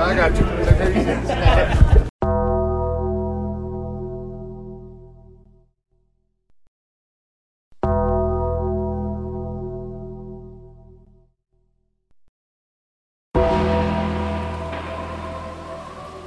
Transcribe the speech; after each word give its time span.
I 0.00 0.14
got. 0.14 0.32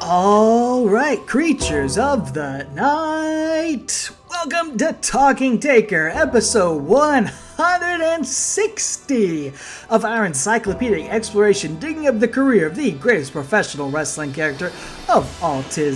All 0.02 0.88
right, 0.88 1.26
creatures 1.26 1.98
of 1.98 2.36
the 2.36 2.68
night. 2.76 4.12
Welcome 4.46 4.78
to 4.80 4.92
Talking 5.00 5.58
Taker, 5.58 6.10
episode 6.10 6.84
160 6.84 9.54
of 9.90 10.04
our 10.04 10.26
encyclopedic 10.26 11.06
exploration, 11.06 11.80
digging 11.80 12.08
up 12.08 12.20
the 12.20 12.28
career 12.28 12.68
of 12.68 12.76
the 12.76 12.92
greatest 12.92 13.32
professional 13.32 13.90
wrestling 13.90 14.34
character 14.34 14.74
of 15.08 15.42
all 15.42 15.64
time, 15.64 15.94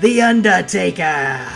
The 0.00 0.20
Undertaker. 0.20 1.46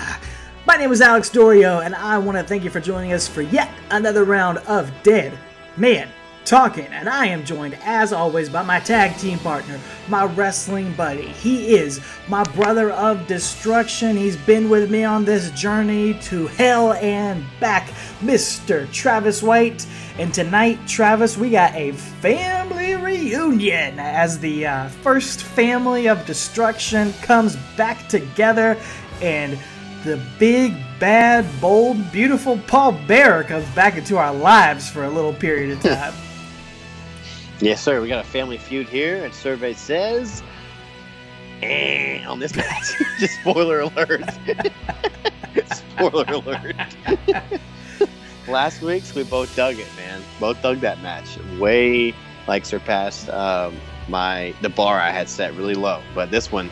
My 0.66 0.76
name 0.76 0.92
is 0.92 1.00
Alex 1.00 1.30
Dorio, 1.30 1.80
and 1.80 1.96
I 1.96 2.16
want 2.18 2.38
to 2.38 2.44
thank 2.44 2.62
you 2.62 2.70
for 2.70 2.78
joining 2.78 3.12
us 3.12 3.26
for 3.26 3.42
yet 3.42 3.72
another 3.90 4.22
round 4.22 4.58
of 4.68 4.92
Dead 5.02 5.36
Man 5.76 6.08
Talking. 6.50 6.86
And 6.86 7.08
I 7.08 7.26
am 7.26 7.44
joined, 7.44 7.78
as 7.84 8.12
always, 8.12 8.48
by 8.48 8.64
my 8.64 8.80
tag 8.80 9.16
team 9.18 9.38
partner, 9.38 9.78
my 10.08 10.24
wrestling 10.24 10.92
buddy. 10.94 11.28
He 11.28 11.76
is 11.76 12.00
my 12.26 12.42
brother 12.42 12.90
of 12.90 13.28
destruction. 13.28 14.16
He's 14.16 14.36
been 14.36 14.68
with 14.68 14.90
me 14.90 15.04
on 15.04 15.24
this 15.24 15.52
journey 15.52 16.14
to 16.22 16.48
hell 16.48 16.94
and 16.94 17.44
back, 17.60 17.90
Mr. 18.20 18.92
Travis 18.92 19.44
White. 19.44 19.86
And 20.18 20.34
tonight, 20.34 20.80
Travis, 20.88 21.38
we 21.38 21.50
got 21.50 21.72
a 21.76 21.92
family 21.92 22.96
reunion 22.96 24.00
as 24.00 24.40
the 24.40 24.66
uh, 24.66 24.88
first 24.88 25.44
family 25.44 26.08
of 26.08 26.26
destruction 26.26 27.12
comes 27.22 27.54
back 27.76 28.08
together 28.08 28.76
and 29.22 29.56
the 30.02 30.20
big, 30.40 30.74
bad, 30.98 31.46
bold, 31.60 32.10
beautiful 32.10 32.58
Paul 32.66 32.98
Bearer 33.06 33.44
comes 33.44 33.68
back 33.76 33.96
into 33.96 34.16
our 34.18 34.34
lives 34.34 34.90
for 34.90 35.04
a 35.04 35.10
little 35.10 35.32
period 35.32 35.70
of 35.70 35.80
time. 35.84 36.14
Yes, 37.60 37.82
sir. 37.82 38.00
We 38.00 38.08
got 38.08 38.24
a 38.24 38.28
family 38.28 38.58
feud 38.58 38.88
here, 38.88 39.22
and 39.24 39.34
survey 39.34 39.74
says 39.74 40.42
eh, 41.62 42.24
on 42.24 42.38
this 42.38 42.54
match. 42.56 42.94
Just 43.18 43.34
spoiler 43.40 43.80
alert. 43.80 44.24
spoiler 45.74 46.24
alert. 46.28 46.76
Last 48.48 48.80
week's 48.82 49.14
we 49.14 49.24
both 49.24 49.54
dug 49.54 49.78
it, 49.78 49.88
man. 49.96 50.22
Both 50.40 50.62
dug 50.62 50.80
that 50.80 51.00
match. 51.02 51.38
Way 51.58 52.14
like 52.48 52.64
surpassed 52.64 53.28
um, 53.28 53.76
my 54.08 54.54
the 54.62 54.70
bar 54.70 54.98
I 54.98 55.10
had 55.10 55.28
set 55.28 55.54
really 55.54 55.74
low. 55.74 56.02
But 56.14 56.30
this 56.30 56.50
one, 56.50 56.70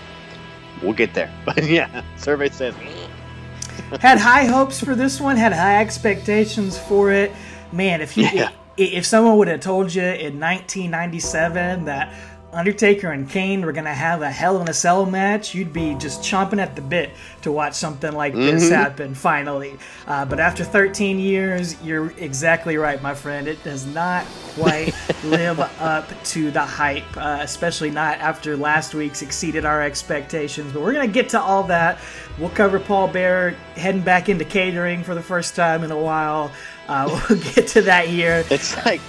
we'll 0.82 0.94
get 0.94 1.12
there. 1.14 1.32
But 1.44 1.64
yeah, 1.64 2.02
survey 2.16 2.48
says. 2.48 2.74
eh. 2.80 3.98
had 4.00 4.18
high 4.18 4.46
hopes 4.46 4.82
for 4.82 4.94
this 4.94 5.20
one, 5.20 5.36
had 5.36 5.52
high 5.52 5.80
expectations 5.80 6.78
for 6.78 7.12
it. 7.12 7.30
Man, 7.72 8.00
if 8.00 8.16
you 8.16 8.26
Yeah. 8.32 8.50
If, 8.78 9.06
someone 9.06 9.36
would 9.38 9.48
have 9.48 9.60
told 9.60 9.94
you 9.94 10.02
in 10.02 10.38
1997 10.38 11.84
that 11.86 12.14
Undertaker 12.50 13.12
and 13.12 13.28
Kane 13.28 13.64
were 13.64 13.72
gonna 13.72 13.92
have 13.92 14.22
a 14.22 14.30
Hell 14.30 14.60
in 14.62 14.68
a 14.68 14.74
Cell 14.74 15.04
match, 15.04 15.54
you'd 15.54 15.72
be 15.72 15.94
just 15.96 16.22
chomping 16.22 16.58
at 16.58 16.74
the 16.76 16.80
bit 16.80 17.10
to 17.42 17.52
watch 17.52 17.74
something 17.74 18.12
like 18.12 18.34
this 18.34 18.70
happen 18.70 19.14
finally. 19.14 19.76
Uh, 20.06 20.24
but 20.24 20.40
after 20.40 20.64
13 20.64 21.18
years, 21.18 21.80
you're 21.82 22.10
exactly 22.18 22.78
right, 22.78 23.02
my 23.02 23.14
friend. 23.14 23.48
It 23.48 23.62
does 23.64 23.84
not 23.86 24.24
quite 24.54 24.94
live 25.24 25.60
up 25.60 26.10
to 26.24 26.50
the 26.50 26.62
hype, 26.62 27.16
uh, 27.18 27.38
especially 27.42 27.90
not 27.90 28.18
after 28.18 28.56
last 28.56 28.94
week's 28.94 29.20
exceeded 29.20 29.66
our 29.66 29.82
expectations. 29.82 30.72
But 30.72 30.82
we're 30.82 30.94
gonna 30.94 31.06
get 31.06 31.28
to 31.30 31.40
all 31.40 31.64
that. 31.64 31.98
We'll 32.38 32.50
cover 32.50 32.80
Paul 32.80 33.08
Bear 33.08 33.50
heading 33.76 34.00
back 34.00 34.30
into 34.30 34.46
catering 34.46 35.02
for 35.02 35.14
the 35.14 35.22
first 35.22 35.54
time 35.54 35.84
in 35.84 35.90
a 35.90 35.98
while. 35.98 36.50
Uh, 36.88 37.20
we'll 37.28 37.38
get 37.54 37.66
to 37.68 37.82
that 37.82 38.08
here. 38.08 38.44
It's 38.50 38.74
like 38.84 39.00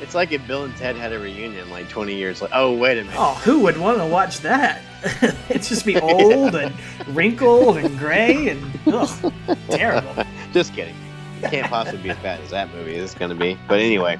it's 0.00 0.14
like 0.14 0.30
if 0.30 0.46
Bill 0.46 0.62
and 0.64 0.76
Ted 0.76 0.94
had 0.96 1.12
a 1.12 1.18
reunion 1.18 1.68
like 1.70 1.88
20 1.88 2.14
years 2.14 2.40
like 2.40 2.52
oh 2.54 2.72
wait 2.76 2.98
a 2.98 3.02
minute 3.02 3.16
Oh, 3.18 3.34
who 3.34 3.58
would 3.60 3.76
want 3.76 3.98
to 3.98 4.06
watch 4.06 4.38
that? 4.40 4.80
It'd 5.50 5.62
just 5.62 5.84
be 5.84 5.96
old 6.00 6.54
and 6.54 6.72
wrinkled 7.08 7.78
and 7.78 7.98
gray 7.98 8.48
and 8.50 8.78
ugh, 8.86 9.32
terrible. 9.68 10.24
just 10.52 10.72
kidding 10.74 10.94
It 11.42 11.50
can't 11.50 11.68
possibly 11.68 12.00
be 12.02 12.10
as 12.10 12.18
bad 12.18 12.40
as 12.40 12.50
that 12.50 12.72
movie 12.72 12.94
is 12.94 13.14
going 13.14 13.30
to 13.30 13.34
be 13.34 13.58
but 13.66 13.80
anyway 13.80 14.16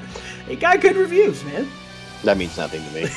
It 0.49 0.59
got 0.59 0.81
good 0.81 0.97
reviews, 0.97 1.45
man. 1.45 1.69
that 2.25 2.37
means 2.37 2.57
nothing 2.57 2.83
to 2.85 2.91
me 2.95 3.09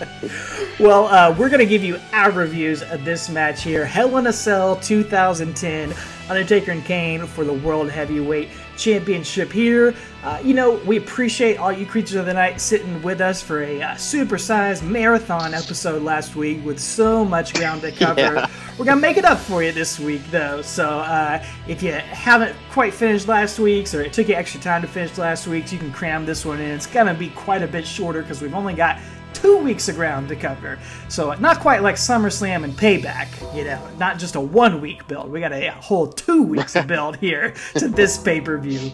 Well, 0.80 1.08
uh, 1.08 1.36
we're 1.38 1.50
going 1.50 1.60
to 1.60 1.66
give 1.66 1.84
you 1.84 2.00
our 2.14 2.30
reviews 2.30 2.82
of 2.82 3.04
this 3.04 3.28
match 3.28 3.62
here. 3.62 3.84
Hell 3.84 4.16
in 4.16 4.28
a 4.28 4.32
Cell 4.32 4.76
2010, 4.76 5.92
Undertaker 6.30 6.70
and 6.70 6.82
Kane 6.86 7.26
for 7.26 7.44
the 7.44 7.52
World 7.52 7.90
Heavyweight 7.90 8.48
Championship 8.78 9.52
here. 9.52 9.94
Uh, 10.24 10.40
you 10.42 10.54
know, 10.54 10.76
we 10.86 10.96
appreciate 10.96 11.58
all 11.58 11.70
you 11.70 11.84
creatures 11.84 12.14
of 12.14 12.24
the 12.24 12.32
night 12.32 12.62
sitting 12.62 13.02
with 13.02 13.20
us 13.20 13.42
for 13.42 13.62
a 13.62 13.82
uh, 13.82 13.94
supersized 13.96 14.82
marathon 14.82 15.52
episode 15.52 16.00
last 16.00 16.34
week 16.34 16.64
with 16.64 16.80
so 16.80 17.26
much 17.26 17.52
ground 17.52 17.82
to 17.82 17.92
cover. 17.92 18.20
Yeah. 18.20 18.50
We're 18.78 18.86
going 18.86 18.96
to 18.96 19.02
make 19.02 19.18
it 19.18 19.26
up 19.26 19.38
for 19.38 19.62
you 19.62 19.72
this 19.72 20.00
week, 20.00 20.22
though. 20.30 20.62
So 20.62 20.88
uh, 20.88 21.44
if 21.68 21.82
you 21.82 21.92
haven't 21.92 22.56
quite 22.70 22.94
finished 22.94 23.28
last 23.28 23.58
week's 23.58 23.94
or 23.94 24.00
it 24.00 24.14
took 24.14 24.28
you 24.28 24.34
extra 24.34 24.62
time 24.62 24.80
to 24.80 24.88
finish 24.88 25.18
last 25.18 25.46
week's, 25.46 25.74
you 25.74 25.78
can 25.78 25.92
cram 25.92 26.24
this 26.24 26.46
one 26.46 26.58
in. 26.58 26.70
It's 26.70 26.86
going 26.86 27.06
to 27.06 27.12
be 27.12 27.28
quite 27.28 27.62
a 27.62 27.68
bit 27.68 27.86
shorter 27.86 28.22
because 28.22 28.40
we've 28.40 28.54
only 28.54 28.72
got 28.72 28.98
two 29.40 29.58
weeks 29.58 29.88
of 29.88 29.96
ground 29.96 30.28
to 30.28 30.36
cover. 30.36 30.78
So 31.08 31.32
not 31.34 31.60
quite 31.60 31.82
like 31.82 31.96
SummerSlam 31.96 32.64
and 32.64 32.74
Payback, 32.74 33.28
you 33.54 33.64
know, 33.64 33.82
not 33.98 34.18
just 34.18 34.34
a 34.34 34.40
one 34.40 34.80
week 34.80 35.06
build. 35.08 35.30
We 35.30 35.40
got 35.40 35.52
a 35.52 35.70
whole 35.70 36.08
two 36.08 36.42
weeks 36.42 36.76
of 36.76 36.86
build 36.86 37.16
here 37.20 37.54
to 37.76 37.88
this 37.88 38.18
pay 38.18 38.40
per 38.40 38.58
view. 38.58 38.92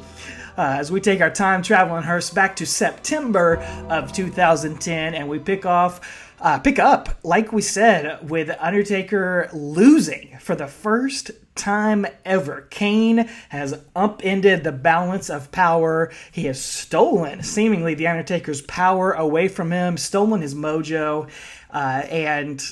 Uh, 0.57 0.77
as 0.79 0.91
we 0.91 1.01
take 1.01 1.21
our 1.21 1.31
time 1.31 1.63
traveling 1.63 2.03
hearse 2.03 2.31
back 2.31 2.57
to 2.57 2.65
September 2.65 3.57
of 3.91 4.11
2010, 4.13 5.15
and 5.15 5.29
we 5.29 5.39
pick 5.39 5.67
off. 5.67 6.23
Uh, 6.39 6.59
pick 6.59 6.79
up, 6.79 7.09
like 7.25 7.51
we 7.51 7.63
said, 7.63 8.29
with 8.29 8.55
Undertaker 8.61 9.49
losing 9.55 10.37
for 10.39 10.55
the 10.55 10.67
first 10.67 11.31
time 11.57 12.07
ever. 12.25 12.67
Kane 12.71 13.29
has 13.49 13.81
upended 13.95 14.65
the 14.65 14.73
balance 14.73 15.31
of 15.31 15.51
power. 15.51 16.13
He 16.31 16.45
has 16.45 16.63
stolen, 16.63 17.43
seemingly, 17.43 17.95
the 17.95 18.07
Undertaker's 18.07 18.63
power 18.63 19.13
away 19.13 19.49
from 19.49 19.73
him, 19.73 19.97
stolen 19.97 20.43
his 20.43 20.55
mojo, 20.55 21.29
uh, 21.71 22.03
and 22.11 22.63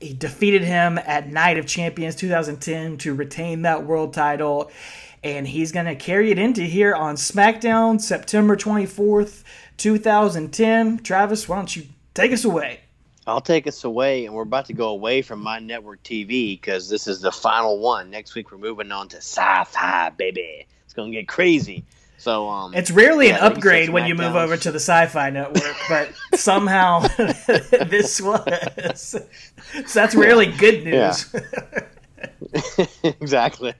he 0.00 0.14
defeated 0.14 0.62
him 0.62 0.98
at 0.98 1.30
Night 1.30 1.58
of 1.58 1.66
Champions 1.66 2.16
2010 2.16 2.98
to 2.98 3.14
retain 3.14 3.62
that 3.62 3.84
world 3.84 4.14
title. 4.14 4.70
And 5.22 5.46
he's 5.46 5.72
going 5.72 5.86
to 5.86 5.94
carry 5.94 6.30
it 6.30 6.38
into 6.38 6.62
here 6.62 6.94
on 6.94 7.16
SmackDown 7.16 8.00
September 8.00 8.56
24th, 8.56 9.44
2010. 9.76 10.98
Travis, 10.98 11.46
why 11.46 11.56
don't 11.56 11.76
you 11.76 11.84
take 12.14 12.32
us 12.32 12.44
away? 12.44 12.80
I'll 13.26 13.40
take 13.40 13.66
us 13.66 13.84
away 13.84 14.26
and 14.26 14.34
we're 14.34 14.42
about 14.42 14.66
to 14.66 14.72
go 14.72 14.88
away 14.90 15.22
from 15.22 15.40
my 15.40 15.58
network 15.58 16.02
tv 16.02 16.60
because 16.60 16.88
this 16.88 17.06
is 17.06 17.20
the 17.20 17.32
final 17.32 17.78
one. 17.78 18.10
Next 18.10 18.34
week 18.34 18.50
we're 18.50 18.58
moving 18.58 18.90
on 18.92 19.08
to 19.08 19.18
sci-fi 19.18 20.10
baby. 20.10 20.66
It's 20.84 20.94
going 20.94 21.12
to 21.12 21.18
get 21.18 21.28
crazy. 21.28 21.84
So 22.16 22.48
um 22.48 22.74
It's 22.74 22.90
rarely 22.90 23.28
Yeah, 23.28 23.36
an 23.36 23.40
like 23.40 23.42
you 23.42 23.54
said, 23.54 23.56
upgrade 23.58 23.88
when 23.90 24.06
you 24.06 24.14
move 24.14 24.36
over 24.36 24.56
to 24.56 24.70
the 24.72 24.80
Sci-Fi 24.80 25.30
Network, 25.30 25.76
but 25.88 26.10
somehow 26.38 27.00
this 27.86 28.20
was. 28.20 29.00
So 29.06 29.20
that's 29.94 30.14
rarely 30.14 30.46
good 30.46 30.84
news. 30.84 31.34
exactly. 33.04 33.74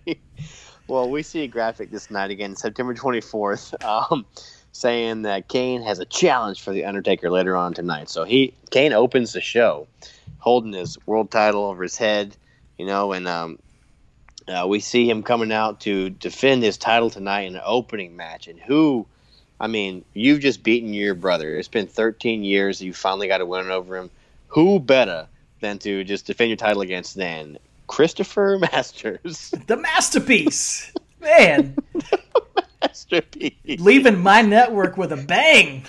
Well, 0.88 1.10
we 1.10 1.22
see 1.22 1.42
a 1.42 1.46
graphic 1.46 1.90
this 1.90 2.10
night 2.10 2.30
again, 2.30 2.56
September 2.56 2.94
24th, 2.94 3.84
um, 3.84 4.24
saying 4.72 5.22
that 5.22 5.48
Kane 5.48 5.82
has 5.82 5.98
a 5.98 6.04
challenge 6.04 6.62
for 6.62 6.72
the 6.72 6.84
Undertaker 6.84 7.31
later 7.31 7.56
on 7.56 7.75
tonight. 7.75 8.08
So 8.08 8.25
he 8.25 8.55
Kane 8.70 8.93
opens 8.93 9.32
the 9.32 9.40
show, 9.40 9.87
holding 10.38 10.72
his 10.72 10.96
world 11.06 11.31
title 11.31 11.64
over 11.64 11.82
his 11.82 11.96
head, 11.96 12.37
you 12.78 12.87
know, 12.87 13.12
and 13.12 13.26
um, 13.28 13.58
uh, 14.49 14.67
we 14.67 14.81
see 14.81 15.08
him 15.08 15.22
coming 15.22 15.52
out 15.52 15.81
to 15.81 16.11
defend 16.11 16.62
his 16.62 16.76
title 16.76 17.11
tonight 17.11 17.43
in 17.43 17.55
an 17.55 17.62
opening 17.64 18.17
match. 18.17 18.49
And 18.49 18.58
who, 18.58 19.06
I 19.61 19.67
mean, 19.67 20.05
you've 20.14 20.40
just 20.40 20.62
beaten 20.62 20.93
your 20.93 21.14
brother. 21.14 21.56
It's 21.56 21.69
been 21.69 21.87
13 21.87 22.43
years. 22.43 22.81
You 22.81 22.93
finally 22.93 23.28
got 23.28 23.40
a 23.40 23.46
win 23.46 23.70
over 23.70 23.96
him. 23.96 24.11
Who 24.49 24.81
better 24.81 25.28
than 25.61 25.78
to 25.81 26.05
just 26.05 26.26
defend 26.26 26.50
your 26.50 26.56
title 26.56 26.82
against 26.82 27.14
than 27.17 27.58
Christopher 27.87 28.58
Masters? 28.72 29.55
The 29.67 29.76
masterpiece, 29.76 30.93
man, 31.20 31.76
Masterpiece. 32.82 33.81
leaving 33.81 34.19
my 34.21 34.43
network 34.43 34.97
with 34.97 35.12
a 35.12 35.17
bang. 35.17 35.85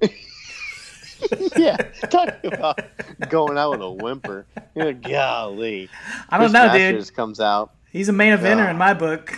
yeah, 1.56 1.76
talk 2.10 2.36
about 2.44 2.80
going 3.28 3.58
out 3.58 3.72
with 3.72 3.82
a 3.82 3.90
whimper. 3.90 4.46
You 4.74 4.84
know, 4.84 4.92
golly. 4.94 5.88
I 6.28 6.38
don't 6.38 6.46
Chris 6.46 6.52
know, 6.52 6.66
Masters 6.66 7.06
dude. 7.08 7.16
comes 7.16 7.40
out. 7.40 7.74
He's 7.90 8.08
a 8.08 8.12
main 8.12 8.36
eventer 8.36 8.58
Yeah. 8.64 8.70
in 8.70 8.76
my 8.78 8.94
book. 8.94 9.36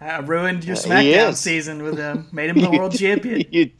I 0.00 0.18
ruined 0.18 0.64
your 0.64 0.76
he 0.76 0.82
SmackDown 0.82 1.34
season 1.34 1.82
with 1.82 1.96
him. 1.96 2.28
Made 2.32 2.50
him 2.50 2.60
the 2.60 2.70
world 2.70 2.94
champion. 2.96 3.44
you, 3.50 3.70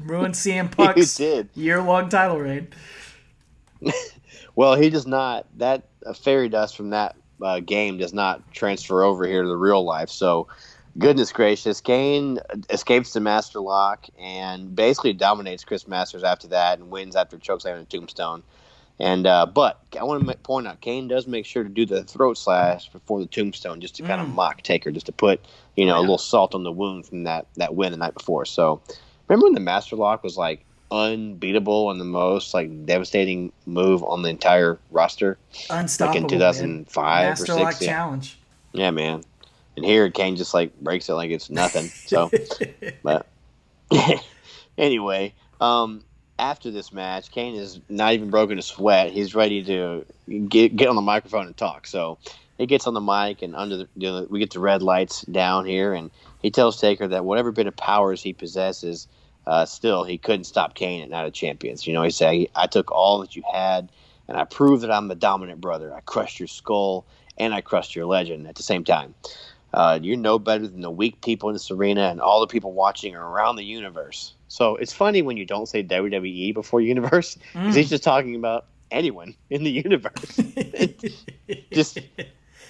Ruined 0.00 0.34
CM 0.34 0.70
Punk's 0.76 1.20
year 1.54 1.80
long 1.82 2.08
title 2.08 2.40
reign. 2.40 2.68
Well, 4.56 4.74
he 4.74 4.90
does 4.90 5.06
not. 5.06 5.46
That 5.58 5.88
uh, 6.04 6.12
fairy 6.12 6.48
dust 6.48 6.76
from 6.76 6.90
that 6.90 7.16
uh, 7.40 7.60
game 7.60 7.98
does 7.98 8.12
not 8.12 8.50
transfer 8.52 9.02
over 9.02 9.26
here 9.26 9.42
to 9.42 9.48
the 9.48 9.56
real 9.56 9.84
life. 9.84 10.08
So, 10.10 10.48
goodness 10.98 11.32
gracious, 11.32 11.80
Kane 11.80 12.38
escapes 12.68 13.12
the 13.12 13.20
Master 13.20 13.60
Lock 13.60 14.06
and 14.18 14.74
basically 14.74 15.12
dominates 15.12 15.64
Chris 15.64 15.86
Masters 15.88 16.22
after 16.24 16.48
that 16.48 16.78
and 16.78 16.90
wins 16.90 17.16
after 17.16 17.36
chokeslam 17.38 17.78
and 17.78 17.88
Tombstone. 17.90 18.42
And 18.98 19.26
uh, 19.26 19.46
but 19.46 19.80
I 19.98 20.04
want 20.04 20.26
to 20.28 20.34
point 20.38 20.66
out, 20.66 20.82
Kane 20.82 21.08
does 21.08 21.26
make 21.26 21.46
sure 21.46 21.62
to 21.62 21.70
do 21.70 21.86
the 21.86 22.04
throat 22.04 22.36
slash 22.36 22.90
before 22.90 23.18
the 23.18 23.26
Tombstone, 23.26 23.80
just 23.80 23.96
to 23.96 24.02
kind 24.02 24.20
of 24.20 24.26
Mm. 24.28 24.34
mock 24.34 24.62
Taker, 24.62 24.90
just 24.90 25.06
to 25.06 25.12
put 25.12 25.40
you 25.74 25.86
know 25.86 25.98
a 25.98 26.02
little 26.02 26.18
salt 26.18 26.54
on 26.54 26.64
the 26.64 26.72
wound 26.72 27.06
from 27.06 27.24
that 27.24 27.46
that 27.56 27.74
win 27.74 27.92
the 27.92 27.96
night 27.98 28.12
before. 28.12 28.44
So, 28.44 28.82
remember 29.26 29.46
when 29.46 29.54
the 29.54 29.60
Master 29.60 29.96
Lock 29.96 30.22
was 30.22 30.36
like 30.36 30.66
unbeatable 30.90 31.90
and 31.90 31.98
the 31.98 32.04
most 32.04 32.52
like 32.52 32.84
devastating 32.84 33.52
move 33.64 34.04
on 34.04 34.20
the 34.20 34.28
entire 34.28 34.78
roster? 34.90 35.38
Unstoppable. 35.70 36.20
like 36.20 36.22
in 36.22 36.28
2005 36.38 37.28
Master 37.28 37.52
or 37.52 37.56
Lock 37.56 37.72
six. 37.72 37.82
Yeah. 37.82 37.88
Challenge. 37.92 38.38
yeah, 38.72 38.90
man. 38.90 39.24
And 39.76 39.84
here 39.84 40.10
Kane 40.10 40.36
just 40.36 40.54
like 40.54 40.78
breaks 40.80 41.08
it 41.08 41.14
like 41.14 41.30
it's 41.30 41.50
nothing. 41.50 41.90
So, 42.06 42.30
but 43.02 43.26
anyway, 44.78 45.34
um, 45.60 46.04
after 46.38 46.70
this 46.70 46.92
match, 46.92 47.30
Kane 47.30 47.54
is 47.54 47.80
not 47.88 48.14
even 48.14 48.30
broken 48.30 48.58
a 48.58 48.62
sweat. 48.62 49.12
He's 49.12 49.34
ready 49.34 49.62
to 49.64 50.06
get 50.48 50.74
get 50.76 50.88
on 50.88 50.96
the 50.96 51.02
microphone 51.02 51.46
and 51.46 51.56
talk. 51.56 51.86
So 51.86 52.18
he 52.58 52.66
gets 52.66 52.86
on 52.86 52.94
the 52.94 53.00
mic 53.00 53.42
and 53.42 53.54
under 53.54 53.76
the, 53.76 53.88
you 53.96 54.08
know, 54.08 54.26
we 54.28 54.38
get 54.38 54.50
the 54.50 54.60
red 54.60 54.82
lights 54.82 55.22
down 55.22 55.66
here, 55.66 55.94
and 55.94 56.10
he 56.42 56.50
tells 56.50 56.80
Taker 56.80 57.08
that 57.08 57.24
whatever 57.24 57.52
bit 57.52 57.66
of 57.66 57.76
powers 57.76 58.22
he 58.22 58.32
possesses, 58.32 59.06
uh, 59.46 59.64
still 59.64 60.04
he 60.04 60.18
couldn't 60.18 60.44
stop 60.44 60.74
Kane 60.74 61.02
at 61.02 61.10
Night 61.10 61.26
of 61.26 61.32
Champions. 61.32 61.86
You 61.86 61.94
know, 61.94 62.02
he 62.02 62.10
said, 62.10 62.46
"I 62.54 62.66
took 62.66 62.90
all 62.90 63.20
that 63.20 63.36
you 63.36 63.42
had." 63.52 63.90
And 64.30 64.38
I 64.38 64.44
proved 64.44 64.84
that 64.84 64.92
I'm 64.92 65.08
the 65.08 65.16
dominant 65.16 65.60
brother. 65.60 65.92
I 65.92 65.98
crushed 66.02 66.38
your 66.38 66.46
skull 66.46 67.04
and 67.36 67.52
I 67.52 67.62
crushed 67.62 67.96
your 67.96 68.06
legend 68.06 68.46
at 68.46 68.54
the 68.54 68.62
same 68.62 68.84
time. 68.84 69.16
Uh, 69.72 69.98
you're 70.02 70.16
no 70.16 70.38
better 70.38 70.66
than 70.66 70.80
the 70.80 70.90
weak 70.90 71.20
people 71.22 71.48
in 71.48 71.52
this 71.54 71.70
arena 71.70 72.08
and 72.10 72.20
all 72.20 72.40
the 72.40 72.46
people 72.46 72.72
watching 72.72 73.14
around 73.14 73.56
the 73.56 73.64
universe. 73.64 74.34
So 74.48 74.74
it's 74.76 74.92
funny 74.92 75.22
when 75.22 75.36
you 75.36 75.46
don't 75.46 75.66
say 75.66 75.82
WWE 75.84 76.52
before 76.54 76.80
universe 76.94 77.36
because 77.52 77.74
Mm. 77.74 77.76
he's 77.76 77.90
just 77.90 78.02
talking 78.02 78.34
about 78.34 78.66
anyone 78.90 79.34
in 79.50 79.62
the 79.64 79.70
universe. 79.70 80.36
just 81.72 81.98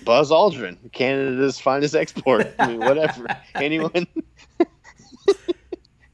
Buzz 0.04 0.30
Aldrin, 0.30 0.76
Canada's 0.92 1.58
finest 1.58 1.94
export. 1.94 2.52
I 2.58 2.66
mean, 2.68 2.80
whatever. 2.80 3.26
anyone, 3.54 4.06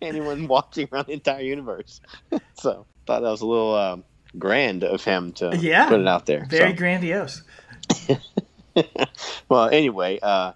anyone 0.01 0.47
watching 0.49 0.89
around 0.93 1.07
the 1.07 1.13
entire 1.15 1.43
universe. 1.43 2.01
so 2.55 2.87
I 2.87 3.07
thought 3.07 3.23
that 3.23 3.31
was 3.31 3.41
a 3.43 3.47
little 3.47 3.75
um, 3.75 4.05
grand 4.39 4.85
of 4.85 5.03
him 5.05 5.33
to 5.35 5.57
Yeah. 5.61 5.89
put 5.89 6.01
it 6.01 6.07
out 6.09 6.27
there. 6.27 6.47
Very 6.49 6.71
So- 6.73 6.77
grandiose. 6.77 7.43
well, 9.49 9.69
anyway, 9.69 10.19
uh, 10.21 10.53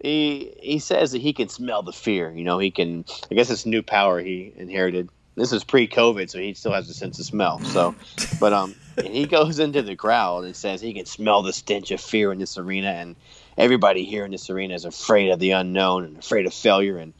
he 0.00 0.54
he 0.60 0.78
says 0.78 1.12
that 1.12 1.22
he 1.22 1.32
can 1.32 1.48
smell 1.48 1.82
the 1.82 1.92
fear. 1.92 2.30
You 2.30 2.44
know, 2.44 2.58
he 2.58 2.70
can. 2.70 3.04
I 3.30 3.34
guess 3.34 3.50
it's 3.50 3.66
new 3.66 3.82
power 3.82 4.20
he 4.20 4.52
inherited. 4.56 5.08
This 5.36 5.52
is 5.52 5.64
pre-COVID, 5.64 6.30
so 6.30 6.38
he 6.38 6.54
still 6.54 6.72
has 6.72 6.88
a 6.88 6.94
sense 6.94 7.18
of 7.18 7.26
smell. 7.26 7.60
So, 7.60 7.94
but 8.40 8.52
um, 8.52 8.74
and 8.96 9.08
he 9.08 9.26
goes 9.26 9.58
into 9.58 9.82
the 9.82 9.96
crowd 9.96 10.44
and 10.44 10.56
says 10.56 10.80
he 10.80 10.94
can 10.94 11.06
smell 11.06 11.42
the 11.42 11.52
stench 11.52 11.90
of 11.90 12.00
fear 12.00 12.32
in 12.32 12.38
this 12.38 12.56
arena, 12.58 12.88
and 12.88 13.16
everybody 13.58 14.04
here 14.04 14.24
in 14.24 14.30
this 14.30 14.48
arena 14.48 14.74
is 14.74 14.84
afraid 14.84 15.30
of 15.30 15.38
the 15.38 15.52
unknown 15.52 16.04
and 16.04 16.18
afraid 16.18 16.46
of 16.46 16.54
failure, 16.54 16.98
and 16.98 17.12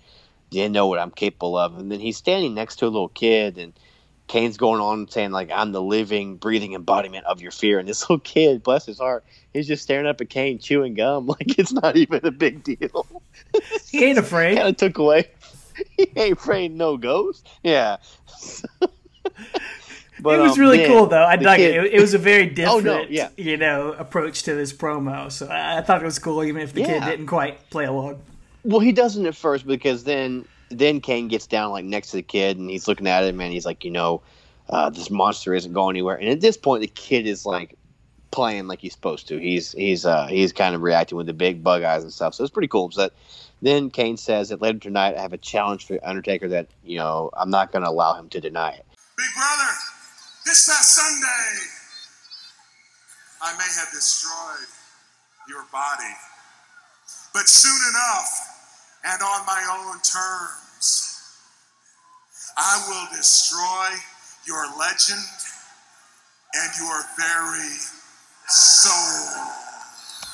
they 0.50 0.68
know 0.68 0.86
what 0.86 0.98
I'm 0.98 1.10
capable 1.10 1.56
of. 1.56 1.78
And 1.78 1.90
then 1.90 2.00
he's 2.00 2.16
standing 2.16 2.54
next 2.54 2.76
to 2.76 2.86
a 2.86 2.88
little 2.88 3.08
kid, 3.08 3.58
and 3.58 3.72
Kane's 4.26 4.56
going 4.56 4.80
on 4.80 5.08
saying 5.08 5.30
like 5.30 5.50
I'm 5.52 5.72
the 5.72 5.82
living, 5.82 6.36
breathing 6.36 6.74
embodiment 6.74 7.24
of 7.26 7.40
your 7.40 7.50
fear. 7.52 7.78
And 7.78 7.88
this 7.88 8.02
little 8.10 8.18
kid, 8.18 8.62
bless 8.62 8.86
his 8.86 8.98
heart, 8.98 9.24
he's 9.52 9.66
just 9.66 9.82
staring 9.82 10.06
up 10.06 10.20
at 10.20 10.30
Kane 10.30 10.58
chewing 10.58 10.94
gum 10.94 11.26
like 11.28 11.58
it's 11.58 11.72
not 11.72 11.96
even 11.96 12.20
a 12.24 12.30
big 12.30 12.62
deal. 12.64 13.06
He 13.90 14.04
ain't 14.04 14.18
afraid. 14.18 14.56
kind 14.56 14.68
of 14.68 14.76
took 14.76 14.98
away. 14.98 15.30
he 15.96 16.10
ain't 16.16 16.32
afraid 16.38 16.72
no 16.72 16.96
ghost. 16.98 17.46
Yeah. 17.62 17.96
But, 20.20 20.38
it 20.38 20.42
was 20.42 20.52
um, 20.52 20.60
really 20.60 20.78
then 20.78 20.88
cool 20.90 21.06
though. 21.06 21.24
I 21.24 21.36
dug 21.36 21.56
kid- 21.58 21.76
it. 21.84 21.94
it. 21.94 22.00
Was 22.00 22.14
a 22.14 22.18
very 22.18 22.46
different, 22.46 22.86
Oh, 22.86 22.98
no, 22.98 23.06
yeah. 23.08 23.28
you 23.36 23.56
know, 23.56 23.92
approach 23.92 24.42
to 24.44 24.54
this 24.54 24.72
promo. 24.72 25.30
So 25.30 25.46
I 25.46 25.78
I 25.78 25.80
thought 25.82 26.02
it 26.02 26.04
was 26.04 26.18
cool, 26.18 26.42
even 26.44 26.62
if 26.62 26.72
the 26.72 26.82
kid 26.84 27.04
didn't 27.04 27.26
quite 27.26 27.68
play 27.70 27.84
along. 27.84 28.20
Well, 28.64 28.80
he 28.80 28.92
doesn't 28.92 29.24
at 29.26 29.36
first 29.36 29.66
because 29.66 30.04
then 30.04 30.46
then 30.70 31.00
Kane 31.00 31.28
gets 31.28 31.46
down 31.46 31.70
like 31.70 31.84
next 31.84 32.10
to 32.10 32.16
the 32.16 32.22
kid 32.22 32.58
and 32.58 32.68
he's 32.68 32.88
looking 32.88 33.06
at 33.06 33.24
him 33.24 33.40
and 33.40 33.52
he's 33.52 33.66
like, 33.66 33.84
you 33.84 33.90
know, 33.90 34.22
uh, 34.68 34.90
this 34.90 35.10
monster 35.10 35.54
isn't 35.54 35.72
going 35.72 35.94
anywhere. 35.94 36.16
And 36.16 36.28
at 36.28 36.40
this 36.40 36.56
point, 36.56 36.80
the 36.80 36.88
kid 36.88 37.26
is 37.26 37.46
like 37.46 37.76
playing 38.30 38.66
like 38.66 38.80
he's 38.80 38.92
supposed 38.92 39.28
to. 39.28 39.38
He's 39.38 39.72
he's 39.72 40.04
uh, 40.04 40.26
he's 40.26 40.52
kind 40.52 40.74
of 40.74 40.82
reacting 40.82 41.16
with 41.16 41.26
the 41.26 41.32
big 41.32 41.62
bug 41.62 41.82
eyes 41.82 42.02
and 42.02 42.12
stuff. 42.12 42.34
So 42.34 42.42
it's 42.42 42.52
pretty 42.52 42.68
cool. 42.68 42.88
That 42.96 43.12
then 43.62 43.90
Kane 43.90 44.16
says 44.16 44.48
that 44.48 44.60
later 44.60 44.78
tonight 44.78 45.16
I 45.16 45.20
have 45.20 45.32
a 45.32 45.38
challenge 45.38 45.86
for 45.86 45.98
Undertaker 46.02 46.48
that 46.48 46.68
you 46.84 46.98
know 46.98 47.30
I'm 47.34 47.50
not 47.50 47.72
going 47.72 47.84
to 47.84 47.90
allow 47.90 48.14
him 48.14 48.28
to 48.30 48.40
deny 48.40 48.70
it. 48.70 48.84
Big 49.16 49.26
brother, 49.34 49.72
this 50.44 50.66
past 50.68 50.94
Sunday, 50.94 51.70
I 53.40 53.52
may 53.56 53.72
have 53.78 53.90
destroyed 53.92 54.68
your 55.48 55.64
body. 55.72 56.12
But 57.32 57.48
soon 57.48 57.78
enough, 57.90 58.55
and 59.06 59.22
on 59.22 59.46
my 59.46 59.62
own 59.70 60.00
terms, 60.00 61.12
I 62.56 62.84
will 62.88 63.16
destroy 63.16 63.96
your 64.46 64.64
legend 64.78 65.22
and 66.54 66.72
your 66.80 67.02
very 67.16 67.76
soul. 68.48 69.52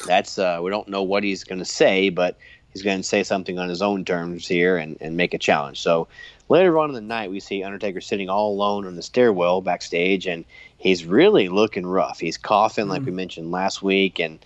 That's 0.06 0.38
uh, 0.38 0.60
we 0.62 0.70
don't 0.70 0.88
know 0.88 1.02
what 1.02 1.22
he's 1.22 1.44
going 1.44 1.58
to 1.58 1.64
say, 1.64 2.08
but 2.08 2.38
he's 2.72 2.82
going 2.82 2.98
to 2.98 3.02
say 3.02 3.22
something 3.22 3.58
on 3.58 3.68
his 3.68 3.82
own 3.82 4.04
terms 4.04 4.48
here 4.48 4.76
and, 4.76 4.96
and 5.00 5.16
make 5.16 5.34
a 5.34 5.38
challenge. 5.38 5.80
So 5.80 6.08
later 6.48 6.78
on 6.78 6.88
in 6.88 6.94
the 6.94 7.00
night, 7.00 7.30
we 7.30 7.40
see 7.40 7.62
Undertaker 7.62 8.00
sitting 8.00 8.30
all 8.30 8.52
alone 8.52 8.86
on 8.86 8.96
the 8.96 9.02
stairwell 9.02 9.60
backstage, 9.60 10.26
and 10.26 10.44
he's 10.78 11.04
really 11.04 11.48
looking 11.48 11.86
rough. 11.86 12.20
He's 12.20 12.38
coughing, 12.38 12.88
like 12.88 13.04
we 13.04 13.12
mentioned 13.12 13.50
last 13.50 13.82
week, 13.82 14.18
and 14.18 14.38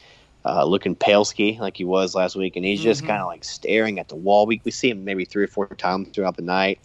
uh, 0.47 0.65
looking 0.65 0.95
pale 0.95 1.25
ski 1.25 1.59
like 1.61 1.77
he 1.77 1.85
was 1.85 2.15
last 2.15 2.37
week, 2.37 2.55
and 2.55 2.65
he's 2.65 2.81
just 2.83 3.03
Mhm. 3.03 3.09
kind 3.09 3.21
of 3.21 3.27
like 3.27 3.43
staring 3.45 3.99
at 3.99 4.09
the 4.09 4.15
wall. 4.15 4.47
We, 4.47 4.61
we 4.65 4.71
see 4.71 4.91
him 4.91 5.05
maybe 5.05 5.25
three 5.25 5.45
or 5.45 5.49
four 5.49 5.67
times 5.67 6.09
throughout 6.11 6.37
the 6.37 6.43
night. 6.43 6.79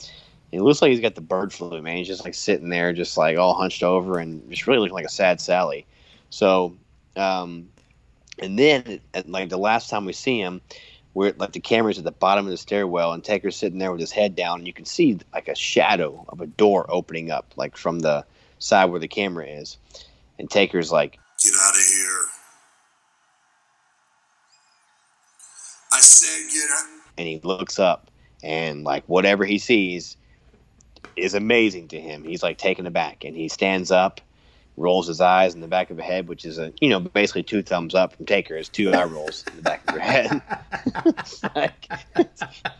And 0.51 0.59
it 0.59 0.63
looks 0.63 0.81
like 0.81 0.89
he's 0.89 0.99
got 0.99 1.15
the 1.15 1.21
bird 1.21 1.53
flu, 1.53 1.81
man. 1.81 1.97
He's 1.97 2.07
just 2.07 2.25
like 2.25 2.33
sitting 2.33 2.69
there, 2.69 2.91
just 2.91 3.17
like 3.17 3.37
all 3.37 3.53
hunched 3.53 3.83
over, 3.83 4.17
and 4.17 4.49
just 4.49 4.67
really 4.67 4.79
looking 4.79 4.95
like 4.95 5.05
a 5.05 5.09
sad 5.09 5.39
Sally. 5.39 5.85
So, 6.29 6.75
um, 7.15 7.69
and 8.39 8.57
then 8.57 8.99
at, 9.13 9.29
like 9.29 9.49
the 9.49 9.57
last 9.57 9.89
time 9.89 10.05
we 10.05 10.13
see 10.13 10.39
him, 10.39 10.59
we're 11.13 11.33
like 11.37 11.51
the 11.51 11.59
camera's 11.59 11.97
at 11.99 12.03
the 12.03 12.11
bottom 12.11 12.45
of 12.45 12.51
the 12.51 12.57
stairwell, 12.57 13.13
and 13.13 13.23
Taker's 13.23 13.55
sitting 13.55 13.77
there 13.77 13.91
with 13.91 14.01
his 14.01 14.11
head 14.11 14.35
down, 14.35 14.59
and 14.59 14.67
you 14.67 14.73
can 14.73 14.85
see 14.85 15.19
like 15.33 15.47
a 15.47 15.55
shadow 15.55 16.25
of 16.29 16.41
a 16.41 16.47
door 16.47 16.85
opening 16.89 17.29
up, 17.31 17.53
like 17.57 17.77
from 17.77 17.99
the 17.99 18.25
side 18.59 18.85
where 18.85 18.99
the 18.99 19.07
camera 19.07 19.45
is. 19.45 19.77
And 20.39 20.49
Taker's 20.49 20.91
like, 20.91 21.19
Get 21.43 21.53
out 21.53 21.75
of 21.75 21.81
here. 21.81 22.25
I 26.01 26.03
said, 26.03 26.51
get 26.51 26.69
out. 26.71 26.85
and 27.17 27.27
he 27.27 27.39
looks 27.43 27.79
up, 27.79 28.09
and 28.43 28.83
like 28.83 29.03
whatever 29.07 29.45
he 29.45 29.57
sees 29.59 30.17
is 31.15 31.33
amazing 31.33 31.89
to 31.89 31.99
him. 31.99 32.23
He's 32.23 32.41
like 32.43 32.57
taken 32.57 32.87
aback, 32.87 33.23
and 33.23 33.35
he 33.35 33.47
stands 33.49 33.91
up, 33.91 34.21
rolls 34.77 35.07
his 35.07 35.19
eyes 35.21 35.53
in 35.53 35.61
the 35.61 35.67
back 35.67 35.89
of 35.91 35.97
the 35.97 36.03
head, 36.03 36.27
which 36.27 36.45
is 36.45 36.57
a 36.57 36.73
you 36.81 36.89
know 36.89 36.99
basically 36.99 37.43
two 37.43 37.61
thumbs 37.61 37.93
up 37.93 38.15
from 38.15 38.25
Taker 38.25 38.55
is 38.55 38.69
two 38.69 38.91
eye 38.91 39.03
rolls 39.05 39.43
in 39.49 39.57
the 39.57 39.61
back 39.61 39.83
of 39.87 39.95
your 39.95 40.03
head. 40.03 40.41
Like, 41.55 41.91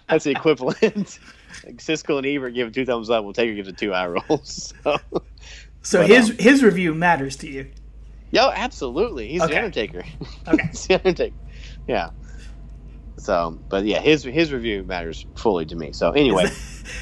that's 0.08 0.24
the 0.26 0.32
equivalent. 0.32 1.20
Like 1.66 1.78
Siskel 1.78 2.18
and 2.18 2.26
Ebert 2.26 2.54
give 2.54 2.70
it 2.70 2.74
two 2.74 2.86
thumbs 2.86 3.10
up. 3.10 3.24
Well, 3.24 3.34
Taker 3.34 3.54
gives 3.54 3.68
it 3.68 3.78
two 3.78 3.94
eye 3.94 4.08
rolls. 4.08 4.74
So, 4.84 4.98
So 5.84 6.00
But, 6.02 6.10
his 6.10 6.30
um, 6.32 6.38
his 6.38 6.64
review 6.64 6.94
matters 6.94 7.36
to 7.38 7.50
you. 7.50 7.72
yo, 8.32 8.50
absolutely, 8.52 9.28
he's 9.30 9.42
Okay. 9.42 9.54
the 9.54 9.58
Undertaker. 9.60 10.04
Okay. 10.48 10.68
He's 10.72 10.88
the 10.88 10.96
Undertaker. 10.96 11.36
Yeah. 11.88 12.10
So, 13.22 13.60
but 13.70 13.86
yeah, 13.86 14.00
his 14.00 14.24
his 14.24 14.52
review 14.52 14.84
matters 14.84 15.28
fully 15.36 15.66
to 15.68 15.76
me. 15.76 15.92
So 15.92 16.12
anyway. 16.12 16.46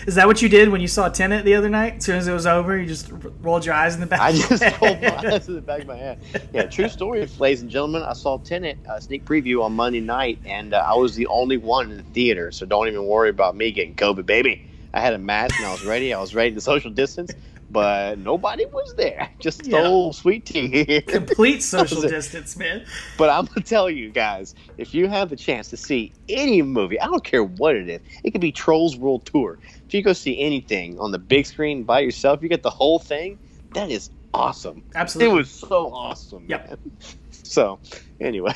Is 0.06 0.16
that 0.16 0.28
what 0.28 0.42
you 0.42 0.50
did 0.50 0.68
when 0.68 0.82
you 0.82 0.88
saw 0.88 1.08
Tenet 1.08 1.46
the 1.46 1.56
other 1.56 1.70
night? 1.70 1.96
As 1.98 2.06
soon 2.06 2.18
as 2.18 2.28
it 2.28 2.34
was 2.34 2.46
over, 2.46 2.78
you 2.78 2.86
just 2.86 3.10
rolled 3.42 3.66
your 3.66 3.74
eyes 3.74 3.96
in 3.96 4.02
the 4.02 4.06
back. 4.06 4.20
I 4.20 4.34
just 4.34 4.62
rolled 4.82 5.02
my 5.02 5.18
eyes 5.18 5.46
to 5.46 5.54
the 5.54 5.62
back 5.62 5.82
of 5.82 5.88
my 5.88 5.96
head. 5.96 6.20
Yeah, 6.54 6.66
true 6.66 6.90
story, 6.90 7.26
ladies 7.40 7.62
and 7.62 7.72
gentlemen. 7.72 8.04
I 8.04 8.12
saw 8.12 8.38
Tenet 8.38 8.78
uh, 8.88 9.00
sneak 9.00 9.24
preview 9.24 9.64
on 9.64 9.74
Monday 9.74 10.02
night, 10.02 10.40
and 10.46 10.74
uh, 10.74 10.84
I 10.86 10.96
was 10.96 11.16
the 11.16 11.28
only 11.28 11.56
one 11.56 11.92
in 11.92 11.98
the 11.98 12.04
theater. 12.04 12.52
So 12.52 12.66
don't 12.66 12.90
even 12.90 13.06
worry 13.06 13.30
about 13.30 13.56
me 13.56 13.72
getting 13.72 13.96
COVID, 13.96 14.26
baby. 14.26 14.70
I 14.94 15.00
had 15.00 15.14
a 15.14 15.18
mask 15.18 15.58
and 15.60 15.68
I 15.68 15.72
was 15.72 15.86
ready. 15.86 16.14
I 16.14 16.20
was 16.20 16.36
ready 16.36 16.54
to 16.54 16.62
social 16.62 16.92
distance, 16.92 17.32
but 17.72 18.18
nobody 18.20 18.66
was 18.66 18.94
there. 18.96 19.30
Just 19.40 19.66
Yeah. 19.68 19.86
old 19.88 20.16
sweet 20.16 20.46
tea 20.46 20.84
here. 20.86 21.02
Complete 21.08 21.62
social 21.64 22.02
distance, 22.02 22.58
man. 22.58 22.86
But 23.18 23.30
I'm 23.30 23.46
gonna 23.46 23.62
tell 23.66 23.90
you 23.90 24.10
guys, 24.10 24.56
if 24.78 24.94
you 24.94 25.08
have 25.08 25.30
the 25.30 25.36
chance 25.36 25.70
to 25.70 25.78
see 25.78 26.12
any 26.28 26.62
movie, 26.62 27.00
I 27.00 27.06
don't 27.06 27.24
care 27.24 27.44
what 27.44 27.76
it 27.76 27.88
is, 27.90 28.02
it 28.24 28.32
could 28.32 28.42
be 28.42 28.52
Trolls 28.52 28.98
World 28.98 29.26
Tour. 29.26 29.60
If 29.88 29.94
you 29.94 30.02
go 30.02 30.14
see 30.14 30.40
anything 30.40 31.00
on 31.00 31.12
the 31.12 31.20
big 31.20 31.46
screen 31.46 31.84
by 31.84 32.00
yourself, 32.00 32.42
you 32.42 32.50
get 32.50 32.64
the 32.64 32.70
whole 32.70 33.00
thing. 33.00 33.38
That 33.74 33.92
is 33.92 34.10
awesome. 34.34 34.84
Absolutely. 34.96 35.34
It 35.34 35.36
was 35.38 35.50
so 35.52 35.92
awesome. 35.94 36.46
Yep. 36.48 36.70
man. 36.70 36.78
So 37.32 37.80
anyway, 38.20 38.54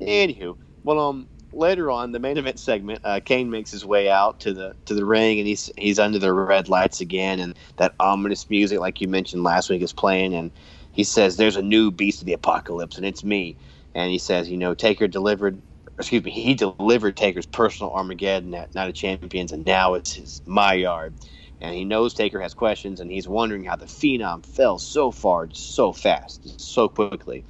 anywho, 0.00 0.56
well, 0.84 0.98
um, 1.00 1.28
later 1.52 1.90
on 1.90 2.12
the 2.12 2.18
main 2.18 2.38
event 2.38 2.58
segment, 2.58 3.00
uh, 3.04 3.20
Kane 3.24 3.50
makes 3.50 3.70
his 3.70 3.84
way 3.84 4.10
out 4.10 4.40
to 4.40 4.52
the 4.52 4.74
to 4.86 4.94
the 4.94 5.04
ring, 5.04 5.38
and 5.38 5.46
he's 5.46 5.70
he's 5.76 5.98
under 5.98 6.18
the 6.18 6.32
red 6.32 6.68
lights 6.68 7.00
again, 7.00 7.40
and 7.40 7.58
that 7.76 7.94
ominous 8.00 8.48
music, 8.50 8.80
like 8.80 9.00
you 9.00 9.08
mentioned 9.08 9.44
last 9.44 9.70
week, 9.70 9.82
is 9.82 9.92
playing, 9.92 10.34
and 10.34 10.50
he 10.92 11.04
says, 11.04 11.36
"There's 11.36 11.56
a 11.56 11.62
new 11.62 11.90
beast 11.90 12.22
of 12.22 12.26
the 12.26 12.32
apocalypse, 12.32 12.96
and 12.96 13.06
it's 13.06 13.24
me." 13.24 13.56
And 13.94 14.10
he 14.10 14.18
says, 14.18 14.50
"You 14.50 14.56
know, 14.56 14.74
Taker 14.74 15.08
delivered." 15.08 15.62
Excuse 15.98 16.24
me, 16.24 16.30
he 16.30 16.54
delivered 16.54 17.16
Taker's 17.16 17.46
personal 17.46 17.92
Armageddon 17.92 18.54
at 18.54 18.74
Night 18.74 18.88
of 18.88 18.94
Champions, 18.94 19.52
and 19.52 19.64
now 19.66 19.94
it's 19.94 20.14
his 20.14 20.42
my 20.46 20.72
yard. 20.74 21.14
And 21.60 21.74
he 21.74 21.84
knows 21.84 22.14
Taker 22.14 22.40
has 22.40 22.54
questions, 22.54 22.98
and 22.98 23.10
he's 23.10 23.28
wondering 23.28 23.64
how 23.64 23.76
the 23.76 23.86
Phenom 23.86 24.44
fell 24.44 24.78
so 24.78 25.12
far, 25.12 25.48
so 25.52 25.92
fast, 25.92 26.60
so 26.60 26.88
quickly. 26.88 27.44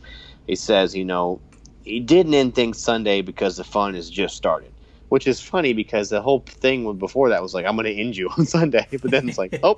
He 0.47 0.57
says, 0.57 0.95
you 0.95 1.05
know, 1.05 1.41
he 1.85 2.01
didn't 2.01 2.35
end 2.35 2.55
things 2.55 2.79
Sunday 2.79 3.23
because 3.23 3.57
the 3.57 3.65
fun 3.65 3.95
has 3.95 4.11
just 4.11 4.37
started. 4.37 4.73
Which 5.09 5.27
is 5.27 5.43
funny 5.43 5.75
because 5.75 6.09
the 6.09 6.23
whole 6.23 6.41
thing 6.47 6.97
before 6.97 7.29
that 7.29 7.43
was 7.43 7.53
like, 7.53 7.67
I'm 7.67 7.77
going 7.77 7.85
to 7.85 7.95
end 7.95 8.17
you 8.17 8.29
on 8.39 8.47
Sunday. 8.47 8.87
But 8.91 9.11
then 9.11 9.29
it's 9.29 9.37
like, 9.39 9.59
oh, 9.63 9.77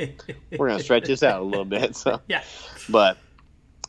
we're 0.52 0.68
going 0.68 0.78
to 0.78 0.84
stretch 0.84 1.06
this 1.06 1.24
out 1.24 1.40
a 1.40 1.44
little 1.44 1.64
bit. 1.64 1.96
So, 1.96 2.20
Yeah. 2.28 2.42
but 2.88 3.18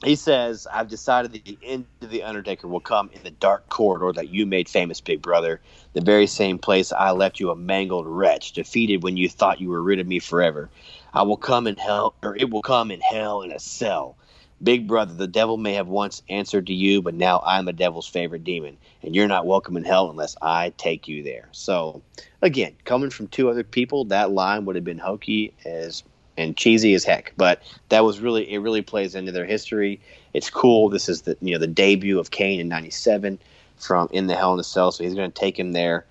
he 0.04 0.16
says, 0.16 0.68
I've 0.72 0.88
decided 0.88 1.34
that 1.34 1.46
the 1.46 1.58
end 1.64 1.88
of 2.02 2.10
The 2.10 2.24
Undertaker 2.24 2.68
will 2.68 2.80
come 2.80 3.10
in 3.14 3.24
the 3.24 3.32
dark 3.32 3.70
corridor 3.70 4.12
that 4.14 4.30
you 4.30 4.46
made 4.46 4.68
famous, 4.68 5.02
Big 5.02 5.22
Brother. 5.22 5.62
The 5.94 6.02
very 6.02 6.28
same 6.28 6.58
place 6.60 6.92
I 6.92 7.12
left 7.12 7.40
you 7.40 7.50
a 7.50 7.56
mangled 7.56 8.08
wretch, 8.08 8.54
defeated 8.54 9.04
when 9.04 9.18
you 9.18 9.30
thought 9.30 9.62
you 9.62 9.70
were 9.70 9.82
rid 9.82 10.00
of 10.00 10.08
me 10.08 10.20
forever. 10.20 10.70
I 11.14 11.24
will 11.24 11.38
come 11.38 11.66
in 11.68 11.78
hell, 11.78 12.16
or 12.24 12.36
it 12.36 12.50
will 12.50 12.62
come 12.62 12.92
in 12.92 13.02
hell 13.02 13.42
in 13.42 13.52
a 13.52 13.60
cell. 13.60 14.18
Big 14.64 14.88
Brother, 14.88 15.14
the 15.14 15.28
devil 15.28 15.58
may 15.58 15.74
have 15.74 15.88
once 15.88 16.22
answered 16.30 16.68
to 16.68 16.74
you, 16.74 17.02
but 17.02 17.14
now 17.14 17.42
I'm 17.46 17.66
the 17.66 17.74
devil's 17.74 18.08
favorite 18.08 18.44
demon, 18.44 18.78
and 19.04 19.14
you're 19.14 19.28
not 19.28 19.46
welcome 19.46 19.76
in 19.76 19.84
hell 19.84 20.10
unless 20.10 20.36
I 20.42 20.74
take 20.78 21.08
you 21.08 21.24
there. 21.24 21.50
So, 21.52 22.02
again, 22.42 22.74
coming 22.86 23.10
from 23.10 23.28
two 23.28 23.50
other 23.50 23.64
people, 23.64 24.06
that 24.06 24.32
line 24.32 24.66
would 24.66 24.76
have 24.76 24.86
been 24.86 24.98
hokey 24.98 25.54
as 25.66 26.04
and 26.38 26.56
cheesy 26.56 26.94
as 26.94 27.04
heck. 27.04 27.34
But 27.38 27.62
that 27.90 28.04
was 28.04 28.20
really 28.20 28.52
it. 28.52 28.60
Really 28.60 28.82
plays 28.82 29.16
into 29.16 29.32
their 29.32 29.46
history. 29.46 30.00
It's 30.34 30.50
cool. 30.50 30.90
This 30.90 31.10
is 31.10 31.24
the 31.24 31.38
you 31.42 31.54
know 31.54 31.60
the 31.60 31.68
debut 31.68 32.20
of 32.20 32.32
Kane 32.32 32.60
in 32.60 32.68
'97 32.68 33.40
from 33.78 34.10
in 34.12 34.28
the 34.28 34.36
Hell 34.36 34.54
in 34.54 34.60
a 34.60 34.64
Cell. 34.64 34.92
So 34.92 35.04
he's 35.04 35.16
going 35.16 35.32
to 35.32 35.40
take 35.40 35.58
him 35.58 35.74
there 35.74 36.06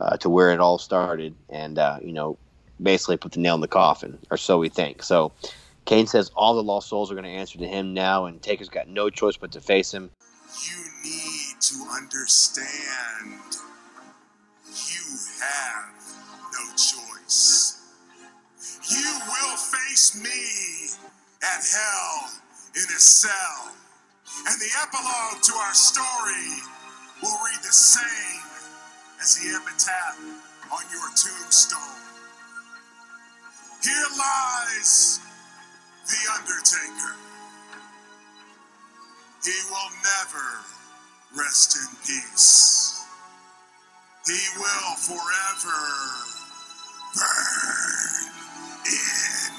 uh, 0.00 0.16
to 0.18 0.28
where 0.28 0.52
it 0.52 0.60
all 0.60 0.78
started, 0.78 1.34
and 1.48 1.78
uh, 1.78 1.98
you 2.02 2.12
know 2.12 2.38
basically 2.80 3.16
put 3.16 3.32
the 3.32 3.40
nail 3.40 3.56
in 3.56 3.60
the 3.60 3.68
coffin, 3.68 4.18
or 4.30 4.36
so 4.36 4.58
we 4.58 4.68
think. 4.68 5.02
So. 5.02 5.32
Kane 5.88 6.06
says 6.06 6.30
all 6.36 6.54
the 6.54 6.62
lost 6.62 6.90
souls 6.90 7.10
are 7.10 7.14
going 7.14 7.24
to 7.24 7.30
answer 7.30 7.56
to 7.56 7.66
him 7.66 7.94
now, 7.94 8.26
and 8.26 8.42
Taker's 8.42 8.68
got 8.68 8.88
no 8.88 9.08
choice 9.08 9.38
but 9.38 9.50
to 9.52 9.60
face 9.62 9.90
him. 9.90 10.10
You 10.62 10.84
need 11.02 11.56
to 11.62 11.76
understand. 11.96 13.56
You 14.68 15.16
have 15.40 15.88
no 16.52 16.76
choice. 16.76 17.80
You 18.90 19.18
will 19.32 19.56
face 19.56 20.22
me 20.22 20.92
at 21.42 21.64
hell 21.64 22.32
in 22.74 22.84
a 22.84 23.00
cell. 23.00 23.72
And 24.46 24.60
the 24.60 24.68
epilogue 24.82 25.42
to 25.42 25.54
our 25.54 25.72
story 25.72 26.52
will 27.22 27.38
read 27.46 27.62
the 27.62 27.72
same 27.72 28.42
as 29.22 29.36
the 29.36 29.56
epitaph 29.56 30.18
on 30.70 30.82
your 30.92 31.08
tombstone. 31.16 31.80
Here 33.82 34.06
lies 34.18 35.20
the 36.08 36.20
Undertaker. 36.34 37.14
He 39.44 39.52
will 39.70 39.90
never 40.02 40.46
rest 41.36 41.76
in 41.76 41.96
peace. 42.04 43.04
He 44.26 44.38
will 44.58 44.96
forever 44.96 45.78
burn 47.14 48.32
in 48.86 49.52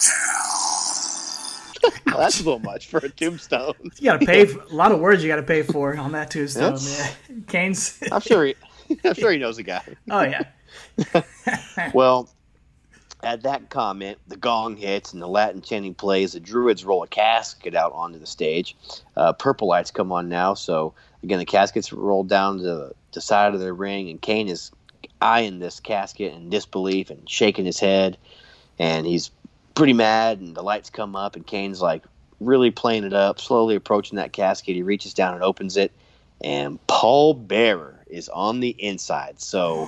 hell. 0.00 0.92
Well, 2.06 2.18
that's 2.18 2.40
a 2.40 2.44
little 2.44 2.58
much 2.60 2.86
for 2.86 2.98
a 2.98 3.08
tombstone. 3.08 3.74
You 3.98 4.04
got 4.04 4.20
to 4.20 4.26
pay 4.26 4.44
for, 4.44 4.60
a 4.60 4.74
lot 4.74 4.92
of 4.92 5.00
words. 5.00 5.22
You 5.22 5.28
got 5.28 5.36
to 5.36 5.42
pay 5.42 5.62
for 5.62 5.96
on 5.96 6.12
that 6.12 6.30
tombstone, 6.30 6.74
That's- 6.74 7.18
man. 7.28 7.44
Kane's. 7.48 7.98
I'm 8.12 8.20
sure. 8.20 8.44
He, 8.46 8.54
I'm 9.04 9.14
sure 9.14 9.32
he 9.32 9.38
knows 9.38 9.56
the 9.56 9.62
guy. 9.64 9.82
Oh 10.10 10.22
yeah. 10.22 10.42
Well, 11.94 12.28
at 13.26 13.42
that 13.42 13.70
comment, 13.70 14.18
the 14.28 14.36
gong 14.36 14.76
hits 14.76 15.12
and 15.12 15.20
the 15.20 15.26
Latin 15.26 15.60
chanting 15.60 15.94
plays. 15.94 16.34
The 16.34 16.40
Druids 16.40 16.84
roll 16.84 17.02
a 17.02 17.08
casket 17.08 17.74
out 17.74 17.92
onto 17.92 18.20
the 18.20 18.26
stage. 18.26 18.76
Uh, 19.16 19.32
purple 19.32 19.66
lights 19.66 19.90
come 19.90 20.12
on 20.12 20.28
now. 20.28 20.54
So 20.54 20.94
again, 21.24 21.40
the 21.40 21.44
casket's 21.44 21.92
rolled 21.92 22.28
down 22.28 22.58
to 22.58 22.62
the, 22.62 22.92
the 23.12 23.20
side 23.20 23.52
of 23.52 23.58
the 23.58 23.72
ring, 23.72 24.10
and 24.10 24.22
Kane 24.22 24.48
is 24.48 24.70
eyeing 25.20 25.58
this 25.58 25.80
casket 25.80 26.34
in 26.34 26.50
disbelief 26.50 27.10
and 27.10 27.28
shaking 27.28 27.64
his 27.64 27.80
head, 27.80 28.16
and 28.78 29.04
he's 29.04 29.32
pretty 29.74 29.92
mad. 29.92 30.38
And 30.38 30.54
the 30.54 30.62
lights 30.62 30.90
come 30.90 31.16
up, 31.16 31.34
and 31.34 31.44
Kane's 31.44 31.82
like 31.82 32.04
really 32.38 32.70
playing 32.70 33.02
it 33.02 33.12
up, 33.12 33.40
slowly 33.40 33.74
approaching 33.74 34.16
that 34.16 34.32
casket. 34.32 34.76
He 34.76 34.82
reaches 34.82 35.14
down 35.14 35.34
and 35.34 35.42
opens 35.42 35.76
it, 35.76 35.90
and 36.44 36.78
Paul 36.86 37.34
Bearer 37.34 38.04
is 38.06 38.28
on 38.28 38.60
the 38.60 38.70
inside. 38.70 39.40
So, 39.40 39.86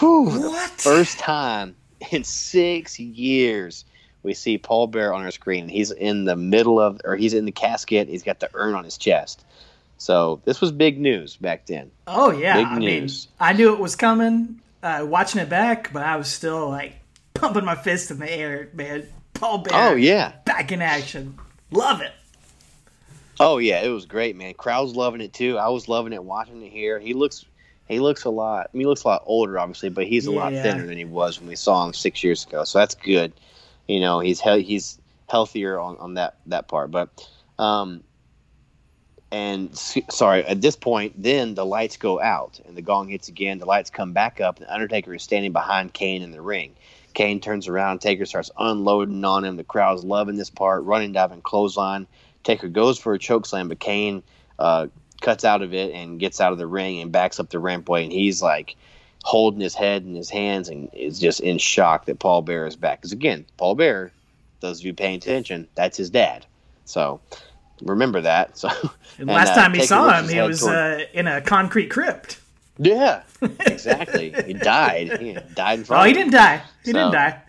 whew, 0.00 0.36
the 0.36 0.50
first 0.78 1.20
time 1.20 1.76
in 2.10 2.24
six 2.24 2.98
years 2.98 3.84
we 4.22 4.34
see 4.34 4.58
Paul 4.58 4.88
Bear 4.88 5.14
on 5.14 5.24
our 5.24 5.30
screen. 5.30 5.68
He's 5.68 5.92
in 5.92 6.24
the 6.24 6.36
middle 6.36 6.80
of, 6.80 7.00
or 7.04 7.16
he's 7.16 7.32
in 7.32 7.44
the 7.44 7.52
casket. 7.52 8.08
He's 8.08 8.24
got 8.24 8.40
the 8.40 8.50
urn 8.54 8.74
on 8.74 8.84
his 8.84 8.98
chest. 8.98 9.44
So 9.98 10.40
this 10.44 10.60
was 10.60 10.72
big 10.72 11.00
news 11.00 11.36
back 11.36 11.66
then. 11.66 11.90
Oh 12.06 12.30
yeah. 12.30 12.56
Big 12.56 12.66
I 12.66 12.78
mean, 12.78 13.00
news. 13.02 13.28
I 13.40 13.52
knew 13.52 13.72
it 13.72 13.78
was 13.78 13.96
coming. 13.96 14.60
Uh, 14.82 15.06
watching 15.08 15.40
it 15.40 15.48
back, 15.48 15.92
but 15.92 16.02
I 16.02 16.16
was 16.16 16.28
still 16.30 16.68
like 16.68 16.96
pumping 17.34 17.64
my 17.64 17.74
fist 17.74 18.10
in 18.10 18.18
the 18.18 18.30
air, 18.30 18.68
man. 18.74 19.06
Paul 19.34 19.58
Bear. 19.58 19.90
Oh 19.90 19.94
yeah, 19.94 20.32
Back 20.44 20.72
in 20.72 20.82
action. 20.82 21.38
Love 21.70 22.00
it. 22.00 22.12
oh 23.40 23.58
yeah, 23.58 23.82
it 23.82 23.88
was 23.88 24.06
great, 24.06 24.36
man. 24.36 24.54
Crowd's 24.54 24.94
loving 24.94 25.20
it 25.20 25.32
too. 25.32 25.58
I 25.58 25.68
was 25.68 25.88
loving 25.88 26.12
it, 26.12 26.22
watching 26.22 26.62
it 26.62 26.70
here. 26.72 26.98
He 26.98 27.12
looks, 27.14 27.44
he 27.88 28.00
looks 28.00 28.24
a 28.24 28.30
lot. 28.30 28.66
I 28.72 28.76
mean, 28.76 28.82
he 28.82 28.86
looks 28.86 29.04
a 29.04 29.08
lot 29.08 29.22
older, 29.26 29.58
obviously, 29.58 29.88
but 29.88 30.06
he's 30.06 30.26
a 30.26 30.32
lot 30.32 30.52
Yeah. 30.52 30.62
thinner 30.62 30.86
than 30.86 30.98
he 30.98 31.04
was 31.04 31.38
when 31.40 31.48
we 31.48 31.56
saw 31.56 31.84
him 31.86 31.92
six 31.92 32.22
years 32.24 32.44
ago. 32.44 32.64
So 32.64 32.78
that's 32.78 32.94
good. 32.94 33.32
You 33.86 34.00
know, 34.00 34.20
he's 34.20 34.40
he- 34.40 34.62
he's 34.62 35.00
healthier 35.28 35.78
on, 35.78 35.96
on 35.98 36.14
that 36.14 36.36
that 36.46 36.68
part. 36.68 36.90
But 36.90 37.08
um, 37.58 38.02
and 39.32 39.76
sorry, 39.76 40.44
at 40.44 40.60
this 40.60 40.76
point, 40.76 41.20
then 41.20 41.54
the 41.54 41.66
lights 41.66 41.96
go 41.96 42.20
out 42.20 42.60
and 42.66 42.76
the 42.76 42.82
gong 42.82 43.08
hits 43.08 43.28
again. 43.28 43.58
The 43.58 43.66
lights 43.66 43.90
come 43.90 44.12
back 44.12 44.40
up. 44.40 44.58
And 44.58 44.66
the 44.66 44.72
Undertaker 44.72 45.14
is 45.14 45.22
standing 45.22 45.52
behind 45.52 45.92
Kane 45.92 46.22
in 46.22 46.30
the 46.30 46.40
ring. 46.40 46.74
Kane 47.14 47.40
turns 47.40 47.66
around. 47.66 48.00
Taker 48.00 48.24
starts 48.26 48.50
unloading 48.58 49.24
on 49.24 49.44
him. 49.44 49.56
The 49.56 49.64
crowd's 49.64 50.04
loving 50.04 50.36
this 50.36 50.50
part, 50.50 50.84
running, 50.84 51.12
diving, 51.12 51.42
clothesline. 51.42 52.06
Taker 52.44 52.68
goes 52.68 52.98
for 52.98 53.14
a 53.14 53.18
choke 53.18 53.46
slam, 53.46 53.68
but 53.68 53.80
Kane 53.80 54.22
uh, 54.58 54.86
cuts 55.20 55.44
out 55.44 55.62
of 55.62 55.72
it 55.74 55.92
and 55.94 56.18
gets 56.20 56.40
out 56.40 56.52
of 56.52 56.58
the 56.58 56.66
ring 56.66 57.00
and 57.00 57.10
backs 57.12 57.38
up 57.40 57.50
the 57.50 57.58
rampway. 57.58 58.04
And 58.04 58.12
he's 58.12 58.42
like 58.42 58.76
holding 59.24 59.60
his 59.60 59.74
head 59.74 60.02
in 60.04 60.14
his 60.14 60.30
hands 60.30 60.68
and 60.68 60.88
is 60.92 61.18
just 61.18 61.40
in 61.40 61.58
shock 61.58 62.04
that 62.06 62.18
Paul 62.18 62.42
Bear 62.42 62.66
is 62.66 62.76
back. 62.76 63.00
Because 63.00 63.12
again, 63.12 63.44
Paul 63.56 63.74
Bear, 63.74 64.12
those 64.60 64.80
of 64.80 64.86
you 64.86 64.94
paying 64.94 65.16
attention, 65.16 65.66
that's 65.74 65.96
his 65.96 66.10
dad. 66.10 66.46
So 66.84 67.20
remember 67.82 68.20
that. 68.20 68.56
So 68.56 68.68
And, 68.68 68.90
And, 69.18 69.26
last 69.28 69.50
uh, 69.52 69.54
time 69.56 69.74
he 69.74 69.82
saw 69.82 70.18
him, 70.18 70.28
he 70.28 70.40
was 70.40 70.60
toward- 70.60 70.74
uh, 70.74 71.04
in 71.14 71.26
a 71.26 71.40
concrete 71.40 71.88
crypt. 71.88 72.38
yeah, 72.78 73.22
exactly. 73.60 74.30
he 74.46 74.52
died. 74.52 75.18
He 75.20 75.36
died 75.54 75.78
in. 75.80 75.86
Oh, 75.88 76.02
he 76.04 76.12
didn't 76.12 76.32
die. 76.32 76.62
He 76.84 76.90
So- 76.90 76.98
didn't 76.98 77.12
die. 77.12 77.40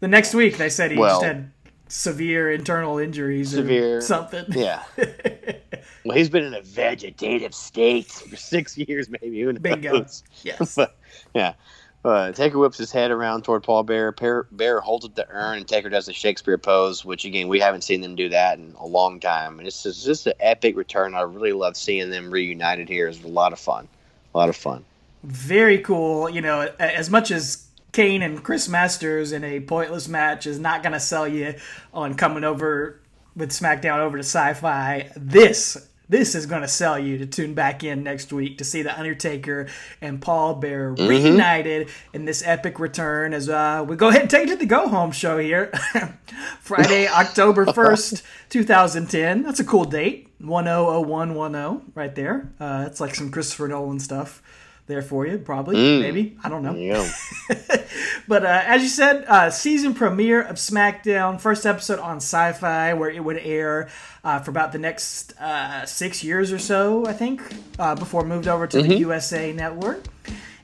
The 0.00 0.08
next 0.08 0.32
week, 0.34 0.56
they 0.56 0.70
said 0.70 0.90
he 0.90 0.96
Well- 0.96 1.20
just 1.20 1.24
had 1.26 1.50
severe 1.88 2.50
internal 2.52 2.98
injuries 2.98 3.50
Severe- 3.50 3.98
or 3.98 4.00
something. 4.00 4.46
Yeah. 4.50 4.82
well, 6.04 6.16
he's 6.16 6.30
been 6.30 6.44
in 6.44 6.54
a 6.54 6.62
vegetative 6.62 7.54
state 7.54 8.06
for 8.06 8.36
six 8.36 8.76
years, 8.88 9.08
maybe. 9.08 9.40
Who 9.40 9.52
Bingo. 9.54 9.98
knows? 9.98 10.22
Yes. 10.42 10.74
But, 10.76 10.96
yeah. 11.34 11.54
Uh, 12.02 12.32
Taker 12.32 12.58
whips 12.58 12.78
his 12.78 12.90
head 12.90 13.10
around 13.10 13.44
toward 13.44 13.62
Paul 13.62 13.82
Bear. 13.82 14.12
Bear. 14.12 14.44
Bear 14.52 14.80
holds 14.80 15.04
up 15.04 15.14
the 15.14 15.28
urn, 15.28 15.58
and 15.58 15.68
Taker 15.68 15.90
does 15.90 16.06
the 16.06 16.14
Shakespeare 16.14 16.56
pose, 16.56 17.04
which, 17.04 17.26
again, 17.26 17.46
we 17.46 17.60
haven't 17.60 17.82
seen 17.82 18.00
them 18.00 18.14
do 18.14 18.30
that 18.30 18.58
in 18.58 18.74
a 18.78 18.86
long 18.86 19.20
time. 19.20 19.58
And 19.58 19.68
it's 19.68 19.82
just, 19.82 20.06
just 20.06 20.26
an 20.26 20.32
epic 20.40 20.76
return. 20.76 21.14
I 21.14 21.20
really 21.22 21.52
love 21.52 21.76
seeing 21.76 22.08
them 22.08 22.30
reunited 22.30 22.88
here. 22.88 23.06
It's 23.08 23.22
a 23.22 23.28
lot 23.28 23.52
of 23.52 23.58
fun. 23.58 23.86
A 24.34 24.38
lot 24.38 24.48
of 24.48 24.56
fun. 24.56 24.82
Very 25.24 25.78
cool. 25.78 26.30
You 26.30 26.40
know, 26.40 26.70
as 26.78 27.10
much 27.10 27.30
as 27.30 27.66
Kane 27.92 28.22
and 28.22 28.42
Chris 28.42 28.66
Masters 28.68 29.32
in 29.32 29.44
a 29.44 29.60
pointless 29.60 30.08
match 30.08 30.46
is 30.46 30.58
not 30.58 30.82
going 30.82 30.94
to 30.94 31.00
sell 31.00 31.28
you 31.28 31.54
on 31.92 32.14
coming 32.14 32.44
over 32.44 32.98
with 33.36 33.50
SmackDown 33.50 33.98
over 33.98 34.16
to 34.16 34.22
Sci-Fi. 34.22 35.10
This 35.16 35.88
this 36.10 36.34
is 36.34 36.44
going 36.46 36.62
to 36.62 36.68
sell 36.68 36.98
you 36.98 37.18
to 37.18 37.26
tune 37.26 37.54
back 37.54 37.84
in 37.84 38.02
next 38.02 38.32
week 38.32 38.58
to 38.58 38.64
see 38.64 38.82
the 38.82 38.98
Undertaker 38.98 39.68
and 40.00 40.20
Paul 40.20 40.56
Bear 40.56 40.92
mm-hmm. 40.92 41.06
reunited 41.06 41.88
in 42.12 42.24
this 42.24 42.42
epic 42.44 42.80
return. 42.80 43.32
As 43.32 43.48
uh, 43.48 43.84
we 43.86 43.94
go 43.94 44.08
ahead 44.08 44.22
and 44.22 44.30
take 44.30 44.48
it 44.48 44.50
to 44.50 44.56
the 44.56 44.66
go 44.66 44.88
home 44.88 45.12
show 45.12 45.38
here, 45.38 45.72
Friday, 46.60 47.06
October 47.12 47.72
first, 47.72 48.24
two 48.48 48.64
thousand 48.64 49.08
ten. 49.08 49.44
That's 49.44 49.60
a 49.60 49.64
cool 49.64 49.84
date. 49.84 50.28
One 50.40 50.64
zero 50.64 50.88
oh 50.88 50.90
zero 50.90 51.00
one 51.02 51.34
one 51.34 51.52
zero 51.52 51.82
right 51.94 52.14
there. 52.14 52.52
Uh, 52.58 52.82
that's 52.82 53.00
like 53.00 53.14
some 53.14 53.30
Christopher 53.30 53.68
Nolan 53.68 54.00
stuff 54.00 54.42
there 54.90 55.00
for 55.00 55.26
you, 55.26 55.38
probably, 55.38 55.76
mm. 55.76 56.00
maybe. 56.00 56.36
I 56.44 56.50
don't 56.50 56.62
know. 56.62 56.74
Yeah. 56.74 57.10
but 58.28 58.44
uh, 58.44 58.62
as 58.66 58.82
you 58.82 58.88
said, 58.88 59.24
uh, 59.26 59.48
season 59.50 59.94
premiere 59.94 60.42
of 60.42 60.56
SmackDown, 60.56 61.40
first 61.40 61.64
episode 61.64 61.98
on 61.98 62.16
Sci 62.16 62.52
Fi, 62.52 62.92
where 62.92 63.08
it 63.08 63.24
would 63.24 63.38
air 63.38 63.88
uh, 64.22 64.40
for 64.40 64.50
about 64.50 64.72
the 64.72 64.78
next 64.78 65.32
uh, 65.40 65.86
six 65.86 66.22
years 66.22 66.52
or 66.52 66.58
so, 66.58 67.06
I 67.06 67.14
think, 67.14 67.42
uh, 67.78 67.94
before 67.94 68.24
moved 68.24 68.48
over 68.48 68.66
to 68.66 68.78
mm-hmm. 68.78 68.88
the 68.88 68.98
USA 68.98 69.52
Network. 69.52 70.04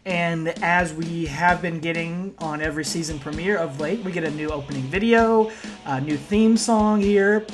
And 0.05 0.49
as 0.63 0.95
we 0.95 1.27
have 1.27 1.61
been 1.61 1.81
getting 1.81 2.35
on 2.39 2.63
every 2.63 2.85
season 2.85 3.19
premiere 3.19 3.57
of 3.57 3.81
late, 3.81 4.05
we 4.05 4.13
get 4.13 4.23
a 4.23 4.31
new 4.31 4.49
opening 4.51 4.83
video, 4.83 5.51
a 5.85 6.01
new 6.01 6.17
theme 6.17 6.57
song 6.57 7.01
here. 7.01 7.45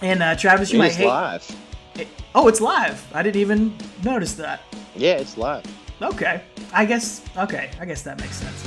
And 0.00 0.22
uh, 0.22 0.36
Travis, 0.36 0.72
you 0.72 0.78
might 0.78 0.94
hate. 0.94 1.06
live. 1.06 1.56
It, 1.96 2.08
oh, 2.34 2.48
it's 2.48 2.62
live. 2.62 3.04
I 3.14 3.22
didn't 3.22 3.40
even 3.40 3.76
notice 4.02 4.34
that. 4.34 4.62
Yeah, 4.94 5.16
it's 5.16 5.36
live. 5.36 5.64
Okay, 6.02 6.42
I 6.72 6.84
guess. 6.84 7.22
Okay, 7.36 7.70
I 7.80 7.84
guess 7.84 8.02
that 8.02 8.20
makes 8.20 8.36
sense. 8.36 8.66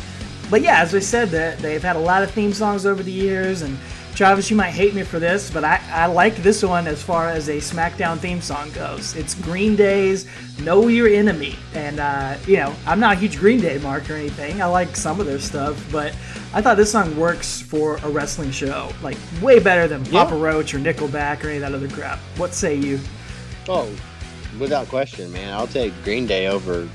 But 0.49 0.61
yeah, 0.61 0.81
as 0.81 0.95
I 0.95 0.99
said, 0.99 1.29
that 1.29 1.59
they've 1.59 1.81
had 1.81 1.95
a 1.95 1.99
lot 1.99 2.23
of 2.23 2.31
theme 2.31 2.53
songs 2.53 2.85
over 2.85 3.03
the 3.03 3.11
years, 3.11 3.61
and 3.61 3.77
Travis, 4.15 4.49
you 4.49 4.57
might 4.57 4.71
hate 4.71 4.95
me 4.95 5.03
for 5.03 5.19
this, 5.19 5.51
but 5.51 5.63
I, 5.63 5.79
I 5.91 6.07
like 6.07 6.35
this 6.37 6.63
one 6.63 6.87
as 6.87 7.01
far 7.01 7.29
as 7.29 7.47
a 7.47 7.57
SmackDown 7.57 8.17
theme 8.17 8.41
song 8.41 8.71
goes. 8.71 9.15
It's 9.15 9.35
Green 9.35 9.75
Day's 9.75 10.27
"Know 10.59 10.87
Your 10.87 11.07
Enemy," 11.07 11.55
and 11.75 11.99
uh, 11.99 12.35
you 12.47 12.57
know 12.57 12.73
I'm 12.87 12.99
not 12.99 13.17
a 13.17 13.19
huge 13.19 13.37
Green 13.37 13.61
Day 13.61 13.77
mark 13.77 14.09
or 14.09 14.15
anything. 14.15 14.61
I 14.61 14.65
like 14.65 14.95
some 14.95 15.19
of 15.19 15.27
their 15.27 15.39
stuff, 15.39 15.87
but 15.91 16.15
I 16.51 16.61
thought 16.61 16.77
this 16.77 16.91
song 16.91 17.15
works 17.15 17.61
for 17.61 17.97
a 17.97 18.09
wrestling 18.09 18.51
show, 18.51 18.91
like 19.03 19.17
way 19.41 19.59
better 19.59 19.87
than 19.87 20.03
yeah. 20.05 20.23
Papa 20.23 20.35
Roach 20.35 20.73
or 20.73 20.79
Nickelback 20.79 21.43
or 21.43 21.47
any 21.47 21.57
of 21.57 21.61
that 21.61 21.73
other 21.73 21.87
crap. 21.89 22.17
What 22.37 22.55
say 22.55 22.75
you? 22.75 22.99
Oh, 23.67 23.89
without 24.59 24.87
question, 24.87 25.31
man. 25.31 25.53
I'll 25.53 25.67
take 25.67 25.93
Green 26.03 26.25
Day 26.25 26.47
over 26.47 26.89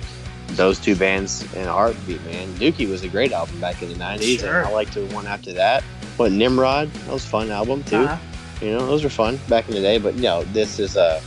those 0.48 0.78
two 0.78 0.94
bands 0.96 1.42
in 1.54 1.66
a 1.66 1.72
heartbeat, 1.72 2.22
man. 2.24 2.48
Dookie 2.54 2.88
was 2.88 3.02
a 3.02 3.08
great 3.08 3.32
album 3.32 3.60
back 3.60 3.82
in 3.82 3.88
the 3.88 3.94
'90s, 3.94 4.40
sure. 4.40 4.60
and 4.60 4.68
I 4.68 4.72
liked 4.72 4.94
the 4.94 5.06
one 5.06 5.26
after 5.26 5.52
that. 5.52 5.82
What 6.16 6.32
Nimrod? 6.32 6.90
That 6.90 7.12
was 7.12 7.24
a 7.24 7.28
fun 7.28 7.50
album 7.50 7.82
too. 7.84 7.96
Uh-huh. 7.96 8.16
You 8.60 8.72
know, 8.72 8.86
those 8.86 9.02
were 9.02 9.10
fun 9.10 9.38
back 9.48 9.68
in 9.68 9.74
the 9.74 9.80
day. 9.80 9.98
But 9.98 10.14
you 10.14 10.22
know, 10.22 10.44
this 10.44 10.78
is 10.78 10.96
a. 10.96 11.02
Uh, 11.02 11.20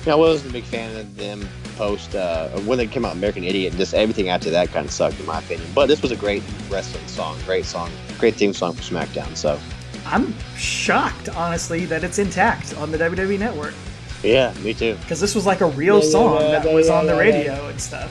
you 0.00 0.06
know, 0.06 0.12
I 0.12 0.14
wasn't 0.16 0.50
a 0.50 0.52
big 0.52 0.64
fan 0.64 0.96
of 0.96 1.16
them 1.16 1.46
post 1.76 2.14
uh, 2.14 2.48
when 2.60 2.78
they 2.78 2.86
came 2.86 3.04
out, 3.04 3.14
American 3.14 3.44
Idiot. 3.44 3.74
Just 3.74 3.94
everything 3.94 4.28
after 4.28 4.50
that 4.50 4.68
kind 4.68 4.86
of 4.86 4.92
sucked, 4.92 5.18
in 5.18 5.26
my 5.26 5.40
opinion. 5.40 5.68
But 5.74 5.86
this 5.86 6.02
was 6.02 6.12
a 6.12 6.16
great 6.16 6.42
wrestling 6.70 7.06
song, 7.08 7.36
great 7.44 7.64
song, 7.64 7.90
great 8.18 8.36
theme 8.36 8.52
song 8.52 8.74
for 8.74 8.82
SmackDown. 8.82 9.36
So. 9.36 9.58
I'm 10.06 10.32
shocked, 10.56 11.28
honestly, 11.28 11.84
that 11.86 12.02
it's 12.02 12.18
intact 12.18 12.74
on 12.78 12.90
the 12.90 12.96
WWE 12.96 13.38
Network. 13.38 13.74
Yeah, 14.22 14.52
me 14.62 14.72
too. 14.72 14.96
Because 15.00 15.20
this 15.20 15.34
was 15.34 15.44
like 15.46 15.60
a 15.60 15.66
real 15.66 16.02
yeah, 16.02 16.10
song 16.10 16.40
yeah, 16.40 16.48
yeah, 16.48 16.58
that 16.60 16.74
was 16.74 16.88
on 16.88 17.06
the 17.06 17.14
radio 17.14 17.68
and 17.68 17.80
stuff. 17.80 18.10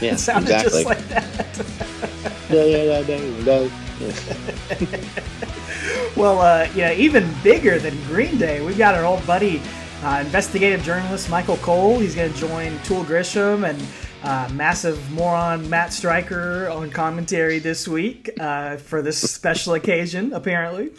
Yeah, 0.00 0.12
it 0.12 0.18
sounded 0.18 0.50
exactly. 0.50 0.84
just 0.84 0.86
like 0.86 1.08
that. 1.08 2.46
yeah, 2.50 2.64
yeah, 2.64 3.00
yeah, 3.00 3.44
yeah. 3.44 3.68
well, 6.16 6.40
uh, 6.40 6.68
yeah, 6.74 6.92
even 6.92 7.30
bigger 7.42 7.78
than 7.78 7.96
Green 8.04 8.38
Day, 8.38 8.64
we've 8.64 8.78
got 8.78 8.94
our 8.94 9.04
old 9.04 9.26
buddy, 9.26 9.60
uh, 10.02 10.22
investigative 10.24 10.82
journalist 10.82 11.28
Michael 11.28 11.58
Cole. 11.58 11.98
He's 11.98 12.14
going 12.14 12.32
to 12.32 12.38
join 12.38 12.78
Tool 12.82 13.04
Grisham 13.04 13.68
and 13.68 13.82
uh, 14.22 14.48
massive 14.54 15.10
moron 15.12 15.68
Matt 15.68 15.92
Striker 15.92 16.68
on 16.68 16.90
commentary 16.90 17.58
this 17.58 17.86
week 17.86 18.30
uh, 18.40 18.78
for 18.78 19.02
this 19.02 19.18
special 19.18 19.74
occasion, 19.74 20.32
apparently. 20.32 20.92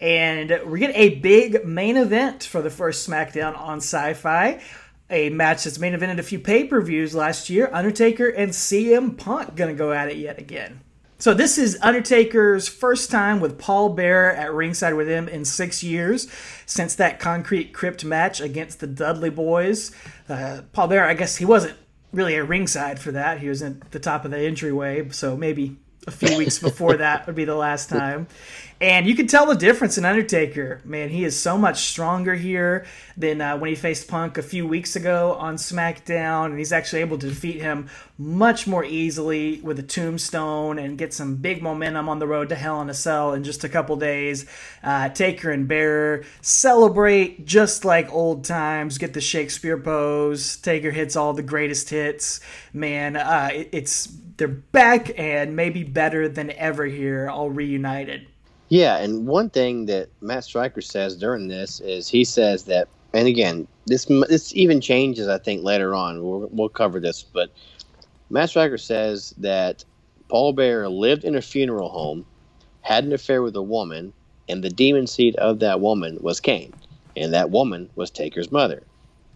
And 0.00 0.50
we're 0.64 0.78
getting 0.78 0.96
a 0.96 1.16
big 1.16 1.64
main 1.64 1.96
event 1.96 2.44
for 2.44 2.62
the 2.62 2.70
first 2.70 3.08
SmackDown 3.08 3.58
on 3.58 3.78
Sci 3.78 4.14
Fi 4.14 4.60
a 5.10 5.30
match 5.30 5.64
that's 5.64 5.78
main 5.78 5.94
evented 5.94 6.18
a 6.18 6.22
few 6.22 6.38
pay 6.38 6.64
per 6.64 6.80
views 6.80 7.14
last 7.14 7.48
year. 7.48 7.70
Undertaker 7.72 8.28
and 8.28 8.52
CM 8.52 9.16
Punk 9.16 9.56
gonna 9.56 9.74
go 9.74 9.92
at 9.92 10.10
it 10.10 10.16
yet 10.16 10.38
again. 10.38 10.80
So 11.20 11.34
this 11.34 11.58
is 11.58 11.76
Undertaker's 11.82 12.68
first 12.68 13.10
time 13.10 13.40
with 13.40 13.58
Paul 13.58 13.88
Bearer 13.88 14.30
at 14.30 14.52
ringside 14.52 14.94
with 14.94 15.08
him 15.08 15.26
in 15.26 15.44
six 15.44 15.82
years 15.82 16.30
since 16.64 16.94
that 16.94 17.18
concrete 17.18 17.72
crypt 17.72 18.04
match 18.04 18.40
against 18.40 18.78
the 18.78 18.86
Dudley 18.86 19.30
Boys. 19.30 19.90
Uh, 20.28 20.60
Paul 20.72 20.86
Bearer, 20.86 21.06
I 21.06 21.14
guess 21.14 21.36
he 21.36 21.44
wasn't 21.44 21.76
really 22.12 22.36
at 22.36 22.46
ringside 22.46 23.00
for 23.00 23.10
that. 23.12 23.40
He 23.40 23.48
was 23.48 23.62
at 23.62 23.90
the 23.90 23.98
top 23.98 24.24
of 24.24 24.30
the 24.30 24.38
entryway, 24.38 25.08
so 25.10 25.36
maybe 25.36 25.76
a 26.06 26.12
few 26.12 26.38
weeks 26.38 26.60
before 26.60 26.96
that 26.98 27.26
would 27.26 27.34
be 27.34 27.44
the 27.44 27.56
last 27.56 27.88
time. 27.88 28.28
And 28.80 29.08
you 29.08 29.16
can 29.16 29.26
tell 29.26 29.46
the 29.46 29.56
difference 29.56 29.98
in 29.98 30.04
Undertaker. 30.04 30.80
Man, 30.84 31.08
he 31.08 31.24
is 31.24 31.38
so 31.38 31.58
much 31.58 31.80
stronger 31.80 32.36
here 32.36 32.86
than 33.16 33.40
uh, 33.40 33.58
when 33.58 33.70
he 33.70 33.74
faced 33.74 34.06
Punk 34.06 34.38
a 34.38 34.42
few 34.42 34.68
weeks 34.68 34.94
ago 34.94 35.34
on 35.34 35.56
SmackDown. 35.56 36.46
And 36.46 36.58
he's 36.58 36.72
actually 36.72 37.00
able 37.00 37.18
to 37.18 37.28
defeat 37.28 37.60
him 37.60 37.88
much 38.16 38.68
more 38.68 38.84
easily 38.84 39.60
with 39.62 39.80
a 39.80 39.82
tombstone 39.82 40.78
and 40.78 40.96
get 40.96 41.12
some 41.12 41.36
big 41.36 41.60
momentum 41.60 42.08
on 42.08 42.20
the 42.20 42.28
road 42.28 42.50
to 42.50 42.54
Hell 42.54 42.80
in 42.80 42.88
a 42.88 42.94
Cell 42.94 43.32
in 43.32 43.42
just 43.42 43.64
a 43.64 43.68
couple 43.68 43.96
days. 43.96 44.46
Uh, 44.84 45.08
Taker 45.08 45.50
and 45.50 45.66
Bearer 45.66 46.24
celebrate 46.40 47.44
just 47.44 47.84
like 47.84 48.12
old 48.12 48.44
times, 48.44 48.96
get 48.96 49.12
the 49.12 49.20
Shakespeare 49.20 49.78
pose. 49.78 50.56
Taker 50.56 50.92
hits 50.92 51.16
all 51.16 51.32
the 51.32 51.42
greatest 51.42 51.90
hits. 51.90 52.38
Man, 52.72 53.16
uh, 53.16 53.50
it, 53.52 53.70
it's 53.72 54.06
they're 54.36 54.46
back 54.46 55.18
and 55.18 55.56
maybe 55.56 55.82
better 55.82 56.28
than 56.28 56.52
ever 56.52 56.86
here, 56.86 57.28
all 57.28 57.50
reunited. 57.50 58.28
Yeah, 58.68 58.98
and 58.98 59.26
one 59.26 59.48
thing 59.50 59.86
that 59.86 60.10
Matt 60.20 60.44
Striker 60.44 60.82
says 60.82 61.16
during 61.16 61.48
this 61.48 61.80
is 61.80 62.08
he 62.08 62.24
says 62.24 62.64
that, 62.64 62.88
and 63.14 63.26
again, 63.26 63.66
this 63.86 64.04
this 64.28 64.54
even 64.54 64.80
changes, 64.80 65.26
I 65.26 65.38
think, 65.38 65.64
later 65.64 65.94
on. 65.94 66.22
We'll, 66.22 66.48
we'll 66.52 66.68
cover 66.68 67.00
this, 67.00 67.22
but 67.22 67.50
Matt 68.28 68.50
Striker 68.50 68.76
says 68.76 69.32
that 69.38 69.84
Paul 70.28 70.52
Bearer 70.52 70.88
lived 70.88 71.24
in 71.24 71.34
a 71.34 71.40
funeral 71.40 71.88
home, 71.88 72.26
had 72.82 73.04
an 73.04 73.12
affair 73.14 73.42
with 73.42 73.56
a 73.56 73.62
woman, 73.62 74.12
and 74.48 74.62
the 74.62 74.70
demon 74.70 75.06
seed 75.06 75.34
of 75.36 75.60
that 75.60 75.80
woman 75.80 76.18
was 76.20 76.40
Kane, 76.40 76.74
and 77.16 77.32
that 77.32 77.50
woman 77.50 77.88
was 77.94 78.10
Taker's 78.10 78.52
mother. 78.52 78.82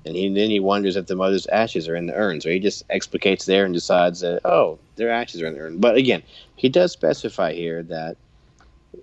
And 0.05 0.16
he, 0.16 0.29
then 0.29 0.51
he 0.51 0.59
wonders 0.59 0.97
if 0.97 1.07
the 1.07 1.14
mother's 1.14 1.47
ashes 1.47 1.88
are 1.88 1.95
in 1.95 2.07
the 2.07 2.14
urn. 2.14 2.40
So 2.40 2.51
he 2.51 2.59
just 2.59 2.87
explicates 2.88 3.45
there 3.47 3.64
and 3.64 3.73
decides 3.73 4.21
that, 4.21 4.40
oh, 4.45 4.81
their 4.97 5.11
ashes 5.11 5.40
are 5.40 5.47
in 5.47 5.55
the 5.55 5.61
urn. 5.61 5.79
But 5.79 5.97
again, 5.97 6.25
he 6.57 6.68
does 6.68 6.90
specify 6.90 7.53
here 7.53 7.85
that 7.85 8.16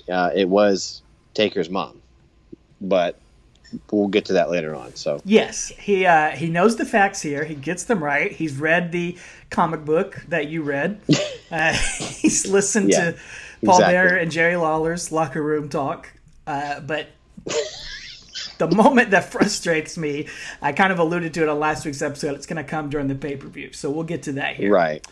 uh, 0.10 0.32
it 0.36 0.47
was 0.47 1.02
Taker's 1.34 1.69
mom, 1.69 2.02
but 2.82 3.19
we'll 3.91 4.08
get 4.08 4.25
to 4.25 4.34
that 4.34 4.49
later 4.49 4.75
on. 4.75 4.95
So 4.95 5.21
yes, 5.25 5.69
he 5.69 6.06
uh, 6.06 6.32
he 6.32 6.49
knows 6.49 6.75
the 6.75 6.86
facts 6.86 7.21
here. 7.21 7.43
He 7.43 7.56
gets 7.56 7.84
them 7.84 8.04
right. 8.04 8.32
He's 8.32 8.56
read 8.56 8.91
the 8.91 9.17
comic 9.49 9.86
book 9.86 10.21
that 10.30 10.47
you 10.47 10.63
read. 10.63 10.99
Uh, 11.52 11.73
he's 11.97 12.45
listened 12.45 12.91
yeah, 12.91 13.06
to 13.06 13.17
Paul 13.65 13.78
exactly. 13.78 13.93
Bearer 13.95 14.17
and 14.17 14.30
Jerry 14.30 14.56
Lawler's 14.56 15.12
locker 15.12 15.41
room 15.41 15.67
talk. 15.67 16.13
Uh, 16.45 16.80
but 16.82 17.08
the 18.60 18.67
moment 18.67 19.10
that 19.10 19.32
frustrates 19.32 19.97
me, 19.97 20.28
I 20.62 20.73
kind 20.73 20.93
of 20.93 20.99
alluded 20.99 21.34
to 21.34 21.41
it 21.41 21.49
on 21.49 21.58
last 21.58 21.88
week's 21.88 22.04
episode. 22.04 22.36
It's 22.36 22.45
going 22.45 22.63
to 22.63 22.69
come 22.69 22.91
during 22.91 23.08
the 23.08 23.15
pay 23.15 23.36
per 23.36 23.47
view, 23.47 23.73
so 23.73 23.89
we'll 23.89 24.04
get 24.04 24.21
to 24.23 24.34
that 24.34 24.58
here. 24.58 24.71
Right. 24.71 25.04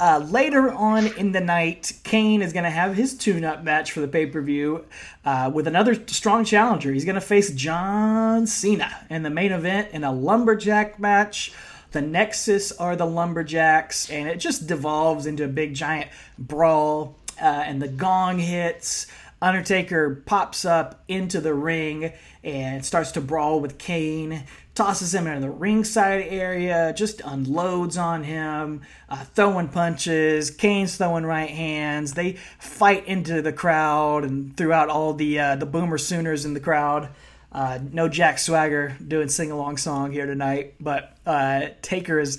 Uh, 0.00 0.26
later 0.30 0.72
on 0.72 1.06
in 1.18 1.32
the 1.32 1.40
night, 1.40 1.92
Kane 2.04 2.40
is 2.40 2.54
going 2.54 2.64
to 2.64 2.70
have 2.70 2.94
his 2.94 3.14
tune 3.14 3.44
up 3.44 3.62
match 3.62 3.92
for 3.92 4.00
the 4.00 4.08
pay 4.08 4.24
per 4.24 4.40
view 4.40 4.86
uh, 5.26 5.50
with 5.52 5.66
another 5.66 5.94
strong 6.06 6.42
challenger. 6.42 6.90
He's 6.90 7.04
going 7.04 7.16
to 7.16 7.20
face 7.20 7.52
John 7.52 8.46
Cena 8.46 9.06
in 9.10 9.22
the 9.22 9.30
main 9.30 9.52
event 9.52 9.90
in 9.92 10.02
a 10.02 10.10
lumberjack 10.10 10.98
match. 10.98 11.52
The 11.92 12.00
Nexus 12.00 12.72
are 12.72 12.96
the 12.96 13.04
lumberjacks, 13.04 14.08
and 14.10 14.26
it 14.26 14.36
just 14.36 14.66
devolves 14.66 15.26
into 15.26 15.44
a 15.44 15.48
big 15.48 15.74
giant 15.74 16.10
brawl. 16.38 17.16
Uh, 17.40 17.44
and 17.44 17.80
the 17.80 17.88
gong 17.88 18.38
hits. 18.38 19.06
Undertaker 19.42 20.22
pops 20.26 20.64
up 20.64 21.02
into 21.08 21.40
the 21.40 21.54
ring 21.54 22.12
and 22.44 22.84
starts 22.84 23.12
to 23.12 23.20
brawl 23.20 23.60
with 23.60 23.78
Kane 23.78 24.44
tosses 24.80 25.14
him 25.14 25.26
into 25.26 25.40
the 25.40 25.50
ringside 25.50 26.26
area, 26.28 26.94
just 26.96 27.20
unloads 27.22 27.98
on 27.98 28.24
him, 28.24 28.80
uh, 29.10 29.24
throwing 29.24 29.68
punches. 29.68 30.50
Kane's 30.50 30.96
throwing 30.96 31.26
right 31.26 31.50
hands. 31.50 32.14
They 32.14 32.38
fight 32.58 33.06
into 33.06 33.42
the 33.42 33.52
crowd 33.52 34.24
and 34.24 34.56
throughout 34.56 34.88
all 34.88 35.12
the 35.12 35.38
uh, 35.38 35.56
the 35.56 35.66
Boomer 35.66 35.98
Sooners 35.98 36.46
in 36.46 36.54
the 36.54 36.60
crowd. 36.60 37.10
Uh, 37.52 37.78
no 37.92 38.08
Jack 38.08 38.38
Swagger 38.38 38.96
doing 39.06 39.28
sing 39.28 39.50
along 39.50 39.76
song 39.76 40.12
here 40.12 40.24
tonight, 40.24 40.76
but 40.80 41.14
uh, 41.26 41.66
Taker 41.82 42.18
is 42.18 42.38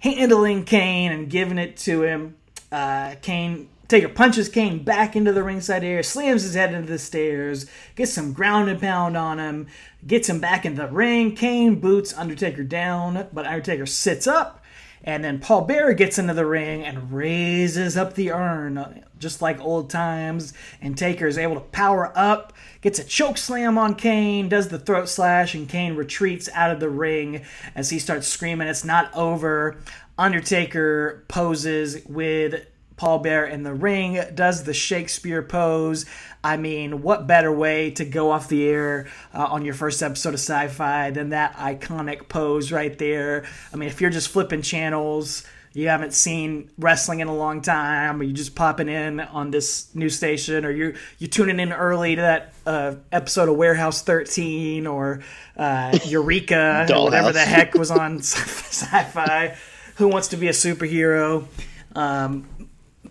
handling 0.00 0.64
Kane 0.64 1.12
and 1.12 1.30
giving 1.30 1.58
it 1.58 1.76
to 1.78 2.02
him. 2.02 2.36
uh, 2.72 3.14
Kane 3.22 3.68
Taker 3.88 4.08
punches 4.08 4.48
Kane 4.48 4.82
back 4.82 5.14
into 5.14 5.32
the 5.32 5.44
ringside 5.44 5.84
area, 5.84 6.02
slams 6.02 6.42
his 6.42 6.54
head 6.54 6.74
into 6.74 6.90
the 6.90 6.98
stairs, 6.98 7.66
gets 7.94 8.12
some 8.12 8.32
ground 8.32 8.68
and 8.68 8.80
pound 8.80 9.16
on 9.16 9.38
him, 9.38 9.68
gets 10.04 10.28
him 10.28 10.40
back 10.40 10.66
into 10.66 10.82
the 10.82 10.88
ring. 10.88 11.36
Kane 11.36 11.76
boots 11.76 12.12
Undertaker 12.16 12.64
down, 12.64 13.28
but 13.32 13.46
Undertaker 13.46 13.86
sits 13.86 14.26
up, 14.26 14.64
and 15.04 15.22
then 15.22 15.38
Paul 15.38 15.62
Bearer 15.62 15.94
gets 15.94 16.18
into 16.18 16.34
the 16.34 16.46
ring 16.46 16.84
and 16.84 17.12
raises 17.12 17.96
up 17.96 18.14
the 18.14 18.32
urn, 18.32 18.76
uh, 18.76 19.02
just 19.20 19.40
like 19.40 19.60
old 19.60 19.88
times. 19.88 20.52
And 20.80 20.98
Taker 20.98 21.28
is 21.28 21.38
able 21.38 21.54
to 21.54 21.60
power 21.60 22.12
up, 22.16 22.52
gets 22.80 22.98
a 22.98 23.04
choke 23.04 23.38
slam 23.38 23.78
on 23.78 23.94
Kane, 23.94 24.48
does 24.48 24.66
the 24.68 24.80
throat 24.80 25.08
slash, 25.08 25.54
and 25.54 25.68
Kane 25.68 25.94
retreats 25.94 26.48
out 26.54 26.72
of 26.72 26.80
the 26.80 26.90
ring 26.90 27.44
as 27.76 27.90
he 27.90 28.00
starts 28.00 28.26
screaming, 28.26 28.66
It's 28.66 28.84
not 28.84 29.14
over. 29.14 29.78
Undertaker 30.18 31.24
poses 31.28 32.04
with 32.06 32.66
Paul 32.96 33.18
Bear 33.18 33.46
in 33.46 33.62
the 33.62 33.74
ring, 33.74 34.20
does 34.34 34.64
the 34.64 34.74
Shakespeare 34.74 35.42
pose. 35.42 36.06
I 36.42 36.56
mean, 36.56 37.02
what 37.02 37.26
better 37.26 37.52
way 37.52 37.90
to 37.92 38.04
go 38.04 38.30
off 38.30 38.48
the 38.48 38.66
air 38.66 39.08
uh, 39.34 39.44
on 39.44 39.64
your 39.64 39.74
first 39.74 40.02
episode 40.02 40.30
of 40.30 40.40
sci 40.40 40.68
fi 40.68 41.10
than 41.10 41.30
that 41.30 41.54
iconic 41.56 42.28
pose 42.28 42.72
right 42.72 42.96
there? 42.98 43.44
I 43.72 43.76
mean, 43.76 43.88
if 43.88 44.00
you're 44.00 44.10
just 44.10 44.28
flipping 44.28 44.62
channels, 44.62 45.44
you 45.76 45.88
haven't 45.88 46.14
seen 46.14 46.70
wrestling 46.78 47.20
in 47.20 47.28
a 47.28 47.36
long 47.36 47.60
time, 47.60 48.18
or 48.18 48.24
you're 48.24 48.34
just 48.34 48.54
popping 48.54 48.88
in 48.88 49.20
on 49.20 49.50
this 49.50 49.94
new 49.94 50.08
station, 50.08 50.64
or 50.64 50.70
you're 50.70 50.94
you 51.18 51.26
tuning 51.26 51.60
in 51.60 51.70
early 51.70 52.14
to 52.16 52.22
that 52.22 52.54
uh, 52.64 52.94
episode 53.12 53.50
of 53.50 53.56
Warehouse 53.56 54.00
13 54.00 54.86
or 54.86 55.20
uh, 55.54 55.98
Eureka 56.06 56.86
or 56.94 57.04
whatever 57.04 57.30
the 57.30 57.40
heck 57.40 57.74
was 57.74 57.90
on 57.90 58.18
sci-fi. 58.22 59.54
Who 59.96 60.08
wants 60.08 60.28
to 60.28 60.38
be 60.38 60.48
a 60.48 60.52
superhero? 60.52 61.46
Um, 61.94 62.46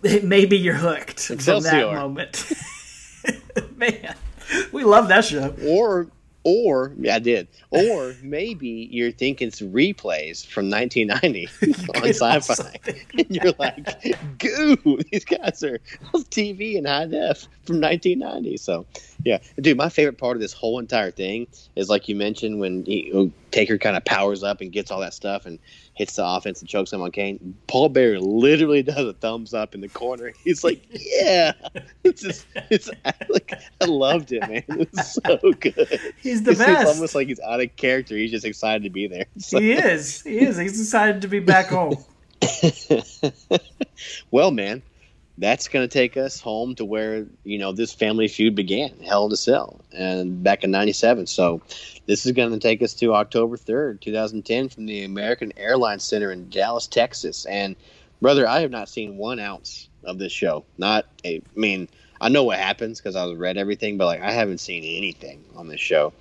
maybe 0.22 0.56
you're 0.56 0.74
hooked 0.74 1.30
Excelsior. 1.30 1.70
from 1.70 1.80
that 1.80 1.94
moment. 1.94 2.52
Man, 3.76 4.14
we 4.72 4.84
love 4.84 5.08
that 5.08 5.24
show. 5.24 5.54
Or, 5.66 6.06
or 6.44 6.92
yeah, 6.98 7.16
I 7.16 7.18
did. 7.18 7.48
Or 7.70 8.14
maybe 8.22 8.88
you're 8.90 9.10
thinking 9.10 9.48
it's 9.48 9.60
replays 9.60 10.46
from 10.46 10.70
1990 10.70 11.48
on 11.96 12.12
Sci-Fi, 12.12 12.78
and 13.18 13.26
you're 13.28 13.52
like, 13.58 14.38
"Goo, 14.38 15.00
these 15.10 15.24
guys 15.24 15.62
are 15.64 15.80
on 16.14 16.22
TV 16.24 16.78
and 16.78 16.86
high 16.86 17.06
def 17.06 17.48
from 17.64 17.80
1990." 17.80 18.56
So, 18.58 18.86
yeah, 19.24 19.38
dude, 19.60 19.76
my 19.76 19.88
favorite 19.88 20.18
part 20.18 20.36
of 20.36 20.40
this 20.40 20.52
whole 20.52 20.78
entire 20.78 21.10
thing 21.10 21.48
is 21.74 21.88
like 21.88 22.08
you 22.08 22.14
mentioned 22.14 22.60
when 22.60 22.84
he, 22.84 23.10
oh, 23.12 23.32
Taker 23.50 23.78
kind 23.78 23.96
of 23.96 24.04
powers 24.04 24.44
up 24.44 24.60
and 24.60 24.70
gets 24.70 24.90
all 24.90 25.00
that 25.00 25.14
stuff 25.14 25.46
and 25.46 25.58
hits 25.96 26.16
the 26.16 26.24
offense 26.24 26.60
and 26.60 26.68
chokes 26.68 26.92
him 26.92 27.02
on 27.02 27.10
Kane. 27.10 27.56
Paul 27.66 27.88
Bearer 27.88 28.20
literally 28.20 28.82
does 28.84 29.08
a 29.08 29.14
thumbs 29.14 29.52
up 29.52 29.74
in 29.74 29.80
the 29.80 29.88
corner. 29.88 30.32
He's 30.44 30.62
like, 30.62 30.86
"Yeah, 30.90 31.52
it's 32.04 32.22
just, 32.22 32.46
it's 32.70 32.88
like 33.28 33.52
I 33.80 33.84
loved 33.86 34.30
it, 34.30 34.40
man. 34.40 34.62
It's 34.68 35.14
so 35.14 35.38
good. 35.58 36.00
He's 36.22 36.42
the 36.44 36.52
it's, 36.52 36.60
best. 36.60 36.82
It's 36.82 36.90
almost 36.90 37.14
like 37.14 37.26
he's 37.26 37.40
out 37.40 37.60
of 37.60 37.74
character. 37.76 38.16
He's 38.16 38.30
just 38.30 38.44
excited 38.44 38.84
to 38.84 38.90
be 38.90 39.08
there. 39.08 39.26
So. 39.38 39.58
He 39.58 39.72
is. 39.72 40.22
He 40.22 40.38
is. 40.38 40.56
He's 40.56 40.80
excited 40.80 41.22
to 41.22 41.28
be 41.28 41.40
back 41.40 41.68
home. 41.68 41.96
well, 44.30 44.50
man, 44.50 44.82
that's 45.38 45.68
going 45.68 45.86
to 45.86 45.92
take 45.92 46.16
us 46.16 46.40
home 46.40 46.74
to 46.76 46.84
where 46.84 47.26
you 47.44 47.58
know 47.58 47.72
this 47.72 47.92
family 47.92 48.28
feud 48.28 48.54
began, 48.54 48.98
Hell 49.00 49.26
in 49.26 49.32
a 49.32 49.36
Cell, 49.36 49.80
and 49.92 50.42
back 50.42 50.64
in 50.64 50.70
'97. 50.70 51.26
So 51.26 51.60
this 52.06 52.24
is 52.24 52.32
going 52.32 52.52
to 52.52 52.58
take 52.58 52.82
us 52.82 52.94
to 52.94 53.14
October 53.14 53.56
3rd, 53.56 54.00
2010, 54.00 54.68
from 54.68 54.86
the 54.86 55.04
American 55.04 55.52
Airlines 55.56 56.04
Center 56.04 56.30
in 56.32 56.48
Dallas, 56.48 56.86
Texas. 56.86 57.44
And 57.46 57.76
brother, 58.20 58.48
I 58.48 58.60
have 58.60 58.70
not 58.70 58.88
seen 58.88 59.16
one 59.16 59.38
ounce 59.38 59.88
of 60.04 60.18
this 60.18 60.32
show. 60.32 60.64
Not, 60.78 61.06
a, 61.24 61.36
I 61.36 61.58
mean, 61.58 61.88
I 62.20 62.28
know 62.28 62.44
what 62.44 62.58
happens 62.58 63.00
because 63.00 63.16
I've 63.16 63.38
read 63.38 63.58
everything, 63.58 63.98
but 63.98 64.06
like 64.06 64.22
I 64.22 64.32
haven't 64.32 64.58
seen 64.58 64.84
anything 64.84 65.44
on 65.54 65.68
this 65.68 65.80
show 65.80 66.12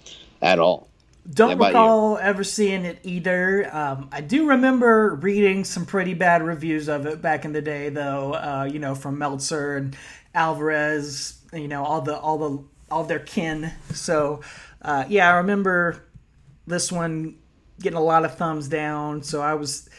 at 0.42 0.60
all. 0.60 0.90
Don't 1.32 1.58
recall 1.58 2.18
ever 2.18 2.44
seeing 2.44 2.86
it 2.86 3.00
either. 3.04 3.68
Um, 3.76 4.10
I 4.12 4.22
do 4.22 4.50
remember 4.50 5.16
reading 5.16 5.64
some 5.64 5.86
pretty 5.86 6.14
bad 6.14 6.44
reviews 6.44 6.88
of 6.88 7.06
it 7.08 7.22
back 7.22 7.46
in 7.46 7.54
the 7.54 7.62
day, 7.62 7.90
though. 7.90 8.34
Uh, 8.34 8.70
you 8.72 8.80
know, 8.80 8.94
from 8.94 9.18
Meltzer 9.18 9.76
and 9.76 9.98
Alvarez. 10.36 11.40
You 11.52 11.68
know, 11.68 11.84
all 11.84 12.02
the 12.02 12.18
all 12.18 12.38
the 12.38 12.64
all 12.92 13.04
their 13.06 13.20
kin. 13.20 13.72
So, 13.92 14.42
uh, 14.82 15.06
yeah, 15.10 15.34
I 15.34 15.38
remember 15.38 16.04
this 16.68 16.92
one 16.92 17.38
getting 17.80 17.98
a 17.98 18.04
lot 18.04 18.26
of 18.26 18.36
thumbs 18.38 18.68
down. 18.68 19.24
So 19.24 19.42
I 19.42 19.56
was 19.56 19.90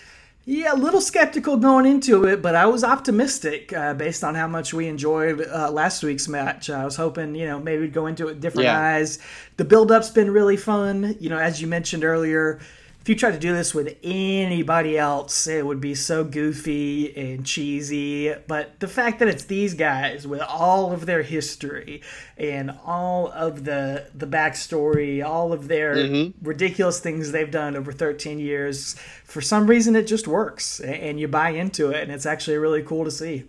yeah, 0.48 0.74
a 0.74 0.76
little 0.76 1.00
skeptical 1.00 1.56
going 1.56 1.86
into 1.86 2.24
it, 2.24 2.40
but 2.40 2.54
I 2.54 2.66
was 2.66 2.84
optimistic 2.84 3.72
uh, 3.72 3.94
based 3.94 4.22
on 4.22 4.36
how 4.36 4.46
much 4.46 4.72
we 4.72 4.86
enjoyed 4.86 5.40
uh, 5.40 5.72
last 5.72 6.04
week's 6.04 6.28
match. 6.28 6.70
I 6.70 6.84
was 6.84 6.94
hoping, 6.94 7.34
you 7.34 7.46
know, 7.46 7.58
maybe 7.58 7.82
we'd 7.82 7.92
go 7.92 8.06
into 8.06 8.28
it 8.28 8.34
with 8.34 8.40
different 8.40 8.66
yeah. 8.66 8.80
eyes. 8.80 9.18
The 9.56 9.64
build 9.64 9.90
up's 9.90 10.10
been 10.10 10.30
really 10.30 10.56
fun. 10.56 11.16
You 11.18 11.30
know, 11.30 11.38
as 11.38 11.60
you 11.60 11.66
mentioned 11.66 12.04
earlier, 12.04 12.60
if 13.06 13.10
you 13.10 13.14
tried 13.14 13.34
to 13.34 13.38
do 13.38 13.54
this 13.54 13.72
with 13.72 13.96
anybody 14.02 14.98
else, 14.98 15.46
it 15.46 15.64
would 15.64 15.80
be 15.80 15.94
so 15.94 16.24
goofy 16.24 17.16
and 17.16 17.46
cheesy. 17.46 18.34
But 18.48 18.80
the 18.80 18.88
fact 18.88 19.20
that 19.20 19.28
it's 19.28 19.44
these 19.44 19.74
guys 19.74 20.26
with 20.26 20.40
all 20.40 20.92
of 20.92 21.06
their 21.06 21.22
history 21.22 22.02
and 22.36 22.72
all 22.84 23.30
of 23.30 23.62
the 23.62 24.10
the 24.12 24.26
backstory, 24.26 25.24
all 25.24 25.52
of 25.52 25.68
their 25.68 25.94
mm-hmm. 25.94 26.44
ridiculous 26.44 26.98
things 26.98 27.30
they've 27.30 27.48
done 27.48 27.76
over 27.76 27.92
13 27.92 28.40
years, 28.40 28.94
for 29.22 29.40
some 29.40 29.68
reason 29.68 29.94
it 29.94 30.08
just 30.08 30.26
works 30.26 30.80
and 30.80 31.20
you 31.20 31.28
buy 31.28 31.50
into 31.50 31.90
it, 31.92 32.02
and 32.02 32.10
it's 32.10 32.26
actually 32.26 32.56
really 32.56 32.82
cool 32.82 33.04
to 33.04 33.12
see. 33.12 33.44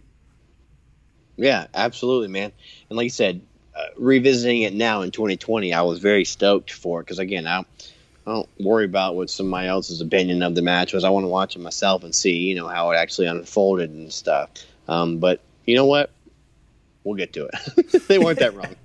Yeah, 1.36 1.66
absolutely, 1.74 2.28
man. 2.28 2.52
And 2.92 2.98
like 2.98 3.06
you 3.06 3.10
said, 3.10 3.42
uh, 3.76 3.86
revisiting 3.98 4.62
it 4.62 4.76
now 4.76 5.02
in 5.02 5.10
2020, 5.10 5.74
I 5.74 5.82
was 5.82 5.98
very 5.98 6.26
stoked 6.26 6.72
for 6.72 7.00
it 7.00 7.06
because 7.06 7.18
again, 7.18 7.48
I 7.48 7.66
I 8.28 8.32
don't 8.32 8.50
worry 8.60 8.84
about 8.84 9.16
what 9.16 9.30
somebody 9.30 9.70
else's 9.70 10.02
opinion 10.02 10.44
of 10.44 10.54
the 10.54 10.62
match 10.62 10.92
was. 10.92 11.06
I 11.06 11.10
want 11.10 11.24
to 11.24 11.30
watch 11.30 11.56
it 11.56 11.60
myself 11.60 12.04
and 12.04 12.14
see, 12.14 12.36
you 12.36 12.56
know, 12.56 12.68
how 12.68 12.92
it 12.92 12.98
actually 12.98 13.28
unfolded 13.28 13.90
and 13.90 14.12
stuff. 14.12 14.50
Um, 14.90 15.20
but 15.20 15.40
you 15.66 15.76
know 15.78 15.86
what? 15.86 16.12
We'll 17.06 17.16
get 17.16 17.32
to 17.34 17.46
it. 17.48 18.04
they 18.10 18.20
weren't 18.20 18.40
that 18.40 18.54
wrong. 18.54 18.76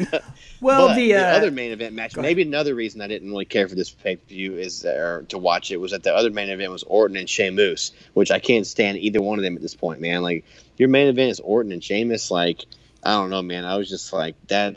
well, 0.62 0.94
the, 0.94 1.14
uh, 1.14 1.20
the, 1.20 1.36
other 1.36 1.50
main 1.50 1.70
event 1.70 1.94
match, 1.94 2.16
maybe 2.16 2.40
another 2.40 2.74
reason 2.74 3.02
I 3.02 3.08
didn't 3.08 3.28
really 3.28 3.44
care 3.44 3.68
for 3.68 3.74
this 3.74 3.90
pay 3.90 4.16
per 4.16 4.24
view 4.26 4.56
is 4.56 4.86
or 4.86 5.26
to 5.28 5.36
watch 5.36 5.70
it 5.70 5.76
was 5.76 5.90
that 5.90 6.02
the 6.02 6.14
other 6.14 6.30
main 6.30 6.48
event 6.48 6.72
was 6.72 6.82
Orton 6.84 7.18
and 7.18 7.28
Sheamus, 7.28 7.92
which 8.14 8.30
I 8.30 8.38
can't 8.38 8.66
stand 8.66 8.96
either 8.96 9.20
one 9.20 9.38
of 9.38 9.42
them 9.42 9.54
at 9.54 9.60
this 9.60 9.74
point, 9.74 10.00
man. 10.00 10.22
Like 10.22 10.46
your 10.78 10.88
main 10.88 11.08
event 11.08 11.30
is 11.30 11.40
Orton 11.40 11.72
and 11.72 11.84
Sheamus. 11.84 12.30
Like 12.30 12.64
I 13.04 13.12
don't 13.12 13.28
know, 13.28 13.42
man. 13.42 13.66
I 13.66 13.76
was 13.76 13.90
just 13.90 14.14
like 14.14 14.34
that. 14.46 14.76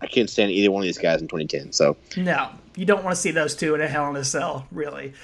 I 0.00 0.08
can't 0.08 0.28
stand 0.28 0.50
either 0.50 0.72
one 0.72 0.82
of 0.82 0.86
these 0.86 0.98
guys 0.98 1.22
in 1.22 1.28
2010. 1.28 1.70
So 1.72 1.96
no, 2.16 2.50
you 2.76 2.84
don't 2.84 3.02
want 3.02 3.16
to 3.16 3.20
see 3.20 3.30
those 3.30 3.56
two 3.56 3.74
in 3.74 3.80
a 3.80 3.88
Hell 3.88 4.08
in 4.10 4.16
a 4.16 4.24
Cell, 4.24 4.66
really. 4.70 5.14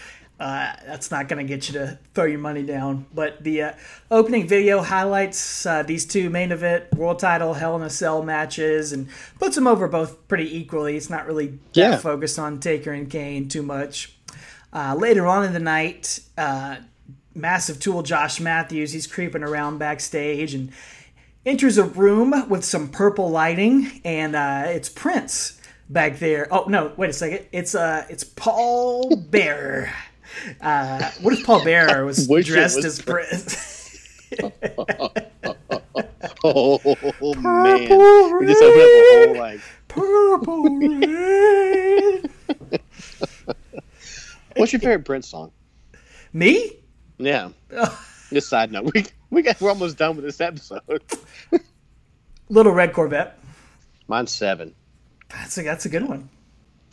Uh, 0.40 0.72
that's 0.86 1.12
not 1.12 1.28
going 1.28 1.46
to 1.46 1.48
get 1.48 1.68
you 1.68 1.74
to 1.74 1.98
throw 2.14 2.24
your 2.24 2.40
money 2.40 2.64
down. 2.64 3.06
But 3.14 3.44
the 3.44 3.62
uh, 3.62 3.72
opening 4.10 4.48
video 4.48 4.82
highlights 4.82 5.64
uh, 5.64 5.84
these 5.84 6.04
two 6.04 6.30
main 6.30 6.50
event 6.50 6.92
world 6.94 7.20
title 7.20 7.54
Hell 7.54 7.76
in 7.76 7.82
a 7.82 7.90
Cell 7.90 8.24
matches 8.24 8.92
and 8.92 9.08
puts 9.38 9.54
them 9.54 9.68
over 9.68 9.86
both 9.86 10.26
pretty 10.26 10.56
equally. 10.56 10.96
It's 10.96 11.10
not 11.10 11.26
really 11.26 11.60
yeah. 11.74 11.96
focused 11.98 12.40
on 12.40 12.58
Taker 12.58 12.90
and 12.90 13.08
Kane 13.08 13.48
too 13.48 13.62
much. 13.62 14.16
Uh, 14.72 14.96
later 14.98 15.28
on 15.28 15.44
in 15.44 15.52
the 15.52 15.60
night, 15.60 16.18
uh, 16.36 16.76
massive 17.34 17.78
tool 17.78 18.02
Josh 18.02 18.40
Matthews, 18.40 18.92
he's 18.92 19.06
creeping 19.06 19.44
around 19.44 19.78
backstage 19.78 20.54
and 20.54 20.72
enters 21.46 21.78
a 21.78 21.84
room 21.84 22.48
with 22.48 22.64
some 22.64 22.88
purple 22.88 23.30
lighting, 23.30 24.00
and 24.04 24.34
uh, 24.34 24.64
it's 24.66 24.88
Prince 24.88 25.60
back 25.88 26.18
there. 26.18 26.48
Oh 26.50 26.64
no, 26.68 26.92
wait 26.96 27.10
a 27.10 27.12
second. 27.12 27.46
It's 27.52 27.74
uh, 27.74 28.06
it's 28.08 28.24
Paul 28.24 29.16
Bear. 29.16 29.94
Uh, 30.60 31.10
what 31.20 31.34
if 31.34 31.44
Paul 31.44 31.64
Bear 31.64 32.04
was 32.04 32.26
dressed 32.44 32.76
was 32.76 32.84
as 32.84 33.02
Prince? 33.02 34.38
oh, 34.40 34.54
oh 36.44 37.34
man! 37.34 37.88
Rain, 37.88 38.38
we 38.38 38.46
just 38.46 38.62
opened 38.62 38.82
up 38.82 38.88
a 38.88 39.24
whole 39.26 39.36
like 39.38 39.60
purple 39.88 40.64
rain. 40.64 42.22
What's 44.56 44.72
your 44.72 44.80
favorite 44.80 45.04
Prince 45.04 45.28
song? 45.28 45.52
Me? 46.32 46.78
Yeah. 47.18 47.50
Just 48.32 48.48
side 48.48 48.72
note, 48.72 48.90
we 48.94 49.04
we 49.30 49.42
got 49.42 49.60
we're 49.60 49.68
almost 49.68 49.98
done 49.98 50.16
with 50.16 50.24
this 50.24 50.40
episode. 50.40 51.02
Little 52.48 52.72
Red 52.72 52.92
Corvette. 52.92 53.38
Mine's 54.08 54.30
seven. 54.30 54.74
That's 55.32 55.58
a 55.58 55.62
that's 55.62 55.86
a 55.86 55.88
good 55.88 56.08
one. 56.08 56.28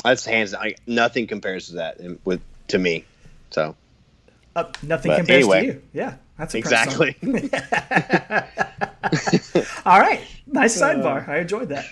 That's 0.04 0.26
hands 0.26 0.52
down. 0.52 0.72
Nothing 0.88 1.28
compares 1.28 1.68
to 1.68 1.74
that 1.76 1.98
with 2.26 2.42
to 2.70 2.80
me. 2.80 3.06
So. 3.52 3.76
Uh, 4.56 4.72
nothing 4.82 5.12
but 5.12 5.18
compares 5.18 5.44
anyway, 5.44 5.60
to 5.62 5.66
you. 5.68 5.82
Yeah, 5.94 6.16
that's 6.38 6.56
exactly. 6.56 7.16
All 9.86 10.00
right, 10.00 10.22
nice 10.48 10.80
sidebar. 10.80 11.28
I 11.30 11.40
enjoyed 11.40 11.70
that. 11.70 11.86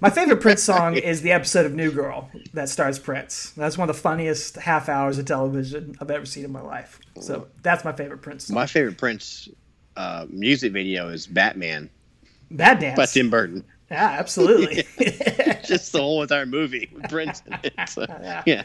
My 0.00 0.10
favorite 0.10 0.40
Prince 0.40 0.62
song 0.62 0.96
is 0.96 1.22
the 1.22 1.32
episode 1.32 1.64
of 1.66 1.74
New 1.74 1.90
Girl 1.90 2.30
that 2.52 2.68
stars 2.68 2.98
Prince. 2.98 3.50
That's 3.56 3.78
one 3.78 3.88
of 3.88 3.96
the 3.96 4.00
funniest 4.00 4.56
half 4.56 4.88
hours 4.90 5.18
of 5.18 5.24
television 5.24 5.96
I've 6.00 6.10
ever 6.10 6.26
seen 6.26 6.44
in 6.44 6.52
my 6.52 6.60
life. 6.60 7.00
So 7.20 7.48
that's 7.62 7.84
my 7.84 7.92
favorite 7.92 8.22
Prince. 8.22 8.46
Song. 8.46 8.54
My 8.54 8.66
favorite 8.66 8.98
Prince 8.98 9.48
uh, 9.96 10.26
music 10.28 10.72
video 10.72 11.08
is 11.08 11.26
Batman 11.26 11.88
Bad 12.50 12.78
Dance. 12.78 12.96
by 12.96 13.06
Tim 13.06 13.30
Burton. 13.30 13.64
Yeah, 13.92 14.16
absolutely. 14.18 14.84
Just 15.64 15.92
the 15.92 16.00
whole 16.00 16.22
entire 16.22 16.46
movie 16.46 16.90
with 16.94 17.08
Prince 17.10 17.42
in 17.46 17.58
it. 17.62 17.88
So, 17.88 18.06
yeah. 18.46 18.62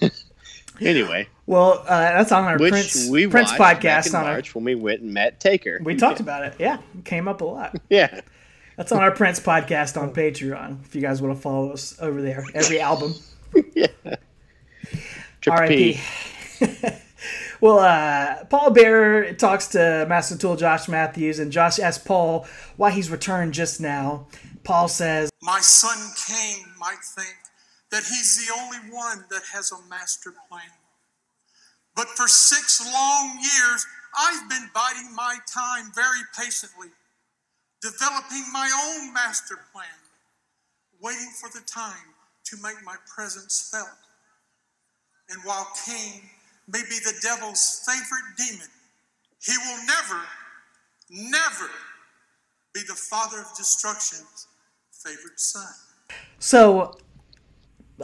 anyway, 0.80 1.26
well, 1.46 1.82
uh, 1.86 2.00
that's 2.00 2.32
on 2.32 2.44
our 2.44 2.58
Prince, 2.58 3.08
we 3.08 3.26
Prince 3.26 3.52
podcast 3.52 4.14
on 4.14 4.26
our. 4.26 4.32
March 4.32 4.54
when 4.54 4.64
we 4.64 4.74
went 4.74 5.00
and 5.00 5.14
met 5.14 5.40
Taker. 5.40 5.80
We 5.82 5.96
talked 5.96 6.20
about 6.20 6.44
it. 6.44 6.54
Yeah, 6.58 6.78
it 6.98 7.04
came 7.04 7.28
up 7.28 7.40
a 7.40 7.44
lot. 7.44 7.76
Yeah. 7.88 8.20
That's 8.76 8.92
on 8.92 9.02
our 9.02 9.10
Prince 9.10 9.40
podcast 9.40 9.98
on 9.98 10.12
Patreon. 10.12 10.84
If 10.84 10.94
you 10.94 11.00
guys 11.00 11.22
want 11.22 11.34
to 11.34 11.40
follow 11.40 11.72
us 11.72 11.96
over 11.98 12.20
there, 12.20 12.44
every 12.54 12.78
album. 12.78 13.14
yeah. 13.74 13.86
Triple 15.40 15.62
R.I.P. 15.62 15.98
well, 17.60 17.78
uh, 17.78 18.44
Paul 18.44 18.70
Bearer 18.70 19.32
talks 19.32 19.68
to 19.68 20.06
Master 20.08 20.36
Tool 20.36 20.56
Josh 20.56 20.88
Matthews, 20.88 21.38
and 21.38 21.50
Josh 21.50 21.78
asks 21.78 22.04
Paul 22.04 22.46
why 22.76 22.90
he's 22.90 23.10
returned 23.10 23.54
just 23.54 23.80
now. 23.80 24.26
Paul 24.64 24.88
says, 24.88 25.30
My 25.42 25.60
son 25.60 25.96
Kane 26.26 26.66
might 26.78 27.02
think 27.02 27.36
that 27.90 28.04
he's 28.04 28.46
the 28.46 28.52
only 28.52 28.78
one 28.90 29.24
that 29.30 29.42
has 29.52 29.72
a 29.72 29.88
master 29.88 30.34
plan. 30.48 30.62
But 31.94 32.08
for 32.08 32.28
six 32.28 32.84
long 32.92 33.38
years, 33.40 33.86
I've 34.18 34.48
been 34.48 34.68
biding 34.74 35.14
my 35.14 35.38
time 35.52 35.90
very 35.94 36.20
patiently, 36.38 36.88
developing 37.80 38.44
my 38.52 38.70
own 38.86 39.14
master 39.14 39.58
plan, 39.72 39.86
waiting 41.00 41.30
for 41.40 41.48
the 41.48 41.64
time 41.64 42.14
to 42.44 42.56
make 42.62 42.84
my 42.84 42.96
presence 43.06 43.68
felt. 43.70 43.88
And 45.28 45.40
while 45.44 45.66
Kane 45.86 46.22
may 46.68 46.80
be 46.88 46.96
the 47.04 47.14
devil's 47.22 47.82
favorite 47.86 48.36
demon, 48.36 48.66
he 49.42 49.52
will 49.58 49.86
never, 49.86 50.22
never 51.10 51.70
be 52.74 52.80
the 52.88 52.94
father 52.94 53.38
of 53.40 53.56
destruction's 53.56 54.48
favorite 54.92 55.38
son. 55.38 55.66
So 56.38 56.96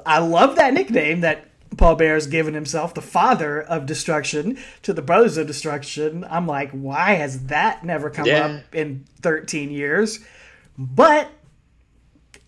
I 0.06 0.18
love 0.18 0.56
that 0.56 0.72
nickname 0.74 1.20
that 1.20 1.46
Paul 1.76 1.96
Bear's 1.96 2.26
given 2.26 2.54
himself, 2.54 2.94
the 2.94 3.02
father 3.02 3.62
of 3.62 3.86
destruction 3.86 4.58
to 4.82 4.92
the 4.92 5.02
brothers 5.02 5.36
of 5.38 5.46
destruction. 5.46 6.24
I'm 6.28 6.46
like, 6.46 6.70
why 6.70 7.14
has 7.14 7.46
that 7.46 7.84
never 7.84 8.10
come 8.10 8.26
Yeah. 8.26 8.46
up 8.46 8.74
in 8.74 9.04
13 9.22 9.70
years? 9.70 10.20
But 10.78 11.30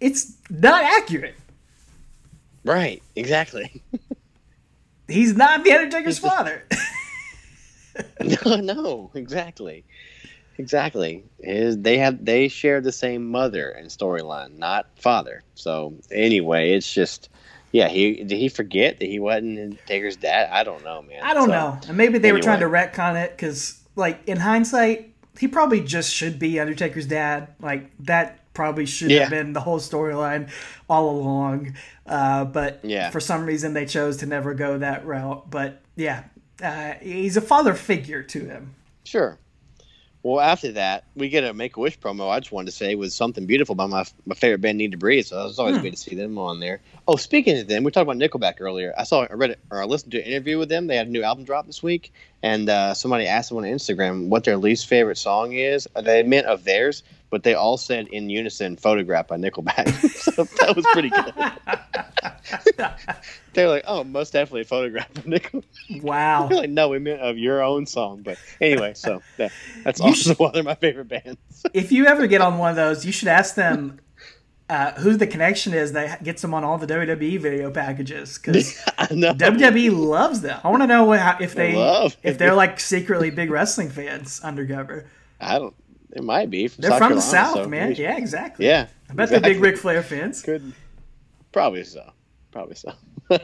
it's 0.01 0.35
not 0.51 0.85
accurate. 0.85 1.35
Right. 2.65 3.03
Exactly. 3.17 3.83
He's 5.09 5.37
not 5.37 5.65
the 5.65 5.73
Undertaker's 5.73 6.19
father. 6.19 6.65
no, 8.47 8.57
no, 8.57 9.11
exactly, 9.15 9.85
exactly. 10.59 11.25
His, 11.41 11.79
they 11.79 11.99
have 11.99 12.25
they 12.25 12.49
share 12.49 12.81
the 12.81 12.93
same 12.93 13.31
mother 13.31 13.71
and 13.71 13.89
storyline, 13.89 14.59
not 14.59 14.87
father. 14.97 15.43
So 15.55 15.95
anyway, 16.11 16.73
it's 16.73 16.93
just 16.93 17.29
yeah. 17.73 17.89
He 17.89 18.25
did 18.25 18.39
he 18.39 18.49
forget 18.49 18.99
that 18.99 19.07
he 19.07 19.19
wasn't 19.21 19.59
Undertaker's 19.61 20.17
dad? 20.17 20.49
I 20.51 20.65
don't 20.65 20.83
know, 20.85 21.03
man. 21.03 21.23
I 21.23 21.35
don't 21.35 21.49
So, 21.49 21.53
know. 21.53 21.79
And 21.89 21.97
maybe 21.97 22.19
they 22.19 22.33
were 22.33 22.41
trying 22.41 22.61
to 22.61 22.67
anyway. 22.67 22.91
retcon 22.93 23.23
it 23.23 23.31
because, 23.33 23.81
like, 23.95 24.21
in 24.27 24.39
hindsight, 24.39 25.13
he 25.39 25.47
probably 25.49 25.81
just 25.81 26.13
should 26.13 26.39
be 26.39 26.59
Undertaker's 26.59 27.07
dad. 27.07 27.49
Like, 27.61 27.91
that 28.01 28.41
probably 28.55 28.87
should 28.87 29.11
Yeah. 29.11 29.21
have 29.23 29.31
been 29.31 29.53
the 29.53 29.61
whole 29.61 29.81
storyline 29.81 30.49
all 30.89 31.11
along. 31.11 31.75
Uh, 32.07 32.45
but 32.45 32.81
Yeah. 32.83 33.11
for 33.11 33.21
some 33.21 33.45
reason, 33.45 33.75
they 33.75 33.85
chose 33.87 34.17
to 34.19 34.27
never 34.27 34.55
go 34.55 34.79
that 34.79 35.05
route. 35.05 35.51
But 35.51 35.81
yeah, 35.97 36.25
uh, 36.63 36.95
he's 37.03 37.37
a 37.37 37.41
father 37.43 37.75
figure 37.75 38.23
to 38.23 38.45
him. 38.47 38.75
Sure. 39.05 39.39
Well, 40.23 40.41
after 40.41 40.73
that, 40.73 41.05
we 41.15 41.29
get 41.29 41.45
a 41.45 41.53
Make 41.53 41.77
a 41.77 41.81
Wish 41.81 41.99
promo. 42.01 42.31
I 42.31 42.41
just 42.41 42.51
wanted 42.51 42.71
to 42.71 42.73
say 42.77 42.95
was 42.95 43.15
something 43.15 43.45
beautiful 43.45 43.75
by 43.75 43.85
my 43.85 44.07
my 44.25 44.35
favorite 44.35 44.63
band, 44.63 44.79
Need 44.79 44.93
to 44.93 44.97
Breathe. 44.97 45.27
So 45.27 45.39
it 45.39 45.45
was 45.45 45.59
always 45.59 45.77
Hmm. 45.77 45.83
good 45.83 45.91
to 45.93 45.99
see 45.99 46.15
them 46.17 46.39
on 46.39 46.61
there. 46.61 46.81
Oh, 47.07 47.17
speaking 47.17 47.59
of 47.59 47.67
them, 47.69 47.85
we 47.85 47.91
talked 47.91 48.11
about 48.11 48.17
Nickelback 48.17 48.55
earlier. 48.59 48.95
I 48.97 49.05
saw, 49.05 49.27
I 49.31 49.35
read 49.35 49.51
it, 49.51 49.59
or 49.71 49.83
I 49.83 49.85
listened 49.85 50.13
to 50.13 50.21
an 50.21 50.25
interview 50.25 50.57
with 50.59 50.71
them. 50.71 50.87
They 50.87 50.97
had 50.97 51.09
a 51.09 51.11
new 51.11 51.23
album 51.23 51.45
drop 51.45 51.67
this 51.67 51.83
week, 51.83 52.11
and 52.43 52.71
uh, 52.71 52.95
somebody 52.95 53.27
asked 53.27 53.51
them 53.51 53.59
on 53.59 53.65
Instagram 53.65 54.29
what 54.29 54.45
their 54.45 54.57
least 54.57 54.87
favorite 54.87 55.19
song 55.19 55.53
is. 55.53 55.87
They 56.03 56.23
meant 56.23 56.47
of 56.47 56.65
theirs, 56.65 57.03
but 57.35 57.43
they 57.43 57.55
all 57.55 57.77
said 57.77 58.07
in 58.13 58.31
unison, 58.31 58.77
"Photograph" 58.77 59.27
by 59.27 59.37
Nickelback. 59.37 59.89
so 60.33 60.45
that 60.45 60.77
was 60.77 60.87
pretty 60.93 61.11
good. 61.11 61.35
They're 63.55 63.69
like, 63.69 63.83
"Oh, 63.89 64.05
most 64.05 64.33
definitely 64.33 64.63
Photograph 64.63 65.13
by 65.15 65.23
Nickelback." 65.23 65.65
Wow. 66.01 66.49
Like, 66.53 66.71
no, 66.71 66.91
we 66.91 67.01
meant 67.01 67.23
of 67.23 67.37
your 67.37 67.61
own 67.61 67.87
song. 67.87 68.23
But 68.23 68.39
anyway, 68.61 68.95
so 68.95 69.21
that, 69.39 69.51
that's 69.83 69.99
You 69.99 70.07
also 70.07 70.37
one 70.37 70.55
of 70.55 70.65
my 70.65 70.77
favorite 70.77 71.09
bands. 71.09 71.39
if 71.73 71.91
you 71.91 72.07
ever 72.07 72.29
get 72.29 72.41
on 72.41 72.59
one 72.59 72.71
of 72.71 72.77
those, 72.77 73.05
you 73.05 73.11
should 73.11 73.27
ask 73.27 73.57
them 73.57 73.99
uh, 74.71 74.93
who 74.93 75.17
the 75.17 75.27
connection 75.27 75.75
is 75.75 75.91
that 75.91 76.23
gets 76.23 76.41
them 76.41 76.55
on 76.55 76.63
all 76.63 76.79
the 76.79 76.87
WWE 76.87 77.41
video 77.41 77.69
packages 77.73 78.39
because 78.39 78.77
WWE 78.87 79.91
loves 79.91 80.41
them. 80.41 80.61
I 80.63 80.69
want 80.69 80.85
to 80.85 80.87
know 80.87 81.03
what, 81.03 81.41
if 81.41 81.57
they 81.57 81.75
love 81.75 82.17
if 82.23 82.39
they're 82.39 82.55
like 82.55 82.79
secretly 82.79 83.31
big 83.31 83.51
wrestling 83.51 83.91
fans 83.91 84.41
undercover. 84.45 85.07
I 85.41 85.59
don't. 85.59 85.75
It 86.15 86.23
might 86.25 86.51
be. 86.51 86.69
From 86.69 86.83
They're 86.83 86.91
South 86.93 86.99
from 87.01 87.15
the 87.17 87.21
South, 87.21 87.55
so 87.55 87.69
man. 87.69 87.89
maybe- 87.91 88.03
Yeah, 88.03 88.17
exactly. 88.17 88.67
Yeah. 88.67 88.87
I 89.11 89.15
bet 89.15 89.29
they're 89.29 89.41
big 89.41 89.57
exactly. 89.57 89.71
Ric 89.71 89.79
Flair 89.79 90.03
fans. 90.03 90.43
Could 90.45 90.73
probably 91.53 91.85
so. 91.85 92.11
Probably 92.53 92.77
so. 92.77 92.93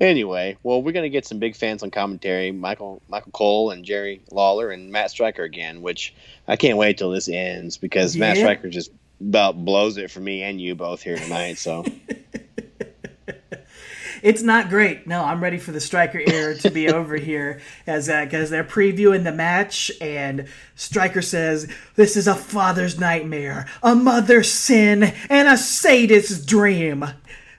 anyway, 0.00 0.56
well, 0.62 0.82
we're 0.82 0.92
gonna 0.92 1.08
get 1.08 1.26
some 1.26 1.38
big 1.38 1.56
fans 1.56 1.82
on 1.82 1.90
commentary. 1.90 2.52
Michael 2.52 3.00
Michael 3.08 3.32
Cole 3.32 3.70
and 3.70 3.84
Jerry 3.84 4.20
Lawler 4.30 4.70
and 4.70 4.90
Matt 4.90 5.10
Striker 5.10 5.42
again, 5.44 5.82
which 5.82 6.14
I 6.48 6.56
can't 6.56 6.76
wait 6.78 6.98
till 6.98 7.10
this 7.10 7.28
ends 7.28 7.76
because 7.78 8.16
Matt 8.16 8.36
Yeah. 8.36 8.42
Striker 8.42 8.68
just 8.68 8.90
about 9.20 9.64
blows 9.64 9.96
it 9.98 10.10
for 10.10 10.20
me 10.20 10.42
and 10.42 10.60
you 10.60 10.74
both 10.74 11.02
here 11.02 11.16
tonight. 11.16 11.58
So 11.58 11.84
It's 14.22 14.42
not 14.42 14.68
great. 14.68 15.06
No, 15.06 15.24
I'm 15.24 15.42
ready 15.42 15.58
for 15.58 15.72
the 15.72 15.80
striker 15.80 16.22
era 16.24 16.54
to 16.58 16.70
be 16.70 16.88
over 16.92 17.16
here 17.16 17.60
as 17.86 18.06
because 18.06 18.50
they're 18.50 18.64
previewing 18.64 19.24
the 19.24 19.32
match 19.32 19.90
and 20.00 20.48
Striker 20.76 21.22
says 21.22 21.68
this 21.96 22.16
is 22.16 22.26
a 22.26 22.34
father's 22.34 22.98
nightmare, 22.98 23.66
a 23.82 23.94
mother's 23.94 24.50
sin, 24.50 25.12
and 25.28 25.48
a 25.48 25.56
sadist's 25.56 26.44
dream. 26.44 27.04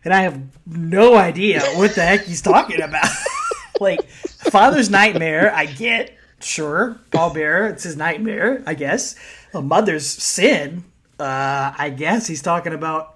And 0.06 0.14
I 0.14 0.22
have 0.22 0.42
no 0.66 1.16
idea 1.16 1.62
what 1.76 1.96
the 1.96 2.02
heck 2.02 2.26
he's 2.26 2.42
talking 2.42 2.82
about. 2.82 3.10
like 3.80 4.08
father's 4.08 4.90
nightmare, 4.90 5.54
I 5.54 5.66
get 5.66 6.18
sure. 6.42 7.00
Paul 7.12 7.34
Bearer, 7.34 7.68
it's 7.68 7.84
his 7.84 7.98
nightmare, 7.98 8.64
I 8.66 8.74
guess. 8.74 9.16
A 9.54 9.62
mother's 9.62 10.08
sin, 10.08 10.84
uh, 11.20 11.74
I 11.78 11.90
guess 11.90 12.28
he's 12.28 12.42
talking 12.42 12.74
about 12.74 13.13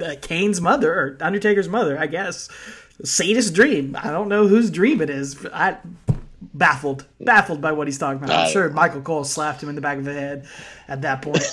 uh, 0.00 0.14
Kane's 0.20 0.60
mother 0.60 0.92
or 0.92 1.18
Undertaker's 1.20 1.68
mother, 1.68 1.98
I 1.98 2.06
guess. 2.06 2.48
Sadist 3.02 3.54
dream. 3.54 3.96
I 4.00 4.10
don't 4.10 4.28
know 4.28 4.46
whose 4.46 4.70
dream 4.70 5.00
it 5.00 5.10
is. 5.10 5.44
I 5.52 5.76
baffled, 6.40 7.06
baffled 7.20 7.60
by 7.60 7.72
what 7.72 7.88
he's 7.88 7.98
talking 7.98 8.22
about. 8.22 8.46
I'm 8.46 8.50
sure 8.52 8.70
Michael 8.70 9.00
Cole 9.00 9.24
slapped 9.24 9.62
him 9.62 9.68
in 9.68 9.74
the 9.74 9.80
back 9.80 9.98
of 9.98 10.04
the 10.04 10.12
head 10.12 10.46
at 10.88 11.02
that 11.02 11.22
point. 11.22 11.44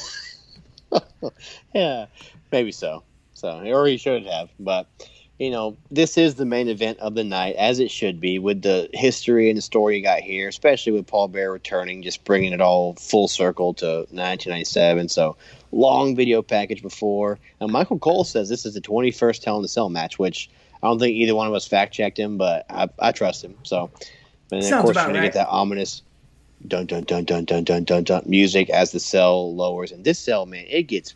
yeah, 1.73 2.05
maybe 2.51 2.71
so. 2.71 3.03
So, 3.33 3.59
or 3.65 3.87
he 3.87 3.97
should 3.97 4.25
have. 4.27 4.49
But 4.59 4.87
you 5.39 5.49
know, 5.49 5.75
this 5.89 6.19
is 6.19 6.35
the 6.35 6.45
main 6.45 6.67
event 6.67 6.99
of 6.99 7.15
the 7.15 7.23
night, 7.23 7.55
as 7.55 7.79
it 7.79 7.89
should 7.89 8.19
be, 8.19 8.37
with 8.37 8.61
the 8.61 8.87
history 8.93 9.49
and 9.49 9.57
the 9.57 9.61
story 9.63 9.97
you 9.97 10.03
got 10.03 10.19
here, 10.19 10.47
especially 10.47 10.91
with 10.91 11.07
Paul 11.07 11.29
Bear 11.29 11.51
returning, 11.51 12.03
just 12.03 12.23
bringing 12.23 12.53
it 12.53 12.61
all 12.61 12.93
full 12.93 13.27
circle 13.27 13.73
to 13.75 14.05
1997. 14.11 15.09
So, 15.09 15.35
long 15.71 16.15
video 16.15 16.41
package 16.41 16.81
before. 16.81 17.39
And 17.59 17.71
Michael 17.71 17.99
Cole 17.99 18.23
says 18.23 18.49
this 18.49 18.65
is 18.65 18.73
the 18.73 18.81
21st 18.81 19.43
Hell 19.43 19.55
in 19.57 19.61
the 19.61 19.67
Cell 19.67 19.89
match, 19.89 20.19
which 20.19 20.49
I 20.83 20.87
don't 20.87 20.99
think 20.99 21.15
either 21.15 21.35
one 21.35 21.47
of 21.47 21.53
us 21.53 21.67
fact 21.67 21.93
checked 21.93 22.17
him, 22.17 22.37
but 22.37 22.65
I, 22.69 22.89
I 22.99 23.11
trust 23.11 23.43
him. 23.43 23.55
So, 23.63 23.91
and 24.51 24.61
then, 24.61 24.63
Sounds 24.63 24.89
of 24.89 24.93
course, 24.93 24.95
you're 24.97 25.13
gonna 25.13 25.21
get 25.21 25.33
that 25.33 25.47
ominous 25.47 26.01
dun 26.67 26.85
dun 26.85 27.03
dun 27.03 27.25
dun 27.25 27.45
dun 27.45 27.63
dun 27.63 27.83
dun 27.83 28.03
dun 28.03 28.23
music 28.25 28.69
as 28.69 28.91
the 28.91 28.99
cell 28.99 29.55
lowers. 29.55 29.91
And 29.91 30.03
this 30.03 30.19
cell, 30.19 30.45
man, 30.45 30.65
it 30.67 30.83
gets 30.83 31.15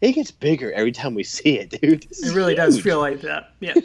it 0.00 0.12
gets 0.12 0.30
bigger 0.30 0.72
every 0.72 0.92
time 0.92 1.14
we 1.14 1.24
see 1.24 1.58
it, 1.58 1.70
dude. 1.80 2.04
This 2.04 2.28
It 2.28 2.34
really 2.34 2.54
does 2.54 2.80
feel 2.80 3.00
like 3.00 3.20
that. 3.22 3.52
Yeah. 3.60 3.74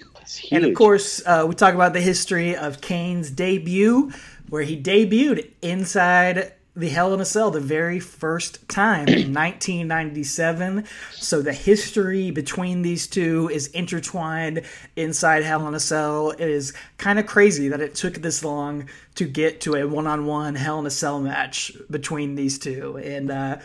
And 0.53 0.63
of 0.63 0.73
course, 0.73 1.21
uh, 1.25 1.45
we 1.45 1.53
talk 1.53 1.73
about 1.73 1.91
the 1.91 1.99
history 1.99 2.55
of 2.55 2.79
Kane's 2.79 3.29
debut, 3.29 4.09
where 4.47 4.63
he 4.63 4.81
debuted 4.81 5.51
inside 5.61 6.53
the 6.75 6.89
Hell 6.89 7.13
in 7.13 7.19
a 7.19 7.25
Cell 7.25 7.51
the 7.51 7.59
very 7.59 7.99
first 7.99 8.67
time 8.67 9.07
in 9.07 9.33
1997. 9.33 10.85
So 11.13 11.41
the 11.41 11.53
history 11.53 12.31
between 12.31 12.81
these 12.81 13.07
two 13.07 13.49
is 13.51 13.67
intertwined 13.67 14.63
inside 14.95 15.43
Hell 15.43 15.67
in 15.67 15.75
a 15.75 15.79
Cell. 15.79 16.31
It 16.31 16.41
is 16.41 16.73
kind 16.97 17.19
of 17.19 17.25
crazy 17.25 17.67
that 17.69 17.81
it 17.81 17.95
took 17.95 18.15
this 18.15 18.43
long 18.43 18.89
to 19.15 19.25
get 19.25 19.61
to 19.61 19.75
a 19.75 19.87
one-on-one 19.87 20.55
Hell 20.55 20.79
in 20.79 20.85
a 20.85 20.91
Cell 20.91 21.21
match 21.21 21.71
between 21.89 22.35
these 22.35 22.57
two, 22.57 22.97
and 22.97 23.29
uh, 23.29 23.59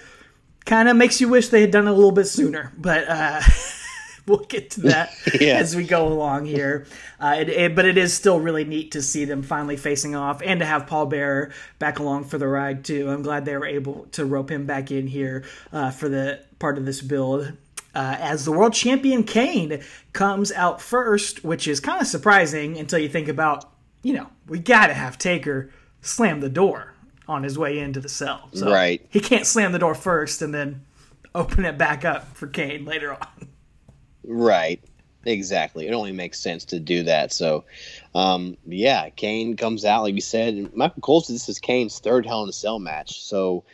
kind 0.67 0.89
of 0.89 0.97
makes 0.97 1.21
you 1.21 1.29
wish 1.29 1.49
they 1.49 1.63
had 1.63 1.71
done 1.71 1.87
it 1.87 1.91
a 1.91 1.95
little 1.95 2.13
bit 2.13 2.27
sooner. 2.27 2.73
But 2.77 3.09
uh, 3.09 3.41
we'll 4.29 4.39
get 4.45 4.71
to 4.73 4.81
that 4.83 5.11
Yeah. 5.41 5.57
as 5.59 5.75
we 5.75 5.85
go 5.85 6.07
along 6.09 6.45
here. 6.47 6.87
Uh, 7.19 7.37
it, 7.41 7.49
it- 7.49 7.75
but 7.75 7.85
it 7.87 7.97
is 7.99 8.13
still 8.15 8.39
really 8.39 8.65
neat 8.65 8.93
to 8.93 9.03
see 9.03 9.25
them 9.25 9.43
finally 9.43 9.77
facing 9.77 10.15
off 10.15 10.41
and 10.45 10.61
to 10.61 10.67
have 10.67 10.87
Paul 10.87 11.07
Bearer 11.07 11.51
back 11.79 11.99
along 11.99 12.25
for 12.25 12.39
the 12.39 12.47
ride 12.47 12.85
too. 12.85 13.09
I'm 13.11 13.23
glad 13.23 13.45
they 13.45 13.57
were 13.57 13.67
able 13.67 14.07
to 14.13 14.25
rope 14.25 14.51
him 14.51 14.67
back 14.67 14.91
in 14.91 15.07
here 15.07 15.45
uh, 15.73 15.91
for 15.91 16.09
the 16.09 16.41
part 16.59 16.79
of 16.79 16.85
this 16.87 17.01
build. 17.01 17.53
Uh, 17.95 18.17
as 18.21 18.45
the 18.45 18.53
world 18.53 18.75
champion 18.75 19.25
Kane 19.25 19.83
comes 20.13 20.53
out 20.53 20.81
first, 20.81 21.43
which 21.43 21.67
is 21.67 21.81
kind 21.81 22.01
of 22.01 22.07
surprising 22.07 22.79
until 22.79 22.99
you 22.99 23.09
think 23.09 23.27
about, 23.29 23.65
you 24.03 24.13
know, 24.13 24.29
we 24.47 24.59
got 24.59 24.87
to 24.89 24.95
have 24.95 25.19
Taker 25.19 25.71
slam 26.03 26.41
the 26.41 26.49
door 26.51 26.93
on 27.27 27.43
his 27.43 27.59
way 27.59 27.79
into 27.79 27.99
the 28.01 28.09
cell. 28.09 28.51
So 28.53 28.71
Right. 28.71 29.05
He 29.11 29.21
can't 29.21 29.47
slam 29.47 29.73
the 29.73 29.79
door 29.79 29.95
first 29.95 30.43
and 30.43 30.55
then 30.55 30.85
open 31.35 31.65
it 31.65 31.77
back 31.77 32.05
up 32.05 32.37
for 32.37 32.47
Kane 32.47 32.85
later 32.85 33.13
on. 33.15 33.49
Right. 34.29 34.81
Exactly. 35.25 35.87
It 35.89 35.93
only 35.93 36.13
makes 36.13 36.39
sense 36.39 36.65
to 36.67 36.79
do 36.79 37.03
that. 37.05 37.33
So, 37.33 37.65
um, 38.15 38.57
yeah, 38.67 39.09
Kane 39.11 39.57
comes 39.57 39.85
out 39.85 40.03
like 40.03 40.15
you 40.15 40.21
said, 40.21 40.55
and 40.55 40.75
Michael 40.75 41.03
Cole 41.03 41.21
said 41.21 41.35
this 41.35 41.49
is 41.49 41.59
Kane's 41.59 41.99
third 41.99 42.25
Hell 42.25 42.45
in 42.45 42.49
a 42.49 42.53
Cell 42.53 42.79
match. 42.79 43.23
So, 43.25 43.65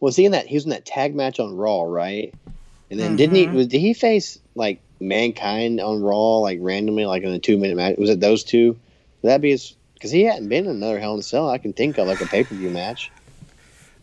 was 0.00 0.16
he 0.16 0.24
in 0.24 0.32
that? 0.32 0.46
He 0.46 0.54
was 0.54 0.64
in 0.64 0.70
that 0.70 0.86
tag 0.86 1.14
match 1.14 1.40
on 1.40 1.56
Raw, 1.56 1.82
right? 1.82 2.34
And 2.90 3.00
then 3.00 3.16
didn't 3.16 3.36
he? 3.36 3.48
Was, 3.48 3.66
did 3.66 3.80
he 3.80 3.94
face 3.94 4.38
like 4.54 4.80
Mankind 5.00 5.80
on 5.80 6.02
Raw, 6.02 6.38
like 6.38 6.58
randomly, 6.60 7.04
like 7.06 7.22
in 7.22 7.30
a 7.30 7.38
two 7.38 7.58
minute 7.58 7.76
match? 7.76 7.96
Was 7.98 8.10
it 8.10 8.20
those 8.20 8.44
two? 8.44 8.78
Would 9.22 9.30
that 9.30 9.40
be 9.40 9.50
his? 9.50 9.74
Because 9.94 10.10
he 10.10 10.24
hadn't 10.24 10.48
been 10.48 10.64
in 10.64 10.70
another 10.70 10.98
Hell 11.00 11.14
in 11.14 11.20
a 11.20 11.22
Cell 11.22 11.48
I 11.48 11.58
can 11.58 11.72
think 11.72 11.98
of, 11.98 12.06
like 12.06 12.20
a 12.20 12.26
pay 12.26 12.44
per 12.44 12.54
view 12.54 12.70
match. 12.70 13.10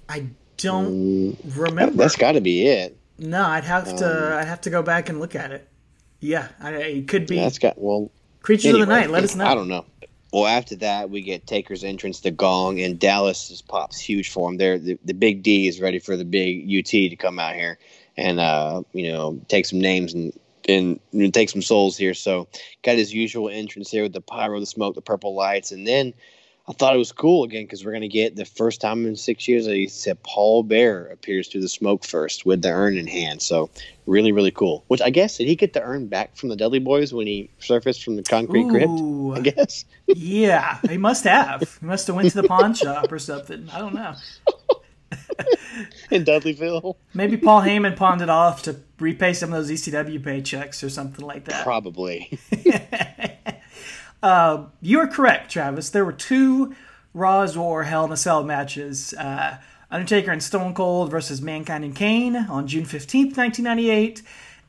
I 0.07 0.25
don't 0.57 1.35
Mm, 1.35 1.57
remember. 1.57 1.95
that's 1.95 2.15
got 2.15 2.33
to 2.33 2.41
be 2.41 2.65
it. 2.67 2.97
no, 3.19 3.45
I'd 3.45 3.63
have 3.63 3.95
to. 3.97 4.33
Um, 4.33 4.39
I'd 4.39 4.47
have 4.47 4.61
to 4.61 4.69
go 4.69 4.81
back 4.81 5.09
and 5.09 5.19
look 5.19 5.35
at 5.35 5.51
it. 5.51 5.68
Yeah, 6.19 6.47
I, 6.59 6.73
it 6.73 7.07
could 7.07 7.27
be 7.27 7.37
That's 7.37 7.59
got 7.59 7.77
well. 7.77 8.11
creatures 8.41 8.73
of 8.73 8.79
the 8.79 8.85
night. 8.85 9.09
Let 9.09 9.23
us 9.23 9.35
know. 9.35 9.45
I 9.45 9.55
don't 9.55 9.67
know. 9.67 9.85
Well, 10.31 10.45
after 10.45 10.75
that, 10.77 11.09
we 11.09 11.21
get 11.21 11.47
Taker's 11.47 11.83
entrance, 11.83 12.19
the 12.19 12.29
gong, 12.29 12.79
and 12.79 12.99
Dallas 12.99 13.47
just 13.47 13.67
pops 13.67 13.99
huge 13.99 14.29
for 14.29 14.49
him. 14.49 14.57
There, 14.57 14.77
the, 14.77 14.99
the 15.03 15.13
big 15.13 15.41
D 15.41 15.67
is 15.67 15.81
ready 15.81 15.97
for 15.97 16.15
the 16.15 16.25
big 16.25 16.69
UT 16.71 16.85
to 16.85 17.15
come 17.15 17.39
out 17.39 17.55
here 17.55 17.79
and 18.19 18.39
uh, 18.39 18.83
you 18.93 19.11
know 19.11 19.39
take 19.47 19.65
some 19.65 19.79
names 19.79 20.13
and 20.13 20.33
and 20.67 20.99
you 21.11 21.23
know, 21.23 21.31
take 21.31 21.49
some 21.49 21.61
souls 21.61 21.97
here. 21.97 22.13
So 22.13 22.47
got 22.83 22.97
his 22.97 23.13
usual 23.13 23.49
entrance 23.49 23.89
here 23.89 24.03
with 24.03 24.13
the 24.13 24.21
pyro, 24.21 24.59
the 24.59 24.65
smoke, 24.65 24.95
the 24.95 25.01
purple 25.01 25.33
lights, 25.33 25.71
and 25.71 25.87
then 25.87 26.13
I 26.69 26.73
thought 26.73 26.93
it 26.93 26.99
was 26.99 27.11
cool 27.11 27.43
again 27.43 27.63
because 27.63 27.83
we're 27.83 27.93
gonna 27.93 28.07
get 28.07 28.35
the 28.35 28.45
first 28.45 28.79
time 28.79 29.07
in 29.07 29.15
six 29.15 29.47
years. 29.47 29.65
He 29.65 29.87
said 29.87 30.21
Paul 30.21 30.61
Bear 30.61 31.07
appears 31.07 31.47
through 31.47 31.61
the 31.61 31.69
smoke 31.69 32.05
first 32.05 32.45
with 32.45 32.61
the 32.61 32.69
urn 32.69 32.95
in 32.95 33.07
hand. 33.07 33.41
So 33.41 33.71
really, 34.05 34.31
really 34.31 34.51
cool. 34.51 34.83
Which 34.87 35.01
I 35.01 35.09
guess 35.09 35.37
did 35.37 35.47
he 35.47 35.55
get 35.55 35.73
the 35.73 35.81
urn 35.81 36.05
back 36.05 36.35
from 36.35 36.49
the 36.49 36.55
Dudley 36.55 36.77
Boys 36.77 37.11
when 37.11 37.25
he 37.25 37.49
surfaced 37.57 38.03
from 38.03 38.17
the 38.17 38.23
concrete 38.23 38.69
crypt? 38.69 38.87
Ooh, 38.87 39.33
I 39.33 39.39
guess. 39.39 39.83
yeah, 40.07 40.77
he 40.87 40.97
must 40.97 41.23
have. 41.23 41.61
He 41.79 41.85
must 41.85 42.05
have 42.05 42.15
went 42.15 42.29
to 42.29 42.41
the 42.41 42.47
pawn 42.47 42.73
shop 42.75 43.11
or 43.11 43.17
something. 43.17 43.67
I 43.73 43.79
don't 43.79 43.95
know. 43.95 44.13
in 46.11 46.23
Dudleyville. 46.23 46.95
Maybe 47.15 47.35
Paul 47.35 47.61
Heyman 47.61 47.95
pawned 47.95 48.21
it 48.21 48.29
off 48.29 48.61
to 48.63 48.75
repay 48.99 49.33
some 49.33 49.51
of 49.51 49.65
those 49.65 49.71
ECW 49.71 50.19
paychecks 50.19 50.83
or 50.83 50.89
something 50.89 51.25
like 51.25 51.45
that. 51.45 51.63
Probably. 51.63 52.37
You 54.23 54.99
are 54.99 55.07
correct, 55.07 55.51
Travis. 55.51 55.89
There 55.89 56.05
were 56.05 56.11
two 56.13 56.75
Raws 57.13 57.57
or 57.57 57.83
Hell 57.83 58.05
in 58.05 58.11
a 58.11 58.17
Cell 58.17 58.43
matches. 58.43 59.13
Uh, 59.13 59.57
Undertaker 59.91 60.31
and 60.31 60.43
Stone 60.43 60.75
Cold 60.75 61.09
versus 61.09 61.41
Mankind 61.41 61.83
and 61.83 61.95
Kane 61.95 62.35
on 62.35 62.67
June 62.67 62.83
15th, 62.85 63.35
1998. 63.37 64.21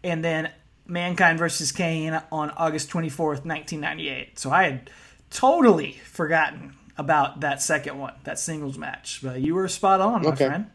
And 0.02 0.24
then 0.24 0.50
Mankind 0.86 1.38
versus 1.38 1.72
Kane 1.72 2.20
on 2.32 2.50
August 2.52 2.88
24th, 2.90 3.44
1998. 3.44 4.38
So 4.38 4.50
I 4.50 4.62
had 4.64 4.90
totally 5.30 5.92
forgotten 6.04 6.72
about 6.96 7.40
that 7.40 7.60
second 7.62 7.98
one, 7.98 8.14
that 8.24 8.38
singles 8.38 8.78
match. 8.78 9.20
But 9.22 9.40
you 9.40 9.54
were 9.54 9.68
spot 9.68 10.00
on, 10.00 10.22
my 10.22 10.30
Okay. 10.30 10.46
friend. 10.46 10.66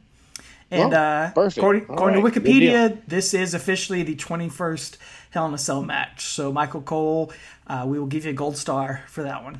And 0.72 0.92
Well, 0.92 1.34
uh, 1.38 1.48
according, 1.48 1.84
according 1.84 2.24
right. 2.24 2.34
to 2.34 2.40
Wikipedia, 2.40 3.02
this 3.08 3.34
is 3.34 3.54
officially 3.54 4.04
the 4.04 4.16
21st 4.16 4.98
Hell 5.36 5.48
in 5.48 5.54
a 5.54 5.58
Cell 5.58 5.84
match. 5.84 6.26
So, 6.28 6.54
Michael 6.54 6.82
Cole, 6.82 7.32
uh, 7.68 7.84
we 7.86 8.00
will 8.00 8.08
give 8.08 8.24
you 8.24 8.32
a 8.32 8.34
gold 8.34 8.56
star 8.56 9.04
for 9.08 9.22
that 9.24 9.44
one. 9.44 9.60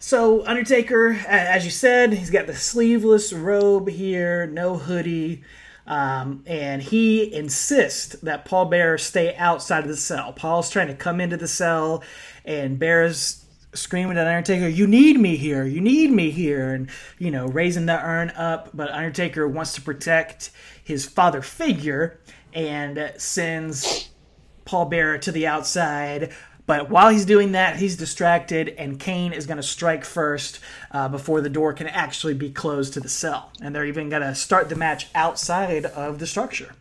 So, 0.00 0.44
Undertaker, 0.44 1.12
as 1.28 1.64
you 1.64 1.70
said, 1.70 2.12
he's 2.12 2.30
got 2.30 2.48
the 2.48 2.56
sleeveless 2.56 3.32
robe 3.32 3.88
here, 3.88 4.48
no 4.48 4.78
hoodie, 4.78 5.44
um, 5.86 6.42
and 6.44 6.82
he 6.82 7.32
insists 7.32 8.16
that 8.16 8.44
Paul 8.44 8.64
Bearer 8.64 8.98
stay 8.98 9.36
outside 9.36 9.84
of 9.84 9.88
the 9.88 9.96
cell. 9.96 10.32
Paul's 10.32 10.70
trying 10.70 10.88
to 10.88 10.94
come 10.94 11.20
into 11.20 11.36
the 11.36 11.46
cell, 11.46 12.02
and 12.44 12.76
Bear's 12.76 13.44
screaming 13.72 14.18
at 14.18 14.26
Undertaker, 14.26 14.66
"You 14.66 14.88
need 14.88 15.20
me 15.20 15.36
here! 15.36 15.64
You 15.64 15.80
need 15.80 16.10
me 16.10 16.32
here!" 16.32 16.74
and 16.74 16.90
you 17.16 17.30
know, 17.30 17.46
raising 17.46 17.86
the 17.86 18.04
urn 18.04 18.30
up. 18.30 18.70
But 18.74 18.90
Undertaker 18.90 19.46
wants 19.46 19.72
to 19.74 19.82
protect 19.82 20.50
his 20.82 21.04
father 21.04 21.42
figure 21.42 22.18
and 22.52 23.12
sends 23.16 24.09
Paul 24.70 24.86
Bearer 24.86 25.18
to 25.18 25.32
the 25.32 25.48
outside. 25.48 26.32
But 26.64 26.88
while 26.88 27.10
he's 27.10 27.24
doing 27.24 27.52
that, 27.52 27.74
he's 27.74 27.96
distracted, 27.96 28.68
and 28.78 29.00
Kane 29.00 29.32
is 29.32 29.44
going 29.44 29.56
to 29.56 29.62
strike 29.64 30.04
first 30.04 30.60
uh, 30.92 31.08
before 31.08 31.40
the 31.40 31.48
door 31.48 31.72
can 31.72 31.88
actually 31.88 32.34
be 32.34 32.50
closed 32.50 32.92
to 32.92 33.00
the 33.00 33.08
cell. 33.08 33.50
And 33.60 33.74
they're 33.74 33.86
even 33.86 34.08
going 34.08 34.22
to 34.22 34.36
start 34.36 34.68
the 34.68 34.76
match 34.76 35.08
outside 35.12 35.86
of 35.86 36.20
the 36.20 36.26
structure. 36.28 36.72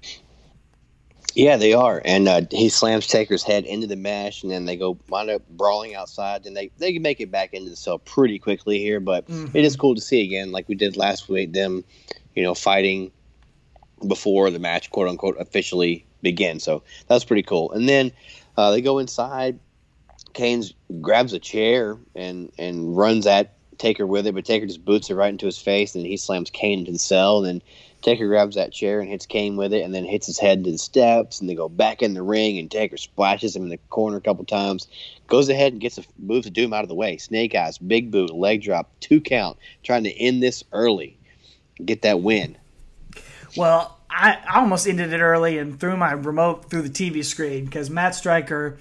Yeah, 1.34 1.58
they 1.58 1.74
are, 1.74 2.00
and 2.06 2.28
uh, 2.28 2.42
he 2.52 2.70
slams 2.70 3.08
Taker's 3.08 3.42
head 3.42 3.66
into 3.66 3.88
the 3.88 3.96
mesh, 3.96 4.44
and 4.44 4.52
then 4.52 4.66
they 4.66 4.76
go 4.78 4.96
wind 5.10 5.32
up 5.32 5.42
brawling 5.50 5.96
outside. 5.96 6.46
And 6.46 6.56
they 6.56 6.70
they 6.78 6.94
can 6.94 7.02
make 7.02 7.20
it 7.20 7.32
back 7.32 7.56
into 7.56 7.72
the 7.72 7.76
cell 7.76 7.98
pretty 7.98 8.38
quickly 8.38 8.78
here, 8.78 9.00
but 9.00 9.26
it 9.54 9.66
is 9.66 9.76
cool 9.76 9.96
to 9.96 10.02
see 10.02 10.24
again, 10.24 10.52
like 10.52 10.70
we 10.70 10.76
did 10.76 10.98
last 10.98 11.28
week, 11.30 11.54
them, 11.54 11.84
you 12.36 12.44
know, 12.44 12.54
fighting 12.54 13.12
before 14.08 14.52
the 14.52 14.60
match, 14.60 14.92
quote 14.92 15.08
unquote, 15.08 15.38
officially 15.40 16.06
begins. 16.22 16.64
So 16.64 16.84
that's 17.08 17.26
pretty 17.26 17.44
cool. 17.44 17.72
And 17.72 17.88
then 17.88 18.12
uh, 18.58 18.72
they 18.72 18.82
go 18.82 19.00
inside. 19.00 19.60
Kane's 20.34 20.74
grabs 21.02 21.34
a 21.34 21.40
chair 21.40 21.98
and 22.16 22.52
and 22.58 22.96
runs 22.96 23.26
at 23.26 23.56
Taker 23.80 24.06
with 24.06 24.28
it, 24.28 24.36
but 24.36 24.46
Taker 24.46 24.68
just 24.68 24.86
boots 24.86 25.10
it 25.10 25.16
right 25.16 25.30
into 25.30 25.46
his 25.46 25.58
face, 25.58 25.96
and 25.96 26.06
he 26.06 26.18
slams 26.18 26.50
Kane 26.50 26.80
into 26.80 26.92
the 26.92 27.00
cell. 27.00 27.38
And 27.38 27.48
then 27.48 27.62
Taker 28.02 28.28
grabs 28.28 28.56
that 28.56 28.72
chair 28.72 29.00
and 29.00 29.10
hits 29.10 29.26
Kane 29.26 29.56
with 29.56 29.74
it, 29.74 29.82
and 29.82 29.96
then 29.96 30.06
hits 30.06 30.28
his 30.28 30.38
head 30.38 30.64
to 30.64 30.72
the 30.72 30.78
steps, 30.78 31.40
and 31.40 31.50
they 31.50 31.56
go 31.56 31.70
back 31.70 32.02
in 32.02 32.14
the 32.14 32.22
ring, 32.22 32.60
and 32.60 32.70
Taker 32.70 32.98
splashes 32.98 33.56
him 33.56 33.64
in 33.64 33.70
the 33.70 33.80
corner 33.90 34.18
a 34.18 34.22
couple 34.22 34.46
times, 34.46 34.88
goes 35.28 35.50
ahead 35.50 35.74
and 35.74 35.82
gets 35.82 35.98
a 35.98 36.04
move 36.20 36.44
to 36.44 36.50
Doom 36.50 36.74
out 36.74 36.84
of 36.84 36.90
the 36.90 36.96
way. 36.96 37.18
Snake 37.18 37.56
Eyes, 37.56 37.78
big 37.78 38.12
boot, 38.12 38.34
leg 38.34 38.62
drop, 38.62 38.92
two 39.00 39.22
count, 39.22 39.58
trying 39.84 40.04
to 40.04 40.12
end 40.12 40.44
this 40.44 40.64
early, 40.72 41.18
get 41.84 42.04
that 42.04 42.22
win. 42.22 42.58
Well, 43.56 43.99
I, 44.10 44.38
I 44.48 44.60
almost 44.60 44.88
ended 44.88 45.14
it 45.14 45.22
early 45.22 45.58
and 45.58 45.80
threw 45.80 45.96
my 45.96 46.12
remote 46.12 46.70
through 46.70 46.84
the 46.84 46.90
TV 46.90 47.24
screen 47.24 47.66
because 47.66 47.90
Matt 47.90 48.16
Striker 48.16 48.78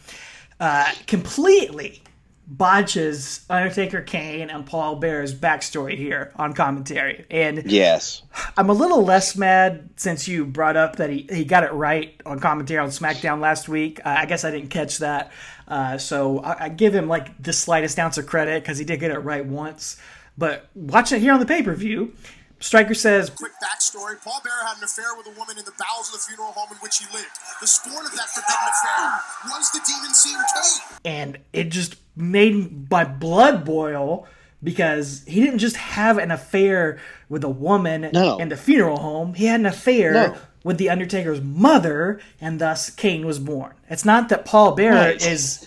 uh, 0.61 0.87
completely 1.07 2.03
botches 2.49 3.45
Undertaker, 3.51 4.01
Kane, 4.01 4.49
and 4.49 4.65
Paul 4.65 4.97
Bear's 4.97 5.35
backstory 5.35 5.97
here 5.97 6.33
on 6.37 6.55
commentary. 6.55 7.27
And 7.31 7.71
Yes, 7.71 8.23
I'm 8.57 8.71
a 8.71 8.73
little 8.73 9.05
less 9.05 9.37
mad 9.37 9.91
since 9.97 10.27
you 10.27 10.47
brought 10.47 10.77
up 10.77 10.97
that 10.97 11.11
he, 11.11 11.29
he 11.31 11.45
got 11.45 11.63
it 11.63 11.73
right 11.73 12.19
on 12.25 12.41
commentary 12.41 12.79
on 12.79 12.89
SmackDown 12.89 13.41
last 13.41 13.69
week. 13.69 14.01
Uh, 14.05 14.17
I 14.19 14.27
guess 14.27 14.45
I 14.45 14.51
didn't 14.51 14.71
catch 14.71 14.99
that. 14.99 15.31
Uh, 15.67 15.99
so 15.99 16.39
I, 16.39 16.65
I 16.65 16.69
give 16.71 16.95
him 16.95 17.07
like 17.07 17.41
the 17.43 17.53
slightest 17.53 17.99
ounce 17.99 18.17
of 18.17 18.27
credit 18.27 18.63
because 18.63 18.79
he 18.79 18.85
did 18.85 18.99
get 19.01 19.11
it 19.11 19.19
right 19.19 19.45
once. 19.45 20.01
But 20.39 20.69
watching 20.75 21.19
it 21.19 21.21
here 21.21 21.35
on 21.35 21.41
the 21.41 21.47
pay 21.47 21.63
per 21.63 21.75
view, 21.75 22.15
Striker 22.61 22.95
says 22.95 23.31
Quick 23.31 23.53
backstory 23.63 24.21
Paul 24.23 24.41
Bearer 24.43 24.67
had 24.67 24.79
an 24.79 24.85
affair 24.85 25.07
with 25.17 25.27
a 25.27 25.39
woman 25.39 25.59
in 25.59 25.65
the 25.65 25.73
bowels 25.79 26.09
of 26.09 26.15
the 26.15 26.19
funeral 26.19 26.53
home 26.53 26.69
in 26.73 26.79
which 26.79 26.99
he 26.99 27.05
lived. 27.15 27.29
The 27.61 27.67
spawn 27.67 28.05
of 28.05 28.13
that 28.13 28.29
forbidden 28.29 28.69
affair 28.69 29.21
was 29.47 29.71
the 29.71 29.81
demon 29.87 30.15
scene 30.15 30.37
Kane. 30.55 30.99
and 31.05 31.39
it 31.53 31.69
just 31.71 31.97
made 32.17 32.91
my 32.91 33.05
blood 33.05 33.65
boil 33.65 34.27
because 34.63 35.23
he 35.29 35.41
didn't 35.41 35.61
just 35.61 35.77
have 35.77 36.19
an 36.19 36.33
affair 36.33 36.99
with 37.29 37.45
a 37.45 37.49
woman 37.49 38.11
No. 38.13 38.39
in 38.39 38.49
the 38.49 38.57
funeral 38.57 38.99
home. 38.99 39.35
He 39.35 39.47
had 39.47 39.61
an 39.61 39.67
affair 39.67 40.13
No. 40.13 40.37
with 40.65 40.79
the 40.79 40.91
Undertaker's 40.91 41.41
mother, 41.41 42.19
and 42.41 42.61
thus 42.61 42.91
Kane 42.91 43.25
was 43.25 43.39
born. 43.39 43.75
It's 43.89 44.05
not 44.05 44.29
that 44.31 44.45
Paul 44.45 44.73
Bearer 44.73 44.97
Right. 44.97 45.25
is 45.25 45.65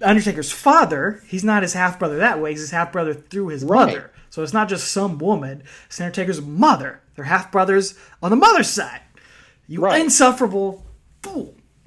Undertaker's 0.00 0.50
father. 0.50 1.22
He's 1.26 1.44
not 1.44 1.62
his 1.62 1.74
half 1.74 1.98
brother 1.98 2.16
that 2.18 2.40
way. 2.40 2.52
He's 2.52 2.60
his 2.60 2.70
half 2.70 2.90
brother 2.90 3.12
through 3.12 3.48
his 3.48 3.64
mother. 3.66 4.10
So 4.36 4.42
it's 4.42 4.52
not 4.52 4.68
just 4.68 4.92
some 4.92 5.16
woman. 5.16 5.62
It's 5.86 5.98
Undertaker's 5.98 6.42
mother. 6.42 7.00
They're 7.14 7.24
half 7.24 7.50
brothers 7.50 7.94
on 8.22 8.28
the 8.28 8.36
mother's 8.36 8.68
side. 8.68 9.00
You 9.66 9.80
Right. 9.80 9.98
insufferable 9.98 10.84
fool. 11.22 11.54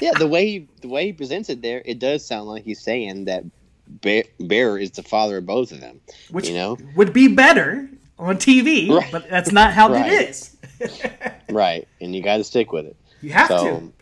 yeah. 0.00 0.10
The 0.18 0.26
way 0.26 0.46
he, 0.46 0.68
the 0.80 0.88
way 0.88 1.06
he 1.06 1.12
presents 1.12 1.50
it 1.50 1.62
there, 1.62 1.82
it 1.84 2.00
does 2.00 2.26
sound 2.26 2.48
like 2.48 2.64
he's 2.64 2.80
saying 2.80 3.26
that 3.26 3.44
Bear, 3.86 4.24
Bear 4.40 4.76
is 4.76 4.90
the 4.90 5.04
father 5.04 5.36
of 5.36 5.46
both 5.46 5.70
of 5.70 5.80
them. 5.80 6.00
which 6.32 6.48
you 6.48 6.54
know, 6.54 6.76
would 6.96 7.12
be 7.12 7.28
better 7.28 7.88
on 8.18 8.36
TV, 8.36 8.90
Right. 8.90 9.06
but 9.12 9.30
that's 9.30 9.52
not 9.52 9.72
how 9.72 9.92
Right. 9.92 10.12
it 10.12 10.30
is. 10.30 10.56
right? 11.48 11.86
And 12.00 12.12
you 12.12 12.24
got 12.24 12.38
to 12.38 12.44
stick 12.44 12.72
with 12.72 12.86
it. 12.86 12.96
You 13.22 13.30
have 13.30 13.46
So, 13.46 13.64
to. 13.78 13.92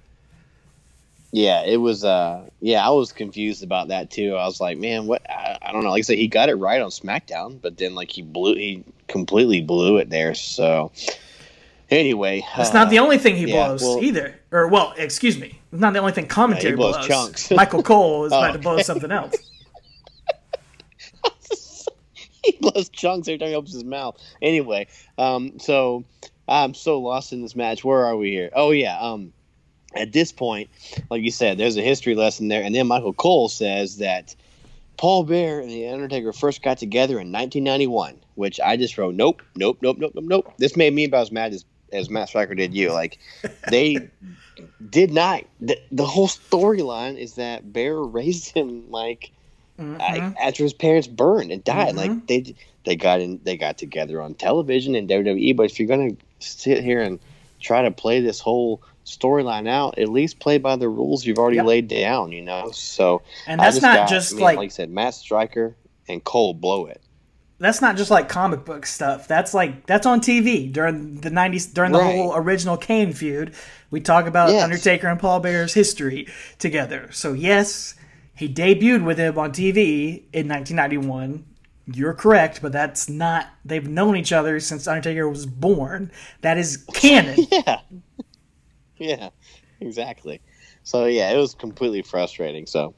Yeah, 1.30 1.62
it 1.64 1.76
was. 1.76 2.04
Uh, 2.04 2.48
yeah, 2.60 2.86
I 2.86 2.90
was 2.90 3.12
confused 3.12 3.62
about 3.62 3.88
that 3.88 4.10
too. 4.10 4.34
I 4.34 4.46
was 4.46 4.60
like, 4.60 4.78
man, 4.78 5.06
what? 5.06 5.28
I, 5.28 5.58
I 5.60 5.72
don't 5.72 5.84
know. 5.84 5.90
Like 5.90 6.00
I 6.00 6.02
said, 6.02 6.16
he 6.18 6.26
got 6.26 6.48
it 6.48 6.54
right 6.54 6.80
on 6.80 6.88
SmackDown, 6.90 7.60
but 7.60 7.76
then 7.76 7.94
like 7.94 8.10
he 8.10 8.22
blew, 8.22 8.54
he 8.54 8.82
completely 9.08 9.60
blew 9.60 9.98
it 9.98 10.08
there. 10.08 10.34
So 10.34 10.90
anyway, 11.90 12.42
that's 12.56 12.70
uh, 12.70 12.74
not 12.74 12.90
the 12.90 12.98
only 12.98 13.18
thing 13.18 13.36
he 13.36 13.46
yeah, 13.46 13.66
blows 13.66 13.82
well- 13.82 14.02
either. 14.02 14.38
Or 14.50 14.68
well, 14.68 14.94
excuse 14.96 15.38
me, 15.38 15.58
it's 15.70 15.80
not 15.80 15.92
the 15.92 15.98
only 15.98 16.12
thing 16.12 16.26
commentary 16.26 16.76
blows 16.76 16.96
blows. 16.96 17.06
chunks. 17.06 17.50
Michael 17.50 17.82
Cole 17.82 18.24
is 18.24 18.32
Oh, 18.32 18.38
about 18.38 18.52
to 18.52 18.58
blow 18.58 18.74
okay. 18.74 18.82
something 18.82 19.12
else. 19.12 19.34
he 22.42 22.52
blows 22.60 22.88
chunks 22.88 23.28
every 23.28 23.36
time 23.38 23.48
he 23.48 23.54
opens 23.54 23.74
his 23.74 23.84
mouth. 23.84 24.16
Anyway, 24.40 24.86
um, 25.18 25.58
so 25.58 26.04
I'm 26.48 26.72
so 26.72 26.98
lost 27.00 27.34
in 27.34 27.42
this 27.42 27.54
match. 27.54 27.84
Where 27.84 28.06
are 28.06 28.16
we 28.16 28.30
here? 28.30 28.48
Oh 28.54 28.70
yeah, 28.70 28.98
um, 28.98 29.34
at 29.94 30.12
this 30.12 30.32
point, 30.32 30.70
like 31.10 31.22
you 31.22 31.30
said, 31.30 31.58
there's 31.58 31.76
a 31.76 31.82
history 31.82 32.14
lesson 32.14 32.48
there, 32.48 32.62
and 32.62 32.74
then 32.74 32.86
Michael 32.86 33.12
Cole 33.12 33.48
says 33.48 33.98
that 33.98 34.34
Paul 34.96 35.24
Bear 35.24 35.60
and 35.60 35.70
the 35.70 35.88
Undertaker 35.88 36.32
first 36.32 36.62
got 36.62 36.78
together 36.78 37.14
in 37.14 37.32
1991, 37.32 38.16
which 38.34 38.60
I 38.60 38.76
just 38.76 38.98
wrote, 38.98 39.14
nope, 39.14 39.42
nope, 39.56 39.78
nope, 39.80 39.96
nope, 39.98 40.12
nope, 40.14 40.24
nope. 40.26 40.52
This 40.58 40.76
made 40.76 40.92
me 40.92 41.04
about 41.04 41.22
as 41.22 41.32
mad 41.32 41.52
as 41.52 41.64
as 41.92 42.10
Matt 42.10 42.28
Striker 42.28 42.54
did 42.54 42.74
you. 42.74 42.92
Like 42.92 43.18
they 43.70 44.10
did 44.90 45.12
not. 45.12 45.44
The, 45.60 45.78
the 45.90 46.04
whole 46.04 46.28
storyline 46.28 47.18
is 47.18 47.34
that 47.34 47.72
Bear 47.72 47.96
raised 48.02 48.52
him 48.54 48.90
like 48.90 49.30
Mhm. 49.78 50.00
I, 50.00 50.34
after 50.42 50.64
his 50.64 50.72
parents 50.74 51.06
burned 51.06 51.52
and 51.52 51.62
died. 51.62 51.94
Mhm. 51.94 51.96
Like 51.96 52.26
they 52.26 52.54
they 52.84 52.96
got 52.96 53.20
in 53.20 53.40
they 53.44 53.56
got 53.56 53.78
together 53.78 54.20
on 54.20 54.34
television 54.34 54.96
in 54.96 55.06
WWE. 55.06 55.54
But 55.54 55.66
if 55.70 55.78
you're 55.78 55.86
gonna 55.88 56.16
sit 56.40 56.82
here 56.82 57.00
and 57.00 57.20
try 57.60 57.82
to 57.82 57.90
play 57.92 58.20
this 58.20 58.40
whole 58.40 58.82
storyline 59.08 59.68
out, 59.68 59.98
at 59.98 60.08
least 60.08 60.38
play 60.38 60.58
by 60.58 60.76
the 60.76 60.88
rules 60.88 61.24
you've 61.26 61.38
already 61.38 61.56
Yep. 61.56 61.66
laid 61.66 61.88
down. 61.88 62.32
You 62.32 62.42
know, 62.42 62.70
so 62.72 63.22
and 63.46 63.60
I 63.60 63.64
that's 63.64 63.82
not 63.82 63.96
got- 63.96 64.08
just 64.08 64.34
man, 64.34 64.42
like 64.44 64.56
like 64.58 64.66
I 64.66 64.68
said, 64.68 64.90
Matt 64.90 65.14
Striker 65.14 65.76
and 66.08 66.22
Cole 66.24 66.54
blow 66.54 66.86
it. 66.86 67.00
that's 67.60 67.80
not 67.82 67.96
just 67.96 68.10
like 68.10 68.28
comic 68.28 68.64
book 68.64 68.86
stuff. 68.86 69.26
That's 69.26 69.52
like 69.52 69.86
that's 69.86 70.06
on 70.06 70.20
TV 70.20 70.72
during 70.72 71.20
the 71.22 71.30
'90s 71.30 71.66
during 71.74 71.92
the 71.92 72.02
whole 72.02 72.34
original 72.36 72.76
Kane 72.76 73.12
feud. 73.12 73.54
We 73.90 74.00
talk 74.00 74.26
about 74.26 74.50
Yes. 74.50 74.62
Undertaker 74.62 75.08
and 75.08 75.18
Paul 75.18 75.40
Bear's 75.40 75.74
history 75.74 76.28
together. 76.58 77.08
So 77.10 77.32
yes, 77.32 77.94
he 78.34 78.48
debuted 78.48 79.04
with 79.04 79.18
him 79.18 79.36
on 79.38 79.50
TV 79.52 80.22
in 80.32 80.46
1991. 80.46 81.44
You're 81.90 82.12
correct, 82.14 82.60
but 82.60 82.70
that's 82.70 83.08
not. 83.08 83.46
They've 83.64 83.88
known 83.88 84.14
each 84.14 84.30
other 84.30 84.60
since 84.60 84.86
Undertaker 84.86 85.26
was 85.28 85.46
born. 85.46 86.12
That 86.42 86.58
is 86.58 86.76
canon. 86.92 87.46
Yeah, 87.50 87.80
yeah, 89.00 89.30
exactly. 89.80 90.40
So 90.82 91.06
yeah, 91.06 91.30
it 91.30 91.36
was 91.36 91.54
completely 91.54 92.02
frustrating. 92.02 92.66
So 92.66 92.94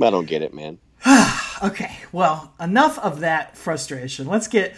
I 0.00 0.10
don't 0.10 0.26
get 0.26 0.42
it, 0.42 0.54
man. 0.54 0.78
Okay, 1.62 1.96
well, 2.10 2.52
enough 2.60 2.98
of 2.98 3.20
that 3.20 3.56
frustration. 3.56 4.26
Let's 4.26 4.48
get 4.48 4.74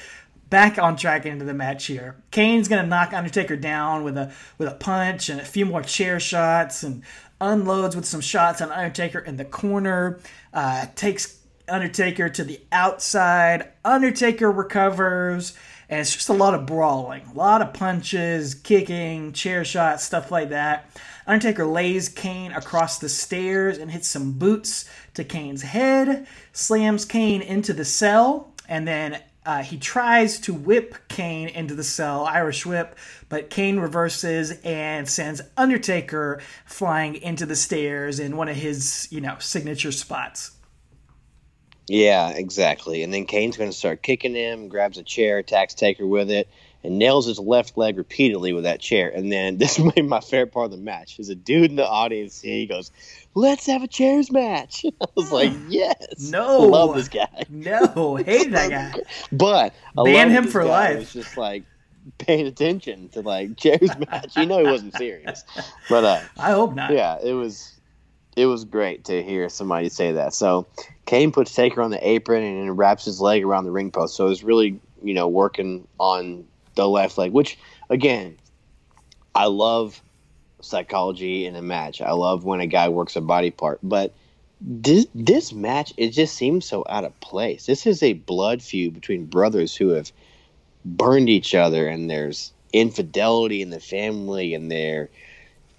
back 0.50 0.78
on 0.78 0.96
track 0.96 1.26
into 1.26 1.44
the 1.44 1.54
match 1.54 1.86
here. 1.86 2.16
Kane's 2.30 2.68
gonna 2.68 2.86
knock 2.86 3.12
Undertaker 3.12 3.56
down 3.56 4.04
with 4.04 4.16
a 4.16 4.32
with 4.58 4.68
a 4.68 4.74
punch 4.74 5.28
and 5.28 5.40
a 5.40 5.44
few 5.44 5.64
more 5.64 5.82
chair 5.82 6.20
shots, 6.20 6.82
and 6.82 7.02
unloads 7.40 7.96
with 7.96 8.04
some 8.04 8.20
shots 8.20 8.60
on 8.60 8.70
Undertaker 8.70 9.18
in 9.18 9.36
the 9.36 9.44
corner. 9.44 10.20
Uh, 10.52 10.86
takes 10.94 11.40
Undertaker 11.68 12.28
to 12.28 12.44
the 12.44 12.60
outside. 12.70 13.72
Undertaker 13.84 14.52
recovers, 14.52 15.54
and 15.88 16.00
it's 16.00 16.14
just 16.14 16.28
a 16.28 16.34
lot 16.34 16.54
of 16.54 16.66
brawling, 16.66 17.22
a 17.26 17.34
lot 17.34 17.62
of 17.62 17.72
punches, 17.72 18.54
kicking, 18.54 19.32
chair 19.32 19.64
shots, 19.64 20.04
stuff 20.04 20.30
like 20.30 20.48
that. 20.50 20.90
Undertaker 21.26 21.66
lays 21.66 22.08
Kane 22.08 22.52
across 22.52 22.98
the 22.98 23.08
stairs 23.08 23.78
and 23.78 23.90
hits 23.90 24.08
some 24.08 24.32
boots 24.32 24.88
to 25.14 25.24
Kane's 25.24 25.62
head, 25.62 26.26
slams 26.52 27.04
Kane 27.04 27.42
into 27.42 27.72
the 27.72 27.84
cell, 27.84 28.52
and 28.68 28.86
then 28.86 29.20
uh, 29.44 29.62
he 29.62 29.78
tries 29.78 30.40
to 30.40 30.52
whip 30.52 30.96
Kane 31.08 31.48
into 31.48 31.74
the 31.74 31.84
cell, 31.84 32.24
Irish 32.24 32.66
whip, 32.66 32.98
but 33.28 33.48
Kane 33.48 33.78
reverses 33.78 34.58
and 34.64 35.08
sends 35.08 35.40
Undertaker 35.56 36.40
flying 36.64 37.14
into 37.14 37.46
the 37.46 37.54
stairs 37.54 38.18
in 38.18 38.36
one 38.36 38.48
of 38.48 38.56
his, 38.56 39.06
you 39.12 39.20
know, 39.20 39.36
signature 39.38 39.92
spots. 39.92 40.55
Yeah, 41.88 42.30
exactly. 42.30 43.02
And 43.02 43.12
then 43.14 43.26
Kane's 43.26 43.56
going 43.56 43.70
to 43.70 43.76
start 43.76 44.02
kicking 44.02 44.34
him, 44.34 44.68
grabs 44.68 44.98
a 44.98 45.02
chair, 45.02 45.38
attacks 45.38 45.74
Taker 45.74 46.06
with 46.06 46.30
it, 46.30 46.48
and 46.82 46.98
nails 46.98 47.26
his 47.26 47.38
left 47.38 47.76
leg 47.78 47.96
repeatedly 47.96 48.52
with 48.52 48.64
that 48.64 48.80
chair. 48.80 49.08
And 49.08 49.30
then 49.30 49.58
this 49.58 49.78
made 49.78 50.04
my 50.04 50.20
favorite 50.20 50.52
part 50.52 50.66
of 50.66 50.70
the 50.72 50.76
match. 50.78 51.18
Is 51.18 51.28
a 51.28 51.34
dude 51.34 51.70
in 51.70 51.76
the 51.76 51.86
audience. 51.86 52.40
He 52.40 52.66
goes, 52.66 52.90
"Let's 53.34 53.66
have 53.66 53.82
a 53.82 53.88
chairs 53.88 54.30
match." 54.32 54.84
I 55.00 55.06
was 55.14 55.30
like, 55.30 55.52
"Yes, 55.68 56.30
No. 56.30 56.62
love 56.62 56.96
this 56.96 57.08
guy." 57.08 57.44
No, 57.48 58.16
hated 58.16 58.52
that 58.52 58.70
guy. 58.70 59.02
But 59.32 59.74
I 59.96 60.02
Ban 60.02 60.30
him 60.30 60.46
for 60.46 60.64
life. 60.64 60.98
Was 60.98 61.12
just 61.12 61.36
like 61.36 61.64
paying 62.18 62.46
attention 62.46 63.08
to 63.10 63.20
like 63.20 63.56
chairs 63.56 63.90
match. 64.10 64.36
You 64.36 64.46
know 64.46 64.58
he 64.64 64.70
wasn't 64.70 64.94
serious, 64.96 65.44
but 65.88 66.04
uh, 66.04 66.20
I 66.38 66.50
hope 66.50 66.74
not. 66.74 66.92
yeah, 66.92 67.18
it 67.22 67.32
was 67.32 67.72
it 68.36 68.46
was 68.46 68.64
great 68.64 69.06
to 69.06 69.22
hear 69.22 69.48
somebody 69.48 69.88
say 69.88 70.12
that. 70.12 70.34
So 70.34 70.66
Kane 71.06 71.32
puts 71.32 71.54
Taker 71.54 71.80
on 71.80 71.90
the 71.90 72.06
apron 72.08 72.44
and 72.44 72.78
wraps 72.78 73.06
his 73.06 73.20
leg 73.20 73.42
around 73.42 73.64
the 73.64 73.70
ring 73.70 73.90
post. 73.90 74.14
So 74.14 74.28
it's 74.28 74.42
really 74.42 74.78
you 75.02 75.14
know 75.14 75.26
working 75.26 75.88
on 75.98 76.46
the 76.74 76.86
left 76.86 77.16
leg, 77.16 77.32
which 77.32 77.58
again, 77.88 78.36
I 79.34 79.46
love 79.46 80.02
psychology 80.60 81.46
in 81.46 81.56
a 81.56 81.62
match. 81.62 82.00
I 82.02 82.12
love 82.12 82.44
when 82.44 82.60
a 82.60 82.66
guy 82.66 82.90
works 82.90 83.16
a 83.16 83.20
body 83.20 83.50
part, 83.50 83.80
but. 83.82 84.14
This, 84.58 85.06
this 85.14 85.52
match 85.52 85.92
it 85.98 86.12
just 86.12 86.34
seems 86.34 86.64
so 86.64 86.82
out 86.88 87.04
of 87.04 87.20
place. 87.20 87.66
This 87.66 87.86
is 87.86 88.02
a 88.02 88.14
blood 88.14 88.62
feud 88.62 88.94
between 88.94 89.26
brothers 89.26 89.76
who 89.76 89.90
have 89.90 90.10
burned 90.82 91.28
each 91.28 91.54
other, 91.54 91.86
and 91.86 92.08
there's 92.08 92.54
infidelity 92.72 93.60
in 93.60 93.68
the 93.68 93.80
family, 93.80 94.54
and 94.54 94.70
they're 94.70 95.10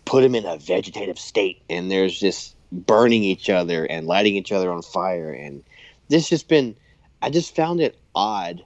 put 0.08 0.22
them 0.22 0.36
in 0.36 0.45
a 0.45 0.58
vegetative 0.58 1.20
state 1.20 1.62
and 1.70 1.91
there's 1.91 2.18
just 2.18 2.55
burning 2.72 3.24
each 3.24 3.49
other 3.49 3.84
and 3.86 4.08
lighting 4.08 4.36
each 4.36 4.53
other 4.53 4.72
on 4.72 4.82
fire 4.82 5.32
and 5.32 5.64
this 6.08 6.30
just 6.30 6.47
been 6.47 6.76
i 7.22 7.30
just 7.30 7.53
found 7.53 7.82
it 7.82 7.97
odd 8.16 8.64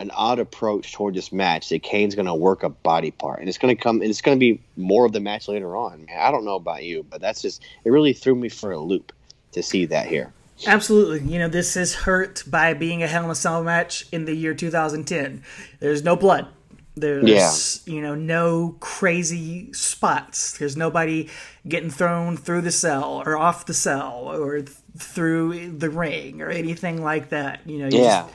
an 0.00 0.10
odd 0.10 0.40
approach 0.40 0.92
toward 0.92 1.14
this 1.14 1.30
match 1.30 1.68
that 1.68 1.84
kane's 1.84 2.16
going 2.16 2.26
to 2.26 2.34
work 2.34 2.64
a 2.64 2.68
body 2.68 3.12
part 3.12 3.38
and 3.38 3.48
it's 3.48 3.58
going 3.58 3.74
to 3.74 3.80
come 3.80 4.00
and 4.00 4.10
it's 4.10 4.20
going 4.20 4.36
to 4.36 4.40
be 4.40 4.60
more 4.76 5.06
of 5.06 5.12
the 5.12 5.20
match 5.20 5.46
later 5.46 5.76
on 5.76 6.04
i 6.18 6.32
don't 6.32 6.44
know 6.44 6.56
about 6.56 6.82
you 6.82 7.04
but 7.08 7.20
that's 7.20 7.42
just 7.42 7.62
it 7.84 7.90
really 7.90 8.12
threw 8.12 8.34
me 8.34 8.48
for 8.48 8.72
a 8.72 8.78
loop 8.78 9.12
to 9.52 9.62
see 9.62 9.86
that 9.86 10.06
here 10.06 10.32
Absolutely. 10.64 11.28
You 11.28 11.40
know, 11.40 11.48
this 11.48 11.76
is 11.76 11.94
hurt 11.94 12.44
by 12.46 12.72
being 12.72 13.02
a 13.02 13.08
Hell 13.08 13.24
in 13.24 13.30
a 13.30 13.34
Cell 13.34 13.64
match 13.64 14.06
in 14.12 14.26
the 14.26 14.34
year 14.34 14.54
2010. 14.54 15.42
There's 15.80 16.04
no 16.04 16.14
blood. 16.14 16.46
There's, 16.94 17.82
you 17.86 18.02
know, 18.02 18.14
no 18.14 18.76
crazy 18.80 19.72
spots. 19.72 20.58
There's 20.58 20.76
nobody 20.76 21.28
getting 21.66 21.90
thrown 21.90 22.36
through 22.36 22.60
the 22.62 22.70
cell 22.70 23.22
or 23.24 23.36
off 23.36 23.66
the 23.66 23.74
cell 23.74 24.28
or 24.30 24.60
th- 24.60 24.76
through 24.98 25.70
the 25.78 25.88
ring 25.88 26.42
or 26.42 26.48
anything 26.50 27.02
like 27.02 27.30
that. 27.30 27.60
You 27.66 27.78
know, 27.78 27.86
you 27.88 28.02
Yeah. 28.04 28.22
just- 28.22 28.34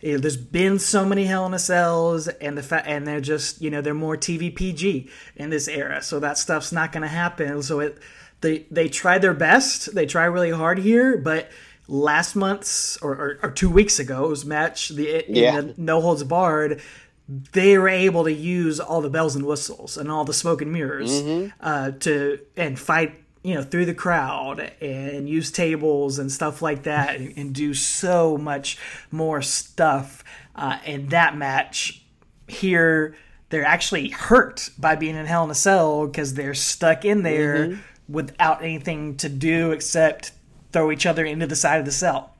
you 0.00 0.12
know, 0.12 0.18
there's 0.18 0.36
been 0.36 0.78
so 0.78 1.04
many 1.04 1.24
Hell 1.26 1.44
in 1.46 1.52
a 1.54 1.58
Cells, 1.58 2.28
and 2.28 2.56
the 2.56 2.62
fa- 2.62 2.86
and 2.86 3.06
they're 3.06 3.20
just 3.20 3.60
you 3.60 3.68
know 3.68 3.80
they're 3.82 3.94
more 3.94 4.16
TV 4.16 4.48
PG 4.54 5.08
in 5.36 5.50
this 5.50 5.66
era, 5.68 6.00
so 6.02 6.20
that 6.20 6.38
stuff's 6.38 6.70
not 6.72 6.92
going 6.92 7.02
to 7.02 7.08
happen. 7.08 7.62
So 7.64 7.80
it 7.80 7.98
they 8.40 8.64
they 8.70 8.88
try 8.88 9.18
their 9.18 9.34
best, 9.34 9.94
they 9.96 10.06
try 10.06 10.24
really 10.26 10.52
hard 10.52 10.78
here, 10.78 11.16
but 11.18 11.50
last 11.88 12.36
month's 12.36 12.96
or, 12.98 13.12
or, 13.12 13.38
or 13.42 13.50
two 13.50 13.68
weeks 13.70 13.98
ago's 13.98 14.44
match, 14.44 14.90
the, 14.90 15.24
Yeah. 15.28 15.60
the 15.62 15.74
No 15.76 16.00
Holds 16.00 16.22
Barred, 16.22 16.80
they 17.28 17.76
were 17.76 17.88
able 17.88 18.24
to 18.24 18.32
use 18.32 18.80
all 18.80 19.02
the 19.02 19.10
bells 19.10 19.36
and 19.36 19.44
whistles 19.44 19.96
and 19.98 20.10
all 20.10 20.24
the 20.24 20.32
smoke 20.32 20.62
and 20.62 20.72
mirrors 20.72 21.22
uh, 21.60 21.90
to 22.00 22.38
and 22.56 22.78
fight 22.78 23.14
you 23.42 23.54
know 23.54 23.62
through 23.62 23.84
the 23.84 23.94
crowd 23.94 24.72
and 24.80 25.28
use 25.28 25.50
tables 25.50 26.18
and 26.18 26.32
stuff 26.32 26.62
like 26.62 26.84
that 26.84 27.16
and, 27.16 27.36
and 27.36 27.54
do 27.54 27.74
so 27.74 28.38
much 28.38 28.78
more 29.10 29.42
stuff 29.42 30.24
uh, 30.56 30.78
in 30.86 31.08
that 31.08 31.36
match 31.36 32.02
here 32.46 33.14
they're 33.50 33.64
actually 33.64 34.08
hurt 34.08 34.70
by 34.78 34.94
being 34.96 35.14
in 35.16 35.26
hell 35.26 35.44
in 35.44 35.50
a 35.50 35.54
cell 35.54 36.06
because 36.06 36.34
they're 36.34 36.54
stuck 36.54 37.04
in 37.04 37.22
there 37.22 37.78
without 38.08 38.62
anything 38.62 39.16
to 39.16 39.28
do 39.28 39.70
except 39.72 40.32
throw 40.72 40.90
each 40.90 41.04
other 41.06 41.24
into 41.24 41.46
the 41.46 41.56
side 41.56 41.78
of 41.78 41.84
the 41.84 41.92
cell 41.92 42.34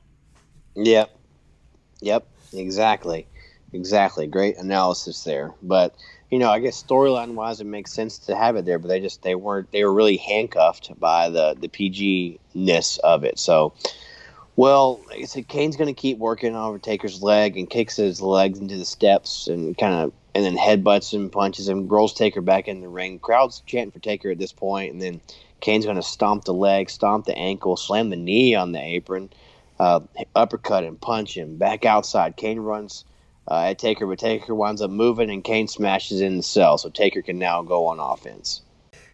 Yep. 0.75 1.15
Yep. 2.01 2.27
Exactly. 2.53 3.27
Exactly. 3.73 4.27
Great 4.27 4.57
analysis 4.57 5.23
there. 5.23 5.53
But 5.61 5.95
you 6.29 6.37
know, 6.37 6.49
I 6.51 6.59
guess 6.59 6.81
storyline 6.81 7.33
wise, 7.33 7.59
it 7.59 7.65
makes 7.65 7.91
sense 7.91 8.17
to 8.19 8.35
have 8.35 8.55
it 8.55 8.65
there. 8.65 8.79
But 8.79 8.87
they 8.87 8.99
just 8.99 9.23
they 9.23 9.35
weren't 9.35 9.71
they 9.71 9.83
were 9.83 9.93
really 9.93 10.17
handcuffed 10.17 10.97
by 10.99 11.29
the 11.29 11.55
the 11.59 11.67
PG 11.67 12.39
ness 12.53 12.97
of 12.99 13.23
it. 13.23 13.39
So, 13.39 13.73
well, 14.55 15.01
like 15.07 15.21
I 15.21 15.25
said, 15.25 15.47
Kane's 15.47 15.75
going 15.75 15.93
to 15.93 15.99
keep 15.99 16.17
working 16.17 16.55
on 16.55 16.79
Taker's 16.79 17.21
leg 17.21 17.57
and 17.57 17.69
kicks 17.69 17.95
his 17.95 18.21
legs 18.21 18.59
into 18.59 18.77
the 18.77 18.85
steps 18.85 19.47
and 19.47 19.77
kind 19.77 19.95
of 19.95 20.13
and 20.35 20.45
then 20.45 20.57
headbutts 20.57 21.13
him, 21.13 21.29
punches 21.29 21.67
him, 21.67 21.87
rolls 21.87 22.13
Taker 22.13 22.41
back 22.41 22.67
in 22.67 22.81
the 22.81 22.87
ring. 22.87 23.19
Crowd's 23.19 23.61
chanting 23.65 23.91
for 23.91 23.99
Taker 23.99 24.31
at 24.31 24.37
this 24.37 24.51
point, 24.51 24.93
and 24.93 25.01
then 25.01 25.21
Kane's 25.59 25.85
going 25.85 25.97
to 25.97 26.03
stomp 26.03 26.45
the 26.45 26.53
leg, 26.53 26.89
stomp 26.89 27.25
the 27.25 27.37
ankle, 27.37 27.75
slam 27.75 28.09
the 28.09 28.15
knee 28.15 28.55
on 28.55 28.71
the 28.71 28.79
apron, 28.79 29.29
uh, 29.79 29.99
uppercut 30.35 30.83
and 30.83 31.01
punch 31.01 31.35
him 31.35 31.57
back 31.57 31.85
outside. 31.85 32.35
Kane 32.37 32.59
runs 32.59 33.05
uh, 33.49 33.69
at 33.69 33.79
Taker, 33.79 34.05
but 34.05 34.19
Taker 34.19 34.53
winds 34.53 34.81
up 34.81 34.91
moving, 34.91 35.29
and 35.29 35.43
Kane 35.43 35.67
smashes 35.67 36.21
in 36.21 36.37
the 36.37 36.43
cell, 36.43 36.77
so 36.77 36.89
Taker 36.89 37.21
can 37.21 37.39
now 37.39 37.61
go 37.61 37.87
on 37.87 37.99
offense. 37.99 38.61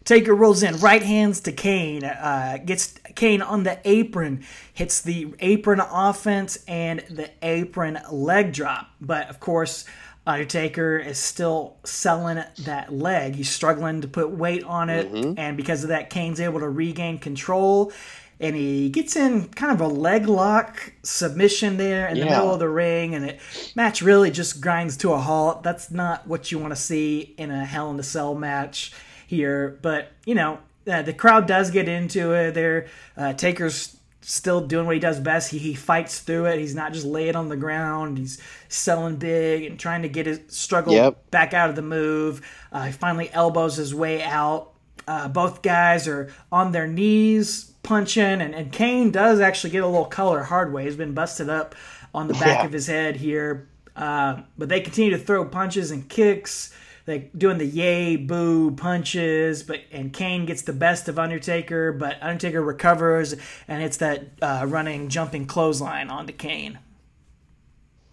Taker 0.04 0.36
rolls 0.36 0.62
in, 0.62 0.78
right 0.80 1.02
hands 1.02 1.42
to 1.42 1.52
Kane, 1.52 2.04
uh, 2.04 2.60
gets 2.64 2.94
Kane 3.16 3.42
on 3.42 3.64
the 3.64 3.80
apron, 3.86 4.46
hits 4.72 5.02
the 5.02 5.34
apron 5.40 5.80
offense 5.80 6.60
and 6.68 7.00
the 7.10 7.32
apron 7.42 7.98
leg 8.12 8.54
drop. 8.54 8.92
But 9.02 9.30
of 9.30 9.40
course, 9.40 9.86
Undertaker 10.28 10.98
is 10.98 11.18
still 11.18 11.78
selling 11.84 12.44
that 12.66 12.94
leg. 12.94 13.36
He's 13.36 13.50
struggling 13.50 14.02
to 14.02 14.08
put 14.08 14.30
weight 14.30 14.64
on 14.64 14.90
it, 14.92 15.12
mm-hmm. 15.12 15.40
and 15.40 15.58
because 15.58 15.84
of 15.84 15.90
that, 15.90 16.12
Kane's 16.12 16.40
able 16.40 16.60
to 16.60 16.70
regain 16.70 17.18
control. 17.18 17.92
And 18.40 18.56
he 18.56 18.90
gets 18.90 19.16
in 19.16 19.48
kind 19.50 19.72
of 19.72 19.80
a 19.80 19.88
leg 19.88 20.28
lock 20.28 20.94
submission 21.04 21.78
there 21.78 22.08
in 22.08 22.18
yeah. 22.18 22.26
the 22.26 22.30
middle 22.32 22.54
of 22.54 22.60
the 22.60 22.68
ring, 22.68 23.16
and 23.16 23.26
it 23.26 23.40
match 23.76 24.02
really 24.02 24.30
just 24.30 24.60
grinds 24.60 24.98
to 24.98 25.14
a 25.14 25.18
halt. 25.18 25.64
That's 25.64 25.90
not 25.90 26.28
what 26.28 26.52
you 26.52 26.60
want 26.60 26.72
to 26.72 26.80
see 26.80 27.34
in 27.38 27.50
a 27.50 27.66
Hell 27.66 27.92
in 27.92 28.00
a 28.00 28.04
Cell 28.04 28.36
match 28.36 28.92
here, 29.26 29.80
but 29.82 30.12
you 30.26 30.36
know 30.36 30.60
uh, 30.92 31.02
the 31.02 31.14
crowd 31.14 31.48
does 31.48 31.72
get 31.72 31.88
into 31.88 32.34
it. 32.34 32.54
There, 32.54 32.88
uh, 33.18 33.34
Taker's 33.34 33.98
still 34.22 34.62
doing 34.62 34.86
what 34.86 34.96
he 34.96 35.00
does 35.00 35.20
best. 35.20 35.52
He, 35.52 35.60
he 35.60 35.74
fights 35.76 36.20
through 36.20 36.46
it. 36.46 36.60
He's 36.60 36.76
not 36.76 36.94
just 36.94 37.06
laying 37.06 37.36
on 37.36 37.48
the 37.50 37.56
ground. 37.56 38.18
He's 38.18 38.42
selling 38.70 39.18
big 39.18 39.64
and 39.64 39.80
trying 39.80 40.02
to 40.02 40.10
get 40.10 40.26
his 40.26 40.42
struggle 40.48 40.94
yep. 40.94 41.30
back 41.32 41.54
out 41.54 41.70
of 41.70 41.76
the 41.76 41.82
move. 41.82 42.42
Uh, 42.72 42.86
he 42.86 42.92
finally 42.92 43.30
elbows 43.32 43.76
his 43.76 43.94
way 43.94 44.24
out. 44.24 44.72
Uh, 45.08 45.28
both 45.28 45.62
guys 45.62 46.08
are 46.08 46.34
on 46.52 46.72
their 46.72 46.88
knees 46.88 47.75
punching, 47.86 48.42
and, 48.42 48.54
and 48.54 48.72
Kane 48.72 49.12
does 49.12 49.40
actually 49.40 49.70
get 49.70 49.84
a 49.84 49.88
little 49.88 50.06
color 50.06 50.44
hard 50.44 50.74
way. 50.74 50.84
He's 50.84 50.96
been 50.96 51.14
busted 51.14 51.50
up 51.50 51.76
on 52.14 52.28
the 52.28 52.34
back 52.34 52.60
yeah. 52.60 52.66
of 52.66 52.72
his 52.74 52.88
head 52.88 53.16
here. 53.16 53.70
Uh, 53.96 54.42
but 54.58 54.68
they 54.68 54.82
continue 54.82 55.12
to 55.12 55.18
throw 55.18 55.46
punches 55.46 55.92
and 55.92 56.10
kicks 56.10 56.74
like 57.08 57.32
doing 57.38 57.58
the 57.58 57.66
yay 57.66 58.16
boo 58.16 58.72
punches, 58.72 59.64
but 59.64 59.82
and 59.92 60.12
Kane 60.12 60.46
gets 60.46 60.64
the 60.64 60.74
best 60.74 61.08
of 61.08 61.20
Undertaker, 61.20 61.94
but 61.94 62.18
Undertaker 62.22 62.62
recovers 62.62 63.36
and 63.68 63.84
it's 63.84 63.98
that 63.98 64.28
uh, 64.42 64.66
running 64.68 65.10
jumping 65.10 65.46
clothesline 65.46 66.10
onto 66.10 66.34
Kane. 66.34 66.80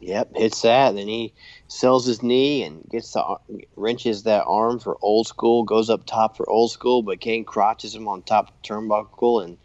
Yep, 0.00 0.36
hits 0.36 0.62
that. 0.62 0.94
Then 0.96 1.06
he 1.06 1.32
sells 1.68 2.04
his 2.04 2.22
knee 2.24 2.64
and 2.64 2.84
gets 2.90 3.12
the 3.12 3.38
wrenches 3.76 4.24
that 4.24 4.44
arm 4.46 4.80
for 4.80 4.98
old 5.00 5.28
school. 5.28 5.62
Goes 5.62 5.88
up 5.88 6.04
top 6.04 6.36
for 6.36 6.48
old 6.50 6.72
school, 6.72 7.02
but 7.02 7.20
Kane 7.20 7.44
crotches 7.44 7.94
him 7.94 8.08
on 8.08 8.22
top 8.22 8.48
of 8.48 8.62
turnbuckle 8.62 9.44
and 9.44 9.58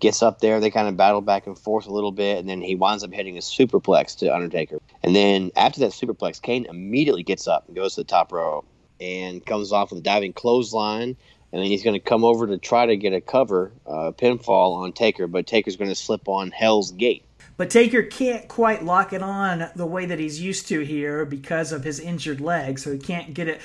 gets 0.00 0.22
up 0.22 0.40
there. 0.40 0.60
They 0.60 0.70
kind 0.70 0.88
of 0.88 0.96
battle 0.96 1.20
back 1.20 1.46
and 1.46 1.58
forth 1.58 1.86
a 1.86 1.92
little 1.92 2.12
bit, 2.12 2.38
and 2.38 2.48
then 2.48 2.60
he 2.60 2.74
winds 2.74 3.04
up 3.04 3.12
hitting 3.12 3.36
a 3.36 3.40
superplex 3.40 4.18
to 4.18 4.34
Undertaker. 4.34 4.78
And 5.02 5.14
then 5.14 5.50
after 5.56 5.80
that 5.80 5.92
superplex, 5.92 6.40
Kane 6.40 6.66
immediately 6.66 7.22
gets 7.22 7.46
up 7.46 7.66
and 7.66 7.76
goes 7.76 7.94
to 7.94 8.00
the 8.00 8.04
top 8.04 8.32
row 8.32 8.64
and 9.00 9.44
comes 9.44 9.72
off 9.72 9.90
with 9.90 10.00
a 10.00 10.02
diving 10.02 10.32
clothesline. 10.32 11.16
And 11.52 11.60
then 11.60 11.66
he's 11.66 11.82
going 11.82 11.94
to 11.94 12.00
come 12.00 12.22
over 12.22 12.46
to 12.46 12.58
try 12.58 12.86
to 12.86 12.96
get 12.96 13.12
a 13.12 13.20
cover, 13.20 13.72
uh, 13.86 14.12
pinfall 14.12 14.76
on 14.76 14.92
Taker, 14.92 15.26
but 15.26 15.46
Taker's 15.46 15.76
going 15.76 15.90
to 15.90 15.96
slip 15.96 16.28
on 16.28 16.52
Hell's 16.52 16.92
Gate. 16.92 17.24
But 17.56 17.70
Taker 17.70 18.02
can't 18.02 18.46
quite 18.48 18.84
lock 18.84 19.12
it 19.12 19.22
on 19.22 19.68
the 19.74 19.86
way 19.86 20.06
that 20.06 20.18
he's 20.18 20.40
used 20.40 20.68
to 20.68 20.80
here 20.80 21.24
because 21.24 21.72
of 21.72 21.84
his 21.84 21.98
injured 21.98 22.40
leg, 22.40 22.78
so 22.78 22.92
he 22.92 22.98
can't 22.98 23.34
get 23.34 23.48
it 23.48 23.60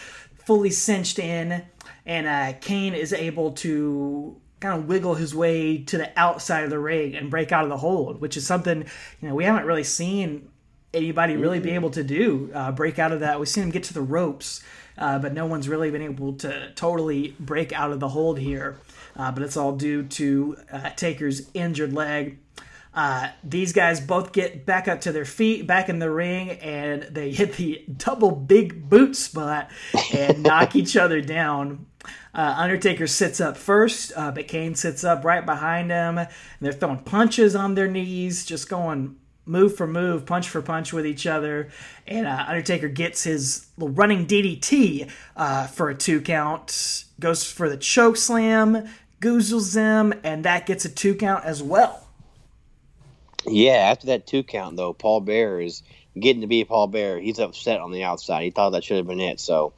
fully 0.46 0.72
cinched 0.72 1.20
in. 1.20 1.64
And 2.06 2.28
uh, 2.28 2.54
Kane 2.60 2.94
is 2.94 3.14
able 3.14 3.52
to 3.54 4.36
kind 4.66 4.80
of 4.80 4.88
wiggle 4.88 5.14
his 5.14 5.36
way 5.36 5.78
to 5.78 5.98
the 5.98 6.12
outside 6.20 6.64
of 6.64 6.70
the 6.70 6.80
ring 6.80 7.16
and 7.16 7.30
break 7.30 7.52
out 7.52 7.64
of 7.64 7.70
the 7.70 7.78
hold, 7.78 8.20
which 8.20 8.36
is 8.36 8.46
something 8.48 8.86
you 9.22 9.30
know 9.30 9.36
we 9.36 9.44
haven't 9.44 9.66
really 9.66 9.84
seen 9.84 10.50
anybody 10.94 11.36
really 11.36 11.60
be 11.60 11.72
able 11.72 11.92
to 11.92 12.04
do. 12.04 12.50
Uh, 12.54 12.72
break 12.72 12.98
out 12.98 13.12
of 13.12 13.20
that. 13.20 13.40
We've 13.40 13.50
seen 13.50 13.66
him 13.66 13.70
get 13.70 13.84
to 13.84 13.94
the 13.94 14.02
ropes, 14.02 14.64
uh, 14.98 15.20
but 15.20 15.34
no 15.34 15.46
one's 15.46 15.70
really 15.70 15.92
been 15.92 16.02
able 16.02 16.34
to 16.38 16.72
totally 16.74 17.36
break 17.40 17.74
out 17.74 17.92
of 17.92 18.00
the 18.00 18.10
hold 18.10 18.40
here. 18.40 18.80
Uh, 19.16 19.32
but 19.32 19.44
it's 19.44 19.56
all 19.56 19.74
due 19.74 20.04
to 20.04 20.58
uh, 20.72 20.90
Taker's 20.92 21.50
injured 21.54 21.94
leg. 21.94 22.40
Uh, 22.94 23.28
these 23.44 23.74
guys 23.74 24.00
both 24.00 24.32
get 24.32 24.66
back 24.66 24.88
up 24.88 25.02
to 25.02 25.12
their 25.12 25.26
feet, 25.26 25.68
back 25.68 25.90
in 25.90 26.00
the 26.00 26.10
ring, 26.10 26.52
and 26.52 27.04
they 27.04 27.30
hit 27.30 27.54
the 27.54 27.84
double 27.98 28.32
big 28.32 28.90
boot 28.90 29.16
spot 29.16 29.70
and 30.14 30.42
knock 30.44 30.76
each 30.76 30.96
other 30.96 31.22
down. 31.22 31.86
Uh, 32.34 32.56
Undertaker 32.58 33.08
sits 33.08 33.40
up 33.40 33.58
first, 33.58 34.12
uh, 34.16 34.32
but 34.32 34.48
Kane 34.48 34.76
sits 34.76 35.04
up 35.04 35.24
right 35.24 35.46
behind 35.46 35.92
him. 35.92 36.18
And 36.18 36.30
they're 36.62 36.74
throwing 36.74 37.00
punches 37.00 37.56
on 37.56 37.76
their 37.76 37.88
knees, 37.88 38.46
just 38.46 38.70
going 38.70 39.16
move 39.46 39.76
for 39.76 39.88
move, 39.88 40.26
punch 40.26 40.50
for 40.50 40.62
punch 40.62 40.92
with 40.92 41.06
each 41.06 41.28
other. 41.28 41.70
And 42.08 42.28
uh, 42.28 42.46
Undertaker 42.48 42.90
gets 42.90 43.24
his 43.24 43.68
little 43.78 43.94
running 43.94 44.26
DDT 44.26 45.10
uh, 45.36 45.68
for 45.68 45.90
a 45.90 45.96
two 45.96 46.22
count, 46.22 47.06
goes 47.20 47.44
for 47.44 47.70
the 47.70 47.78
choke 47.78 48.18
slam, 48.18 48.88
goozles 49.22 49.76
him, 49.76 50.20
and 50.24 50.46
that 50.46 50.66
gets 50.66 50.86
a 50.86 50.90
two 50.90 51.16
count 51.16 51.46
as 51.46 51.62
well. 51.62 52.08
Yeah, 53.48 53.74
after 53.74 54.08
that 54.08 54.26
two 54.26 54.44
count, 54.44 54.76
though, 54.76 54.94
Paul 54.94 55.22
Bear 55.22 55.62
is 55.62 55.84
getting 56.20 56.42
to 56.42 56.48
be 56.48 56.66
Paul 56.66 56.88
Bear. 56.88 57.20
He's 57.20 57.40
upset 57.40 57.80
on 57.80 57.92
the 57.92 58.04
outside. 58.04 58.44
He 58.44 58.52
thought 58.52 58.72
that 58.72 58.84
should 58.84 58.98
have 58.98 59.08
been 59.08 59.20
it. 59.20 59.40
So 59.40 59.74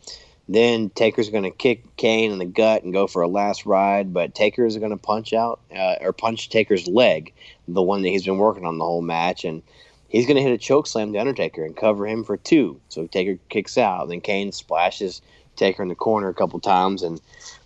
then 0.49 0.89
Taker's 0.89 1.29
going 1.29 1.43
to 1.43 1.51
kick 1.51 1.97
Kane 1.97 2.31
in 2.31 2.37
the 2.37 2.45
gut 2.45 2.83
and 2.83 2.93
go 2.93 3.07
for 3.07 3.21
a 3.21 3.27
last 3.27 3.65
ride, 3.65 4.13
but 4.13 4.33
Taker 4.33 4.65
is 4.65 4.77
going 4.77 4.91
to 4.91 4.97
punch 4.97 5.33
out 5.33 5.59
uh, 5.75 5.95
or 5.99 6.13
punch 6.13 6.49
Taker's 6.49 6.87
leg, 6.87 7.33
the 7.67 7.81
one 7.81 8.01
that 8.01 8.09
he's 8.09 8.25
been 8.25 8.37
working 8.37 8.65
on 8.65 8.77
the 8.77 8.85
whole 8.85 9.01
match, 9.01 9.43
and 9.43 9.61
he's 10.07 10.25
going 10.25 10.37
to 10.37 10.41
hit 10.41 10.53
a 10.53 10.57
choke 10.57 10.87
slam 10.87 11.11
to 11.13 11.19
Undertaker 11.19 11.65
and 11.65 11.75
cover 11.75 12.07
him 12.07 12.23
for 12.23 12.37
two. 12.37 12.79
So 12.87 13.07
Taker 13.07 13.37
kicks 13.49 13.77
out. 13.77 14.07
Then 14.07 14.21
Kane 14.21 14.53
splashes 14.53 15.21
Taker 15.57 15.83
in 15.83 15.89
the 15.89 15.95
corner 15.95 16.29
a 16.29 16.33
couple 16.33 16.59
times, 16.61 17.03
and 17.03 17.19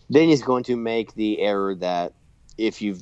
then 0.09 0.27
he's 0.27 0.41
going 0.41 0.63
to 0.63 0.75
make 0.75 1.13
the 1.13 1.39
error 1.39 1.75
that 1.75 2.13
if 2.57 2.81
you 2.81 2.97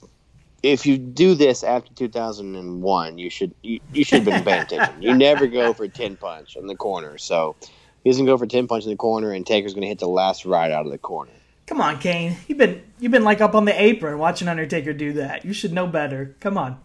if 0.61 0.85
you 0.85 0.97
do 0.97 1.35
this 1.35 1.63
after 1.63 1.93
2001, 1.93 3.17
you 3.17 3.29
should 3.29 3.55
you, 3.61 3.79
you 3.93 4.03
should 4.03 4.23
have 4.23 4.25
been 4.25 4.43
paying 4.43 4.63
attention. 4.63 5.01
You 5.01 5.15
never 5.15 5.47
go 5.47 5.73
for 5.73 5.87
ten 5.87 6.17
punch 6.17 6.57
in 6.57 6.67
the 6.67 6.75
corner. 6.75 7.17
So 7.17 7.55
He's 8.03 8.17
gonna 8.17 8.29
go 8.29 8.37
for 8.37 8.47
ten 8.47 8.67
punch 8.67 8.83
in 8.85 8.89
the 8.89 8.95
corner, 8.95 9.31
and 9.31 9.45
Taker's 9.45 9.73
gonna 9.73 9.87
hit 9.87 9.99
the 9.99 10.07
last 10.07 10.45
ride 10.45 10.71
out 10.71 10.85
of 10.85 10.91
the 10.91 10.97
corner. 10.97 11.31
Come 11.69 11.81
on, 11.81 11.99
Kane. 11.99 12.35
You've 12.47 12.57
been 12.57 12.81
you've 12.99 13.11
been 13.11 13.23
like 13.23 13.41
up 13.41 13.53
on 13.53 13.65
the 13.65 13.79
apron 13.79 14.17
watching 14.17 14.47
Undertaker 14.47 14.91
do 14.91 15.13
that. 15.13 15.45
You 15.45 15.53
should 15.53 15.71
know 15.71 15.85
better. 15.85 16.35
Come 16.39 16.57
on. 16.57 16.79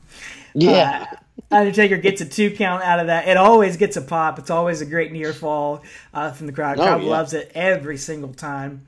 Yeah. 0.55 1.07
Uh, 1.11 1.17
Undertaker 1.51 1.97
gets 1.97 2.21
a 2.21 2.27
two 2.27 2.51
count 2.51 2.83
out 2.83 3.01
of 3.01 3.07
that. 3.07 3.27
It 3.27 3.37
always 3.37 3.77
gets 3.77 3.97
a 3.97 4.03
pop. 4.03 4.39
It's 4.39 4.51
always 4.51 4.83
a 4.83 4.87
great 4.87 5.11
near 5.11 5.33
fall 5.33 5.83
uh, 6.13 6.33
from 6.33 6.47
the 6.47 6.53
crowd. 6.53 6.79
Oh, 6.79 6.83
crowd 6.83 7.03
yeah. 7.03 7.09
loves 7.09 7.33
it 7.33 7.51
every 7.55 7.97
single 7.97 8.33
time. 8.35 8.87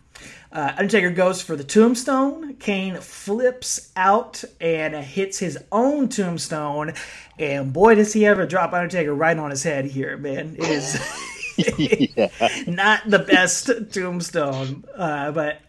Uh, 0.52 0.72
Undertaker 0.76 1.10
goes 1.10 1.42
for 1.42 1.56
the 1.56 1.64
tombstone. 1.64 2.54
Kane 2.54 2.96
flips 2.96 3.90
out 3.96 4.44
and 4.60 4.94
hits 4.94 5.38
his 5.38 5.58
own 5.72 6.08
tombstone. 6.08 6.92
And 7.38 7.72
boy, 7.72 7.94
does 7.94 8.12
he 8.12 8.26
ever 8.26 8.46
drop 8.46 8.72
Undertaker 8.72 9.14
right 9.14 9.36
on 9.36 9.50
his 9.50 9.62
head 9.62 9.86
here, 9.86 10.16
man. 10.16 10.56
It 10.58 10.64
is. 10.64 10.98
Not 12.66 13.08
the 13.08 13.24
best 13.26 13.70
tombstone, 13.92 14.84
uh, 14.94 15.32
but 15.32 15.60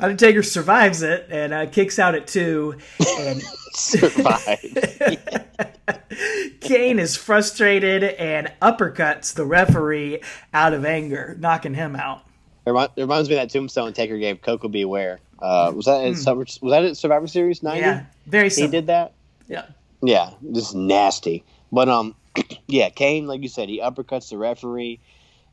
Undertaker 0.00 0.42
survives 0.42 1.02
it 1.02 1.26
and 1.30 1.52
uh, 1.52 1.66
kicks 1.66 1.98
out 1.98 2.14
at 2.14 2.26
two. 2.26 2.76
And 3.18 3.42
survives. 3.74 4.98
Kane 6.60 6.98
is 6.98 7.16
frustrated 7.16 8.04
and 8.04 8.52
uppercuts 8.62 9.34
the 9.34 9.44
referee 9.44 10.20
out 10.52 10.72
of 10.72 10.84
anger, 10.84 11.36
knocking 11.38 11.74
him 11.74 11.96
out. 11.96 12.22
It 12.66 12.70
reminds 12.96 13.28
me 13.28 13.36
of 13.36 13.42
that 13.42 13.50
tombstone 13.50 13.92
Taker 13.92 14.16
gave 14.16 14.40
Koko 14.40 14.68
B. 14.68 14.84
Ware. 14.84 15.20
Uh, 15.38 15.72
was 15.74 15.84
that 15.84 16.02
in 16.04 16.14
hmm. 16.14 16.38
was 16.38 16.58
that 16.62 16.84
at 16.84 16.96
Survivor 16.96 17.26
Series 17.26 17.62
ninety? 17.62 17.80
Yeah, 17.80 18.04
very. 18.26 18.48
He 18.48 18.66
did 18.66 18.86
that. 18.86 19.12
Yeah. 19.48 19.66
Yeah, 20.00 20.30
just 20.52 20.74
nasty. 20.74 21.44
But 21.72 21.88
um, 21.88 22.14
yeah, 22.66 22.88
Kane, 22.88 23.26
like 23.26 23.42
you 23.42 23.48
said, 23.48 23.68
he 23.68 23.80
uppercuts 23.80 24.30
the 24.30 24.38
referee 24.38 25.00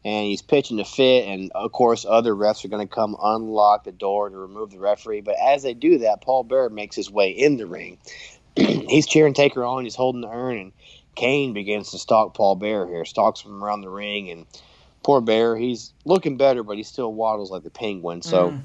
and 0.03 0.25
he's 0.25 0.41
pitching 0.41 0.77
to 0.77 0.85
fit. 0.85 1.27
And 1.27 1.51
of 1.53 1.71
course, 1.71 2.05
other 2.07 2.33
refs 2.33 2.65
are 2.65 2.69
going 2.69 2.87
to 2.87 2.93
come 2.93 3.15
unlock 3.21 3.83
the 3.83 3.91
door 3.91 4.29
to 4.29 4.37
remove 4.37 4.71
the 4.71 4.79
referee. 4.79 5.21
But 5.21 5.35
as 5.39 5.63
they 5.63 5.73
do 5.73 5.99
that, 5.99 6.21
Paul 6.21 6.43
Bearer 6.43 6.69
makes 6.69 6.95
his 6.95 7.11
way 7.11 7.29
in 7.29 7.57
the 7.57 7.67
ring. 7.67 7.97
he's 8.55 9.07
cheering 9.07 9.33
Taker 9.33 9.63
on. 9.63 9.83
He's 9.83 9.95
holding 9.95 10.21
the 10.21 10.29
urn, 10.29 10.57
and 10.57 10.71
Kane 11.15 11.53
begins 11.53 11.91
to 11.91 11.99
stalk 11.99 12.33
Paul 12.33 12.55
Bearer 12.55 12.87
here, 12.87 13.05
stalks 13.05 13.41
him 13.41 13.63
around 13.63 13.81
the 13.81 13.89
ring, 13.89 14.29
and 14.29 14.45
poor 15.03 15.21
Bear, 15.21 15.55
he's 15.55 15.93
looking 16.05 16.37
better, 16.37 16.63
but 16.63 16.77
he 16.77 16.83
still 16.83 17.13
waddles 17.13 17.51
like 17.51 17.63
the 17.63 17.69
penguin. 17.69 18.21
So. 18.21 18.51
Mm. 18.51 18.61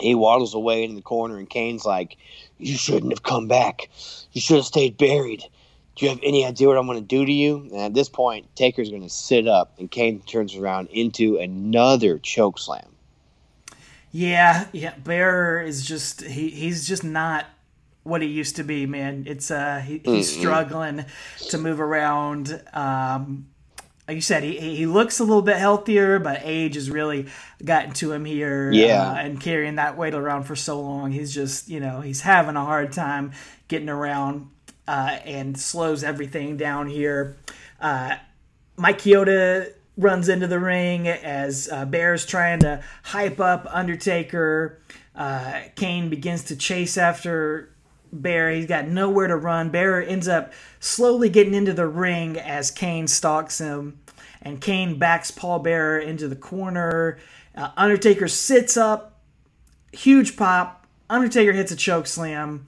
He 0.00 0.16
waddles 0.16 0.54
away 0.54 0.82
in 0.82 0.96
the 0.96 1.02
corner, 1.02 1.38
and 1.38 1.48
Kane's 1.48 1.84
like, 1.84 2.16
"You 2.58 2.76
shouldn't 2.76 3.12
have 3.12 3.22
come 3.22 3.46
back. 3.46 3.88
You 4.32 4.40
should 4.40 4.56
have 4.56 4.64
stayed 4.64 4.96
buried. 4.96 5.44
Do 5.96 6.04
you 6.04 6.10
have 6.10 6.20
any 6.22 6.44
idea 6.44 6.66
what 6.66 6.76
I'm 6.76 6.86
going 6.86 7.00
to 7.00 7.06
do 7.06 7.24
to 7.24 7.32
you? 7.32 7.68
And 7.72 7.80
at 7.80 7.94
this 7.94 8.08
point, 8.08 8.54
Taker's 8.56 8.90
going 8.90 9.02
to 9.02 9.08
sit 9.08 9.46
up, 9.46 9.74
and 9.78 9.90
Kane 9.90 10.20
turns 10.22 10.56
around 10.56 10.88
into 10.88 11.36
another 11.36 12.18
choke 12.18 12.58
slam. 12.58 12.88
Yeah, 14.10 14.66
yeah. 14.72 14.94
Bear 14.96 15.60
is 15.62 15.84
just 15.84 16.22
he, 16.22 16.50
he's 16.50 16.86
just 16.86 17.02
not 17.04 17.46
what 18.04 18.22
he 18.22 18.28
used 18.28 18.56
to 18.56 18.62
be, 18.62 18.86
man. 18.86 19.24
It's 19.26 19.50
uh 19.50 19.82
he, 19.84 20.00
he's 20.04 20.30
mm-hmm. 20.30 20.40
struggling 20.40 21.04
to 21.48 21.58
move 21.58 21.80
around. 21.80 22.62
Um, 22.72 23.48
like 24.06 24.14
you 24.14 24.20
said, 24.20 24.44
he 24.44 24.76
he 24.76 24.86
looks 24.86 25.18
a 25.18 25.24
little 25.24 25.42
bit 25.42 25.56
healthier, 25.56 26.20
but 26.20 26.42
age 26.44 26.76
has 26.76 26.90
really 26.90 27.26
gotten 27.64 27.92
to 27.94 28.12
him 28.12 28.24
here. 28.24 28.70
Yeah, 28.70 29.10
uh, 29.10 29.14
and 29.14 29.40
carrying 29.40 29.76
that 29.76 29.96
weight 29.96 30.14
around 30.14 30.44
for 30.44 30.54
so 30.54 30.80
long, 30.80 31.10
he's 31.10 31.34
just 31.34 31.68
you 31.68 31.80
know 31.80 32.00
he's 32.00 32.20
having 32.20 32.54
a 32.54 32.64
hard 32.64 32.92
time 32.92 33.32
getting 33.66 33.88
around 33.88 34.48
uh, 34.86 35.18
and 35.24 35.58
slows 35.58 36.04
everything 36.04 36.56
down 36.56 36.88
here. 36.88 37.36
Uh, 37.80 38.16
Mike 38.76 38.98
Chioda 38.98 39.72
runs 39.96 40.28
into 40.28 40.46
the 40.46 40.58
ring 40.58 41.06
as 41.08 41.68
uh, 41.70 41.84
Bear's 41.84 42.26
trying 42.26 42.60
to 42.60 42.82
hype 43.04 43.40
up 43.40 43.66
Undertaker. 43.70 44.80
Uh, 45.14 45.60
Kane 45.76 46.10
begins 46.10 46.44
to 46.44 46.56
chase 46.56 46.98
after 46.98 47.70
Bear. 48.12 48.50
He's 48.50 48.66
got 48.66 48.88
nowhere 48.88 49.28
to 49.28 49.36
run. 49.36 49.70
Bear 49.70 50.02
ends 50.02 50.28
up 50.28 50.52
slowly 50.80 51.28
getting 51.28 51.54
into 51.54 51.72
the 51.72 51.86
ring 51.86 52.38
as 52.38 52.70
Kane 52.70 53.06
stalks 53.06 53.58
him. 53.58 53.98
And 54.42 54.60
Kane 54.60 54.98
backs 54.98 55.30
Paul 55.30 55.60
Bearer 55.60 55.98
into 55.98 56.28
the 56.28 56.36
corner. 56.36 57.18
Uh, 57.56 57.70
Undertaker 57.76 58.28
sits 58.28 58.76
up. 58.76 59.20
Huge 59.92 60.36
pop. 60.36 60.86
Undertaker 61.08 61.52
hits 61.52 61.72
a 61.72 61.76
choke 61.76 62.06
slam. 62.06 62.66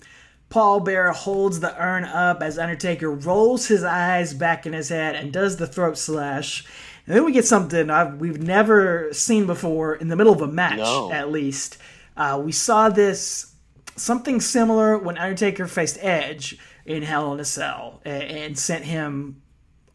Paul 0.48 0.80
Bearer 0.80 1.12
holds 1.12 1.60
the 1.60 1.80
urn 1.82 2.04
up 2.04 2.42
as 2.42 2.58
Undertaker 2.58 3.10
rolls 3.10 3.66
his 3.66 3.82
eyes 3.82 4.32
back 4.32 4.64
in 4.66 4.72
his 4.72 4.88
head 4.88 5.16
and 5.16 5.32
does 5.32 5.56
the 5.56 5.66
throat 5.66 5.98
slash. 5.98 6.64
And 7.06 7.16
then 7.16 7.24
we 7.24 7.32
get 7.32 7.44
something 7.44 7.90
I've, 7.90 8.16
we've 8.16 8.40
never 8.40 9.12
seen 9.12 9.46
before 9.46 9.94
in 9.94 10.08
the 10.08 10.16
middle 10.16 10.32
of 10.32 10.40
a 10.42 10.46
match, 10.46 10.78
no. 10.78 11.10
at 11.12 11.30
least. 11.30 11.78
Uh, 12.16 12.40
we 12.42 12.52
saw 12.52 12.88
this 12.88 13.54
something 13.96 14.40
similar 14.40 14.96
when 14.98 15.18
Undertaker 15.18 15.66
faced 15.66 15.98
Edge 16.00 16.58
in 16.84 17.02
Hell 17.02 17.32
in 17.34 17.40
a 17.40 17.44
Cell 17.44 18.00
and, 18.04 18.22
and 18.22 18.58
sent 18.58 18.84
him 18.84 19.42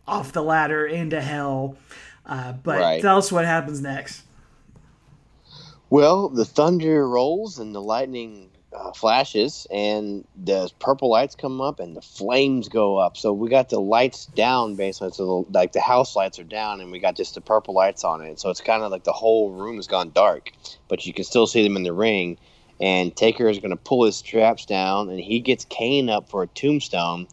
off 0.07 0.33
the 0.33 0.43
ladder 0.43 0.85
into 0.85 1.21
hell. 1.21 1.77
Uh, 2.25 2.53
but 2.53 2.79
right. 2.79 3.01
tell 3.01 3.17
us 3.17 3.31
what 3.31 3.45
happens 3.45 3.81
next. 3.81 4.23
Well, 5.89 6.29
the 6.29 6.45
thunder 6.45 7.07
rolls 7.07 7.59
and 7.59 7.73
the 7.73 7.81
lightning 7.81 8.50
uh, 8.75 8.91
flashes, 8.93 9.67
and 9.71 10.25
the 10.35 10.71
purple 10.79 11.09
lights 11.09 11.35
come 11.35 11.61
up 11.61 11.79
and 11.79 11.95
the 11.95 12.01
flames 12.01 12.69
go 12.69 12.97
up. 12.97 13.17
So 13.17 13.33
we 13.33 13.49
got 13.49 13.69
the 13.69 13.79
lights 13.79 14.27
down 14.27 14.75
basically, 14.75 15.11
so 15.11 15.45
the, 15.49 15.59
like 15.59 15.73
the 15.73 15.81
house 15.81 16.15
lights 16.15 16.39
are 16.39 16.43
down, 16.43 16.81
and 16.81 16.91
we 16.91 16.99
got 16.99 17.15
just 17.15 17.35
the 17.35 17.41
purple 17.41 17.73
lights 17.73 18.03
on 18.03 18.21
it. 18.21 18.39
So 18.39 18.49
it's 18.49 18.61
kind 18.61 18.83
of 18.83 18.91
like 18.91 19.03
the 19.03 19.11
whole 19.11 19.51
room 19.51 19.75
has 19.77 19.87
gone 19.87 20.11
dark, 20.11 20.51
but 20.87 21.05
you 21.05 21.13
can 21.13 21.25
still 21.25 21.47
see 21.47 21.63
them 21.63 21.75
in 21.75 21.83
the 21.83 21.93
ring 21.93 22.37
and 22.81 23.15
Taker 23.15 23.47
is 23.47 23.59
going 23.59 23.69
to 23.69 23.77
pull 23.77 24.05
his 24.05 24.17
straps 24.17 24.65
down, 24.65 25.09
and 25.09 25.19
he 25.19 25.39
gets 25.39 25.65
Kane 25.65 26.09
up 26.09 26.29
for 26.29 26.41
a 26.41 26.47
tombstone. 26.47 27.27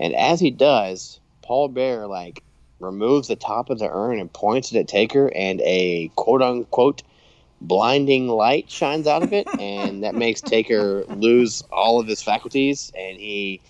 And 0.00 0.14
as 0.14 0.40
he 0.40 0.50
does, 0.50 1.20
Paul 1.42 1.68
Bear 1.68 2.06
like 2.08 2.42
removes 2.80 3.28
the 3.28 3.36
top 3.36 3.70
of 3.70 3.78
the 3.78 3.88
urn 3.88 4.18
and 4.18 4.32
points 4.32 4.72
it 4.72 4.78
at 4.78 4.88
Taker, 4.88 5.30
and 5.34 5.60
a 5.60 6.10
quote 6.16 6.42
unquote 6.42 7.04
blinding 7.60 8.28
light 8.28 8.70
shines 8.70 9.06
out 9.06 9.22
of 9.22 9.32
it, 9.32 9.46
and 9.60 10.04
that 10.04 10.14
makes 10.14 10.40
Taker 10.40 11.04
lose 11.04 11.62
all 11.72 12.00
of 12.00 12.06
his 12.06 12.22
faculties, 12.22 12.92
and 12.96 13.18
he 13.18 13.60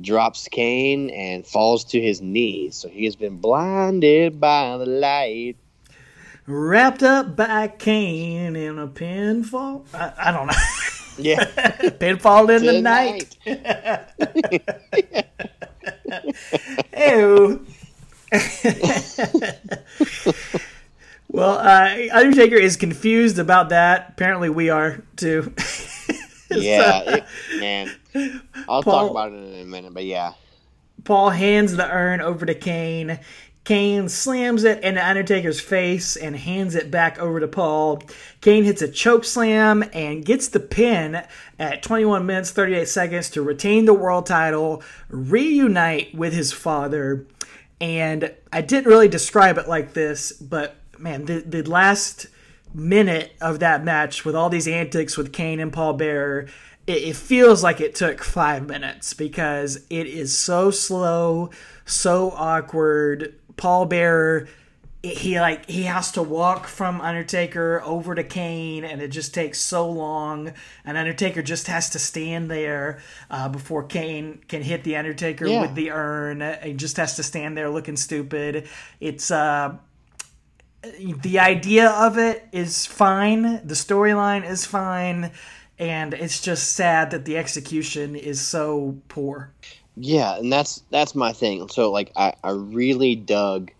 drops 0.00 0.48
Kane 0.48 1.10
and 1.10 1.46
falls 1.46 1.84
to 1.84 2.00
his 2.00 2.20
knees. 2.20 2.76
So 2.76 2.88
he 2.88 3.04
has 3.06 3.16
been 3.16 3.38
blinded 3.38 4.40
by 4.40 4.76
the 4.76 4.86
light 4.86 5.56
wrapped 6.46 7.02
up 7.02 7.34
by 7.36 7.68
Kane 7.68 8.56
in 8.56 8.78
a 8.78 8.88
pinfall. 8.88 9.84
I, 9.92 10.28
I 10.28 10.32
don't 10.32 10.46
know. 10.46 10.54
Yeah, 11.18 11.44
pinfall 11.98 12.54
in 12.54 12.64
the 12.66 12.80
night. 12.80 13.36
Ew. 16.96 17.66
Well, 21.28 21.58
uh, 21.58 21.96
Undertaker 22.12 22.56
is 22.56 22.76
confused 22.76 23.38
about 23.38 23.70
that. 23.70 24.10
Apparently, 24.10 24.50
we 24.50 24.70
are 24.70 25.02
too. 25.16 25.52
yeah, 26.50 27.00
it, 27.00 27.24
man. 27.58 27.90
I'll 28.68 28.82
Paul, 28.82 29.08
talk 29.08 29.10
about 29.10 29.32
it 29.32 29.36
in 29.36 29.60
a 29.60 29.64
minute, 29.64 29.92
but 29.92 30.04
yeah. 30.04 30.32
Paul 31.04 31.30
hands 31.30 31.76
the 31.76 31.88
urn 31.90 32.20
over 32.20 32.46
to 32.46 32.54
Kane. 32.54 33.20
Kane 33.66 34.08
slams 34.08 34.62
it 34.62 34.82
in 34.84 34.94
the 34.94 35.04
Undertaker's 35.04 35.60
face 35.60 36.14
and 36.14 36.36
hands 36.36 36.76
it 36.76 36.88
back 36.88 37.18
over 37.18 37.40
to 37.40 37.48
Paul. 37.48 38.00
Kane 38.40 38.62
hits 38.62 38.80
a 38.80 38.88
choke 38.88 39.24
slam 39.24 39.84
and 39.92 40.24
gets 40.24 40.46
the 40.46 40.60
pin 40.60 41.24
at 41.58 41.82
21 41.82 42.24
minutes 42.24 42.52
38 42.52 42.86
seconds 42.86 43.30
to 43.30 43.42
retain 43.42 43.84
the 43.84 43.92
world 43.92 44.26
title, 44.26 44.84
reunite 45.08 46.14
with 46.14 46.32
his 46.32 46.52
father. 46.52 47.26
And 47.80 48.32
I 48.52 48.60
didn't 48.60 48.88
really 48.88 49.08
describe 49.08 49.58
it 49.58 49.68
like 49.68 49.94
this, 49.94 50.30
but 50.30 50.76
man, 50.98 51.24
the, 51.24 51.40
the 51.40 51.62
last 51.62 52.26
minute 52.74 53.32
of 53.40 53.60
that 53.60 53.84
match 53.84 54.24
with 54.24 54.34
all 54.34 54.48
these 54.48 54.68
antics 54.68 55.16
with 55.16 55.32
Kane 55.32 55.60
and 55.60 55.72
Paul 55.72 55.94
Bearer, 55.94 56.48
it, 56.86 57.02
it 57.02 57.16
feels 57.16 57.62
like 57.62 57.80
it 57.80 57.94
took 57.94 58.22
five 58.22 58.66
minutes 58.66 59.14
because 59.14 59.76
it 59.90 60.06
is 60.06 60.36
so 60.36 60.70
slow, 60.70 61.50
so 61.84 62.32
awkward 62.32 63.34
Paul 63.56 63.86
Bearer 63.86 64.48
he 65.14 65.38
like 65.38 65.68
he 65.68 65.84
has 65.84 66.12
to 66.12 66.22
walk 66.22 66.66
from 66.66 67.00
Undertaker 67.00 67.82
over 67.84 68.14
to 68.14 68.24
Kane, 68.24 68.84
and 68.84 69.00
it 69.00 69.08
just 69.08 69.34
takes 69.34 69.60
so 69.60 69.88
long. 69.88 70.52
And 70.84 70.96
Undertaker 70.96 71.42
just 71.42 71.66
has 71.68 71.90
to 71.90 71.98
stand 71.98 72.50
there 72.50 73.00
uh, 73.30 73.48
before 73.48 73.84
Kane 73.84 74.40
can 74.48 74.62
hit 74.62 74.84
the 74.84 74.96
Undertaker 74.96 75.46
yeah. 75.46 75.60
with 75.60 75.74
the 75.74 75.90
urn. 75.90 76.58
He 76.62 76.72
just 76.72 76.96
has 76.96 77.16
to 77.16 77.22
stand 77.22 77.56
there 77.56 77.70
looking 77.70 77.96
stupid. 77.96 78.68
It's 79.00 79.30
uh, 79.30 79.76
the 81.22 81.38
idea 81.38 81.90
of 81.90 82.18
it 82.18 82.46
is 82.52 82.86
fine. 82.86 83.42
The 83.66 83.74
storyline 83.74 84.48
is 84.48 84.66
fine, 84.66 85.32
and 85.78 86.14
it's 86.14 86.40
just 86.40 86.72
sad 86.72 87.10
that 87.10 87.24
the 87.24 87.36
execution 87.36 88.16
is 88.16 88.40
so 88.40 88.98
poor. 89.08 89.52
Yeah, 89.96 90.36
and 90.36 90.52
that's 90.52 90.82
that's 90.90 91.14
my 91.14 91.32
thing. 91.32 91.68
So 91.68 91.90
like 91.90 92.12
I, 92.16 92.34
I 92.44 92.50
really 92.50 93.16
dug 93.16 93.70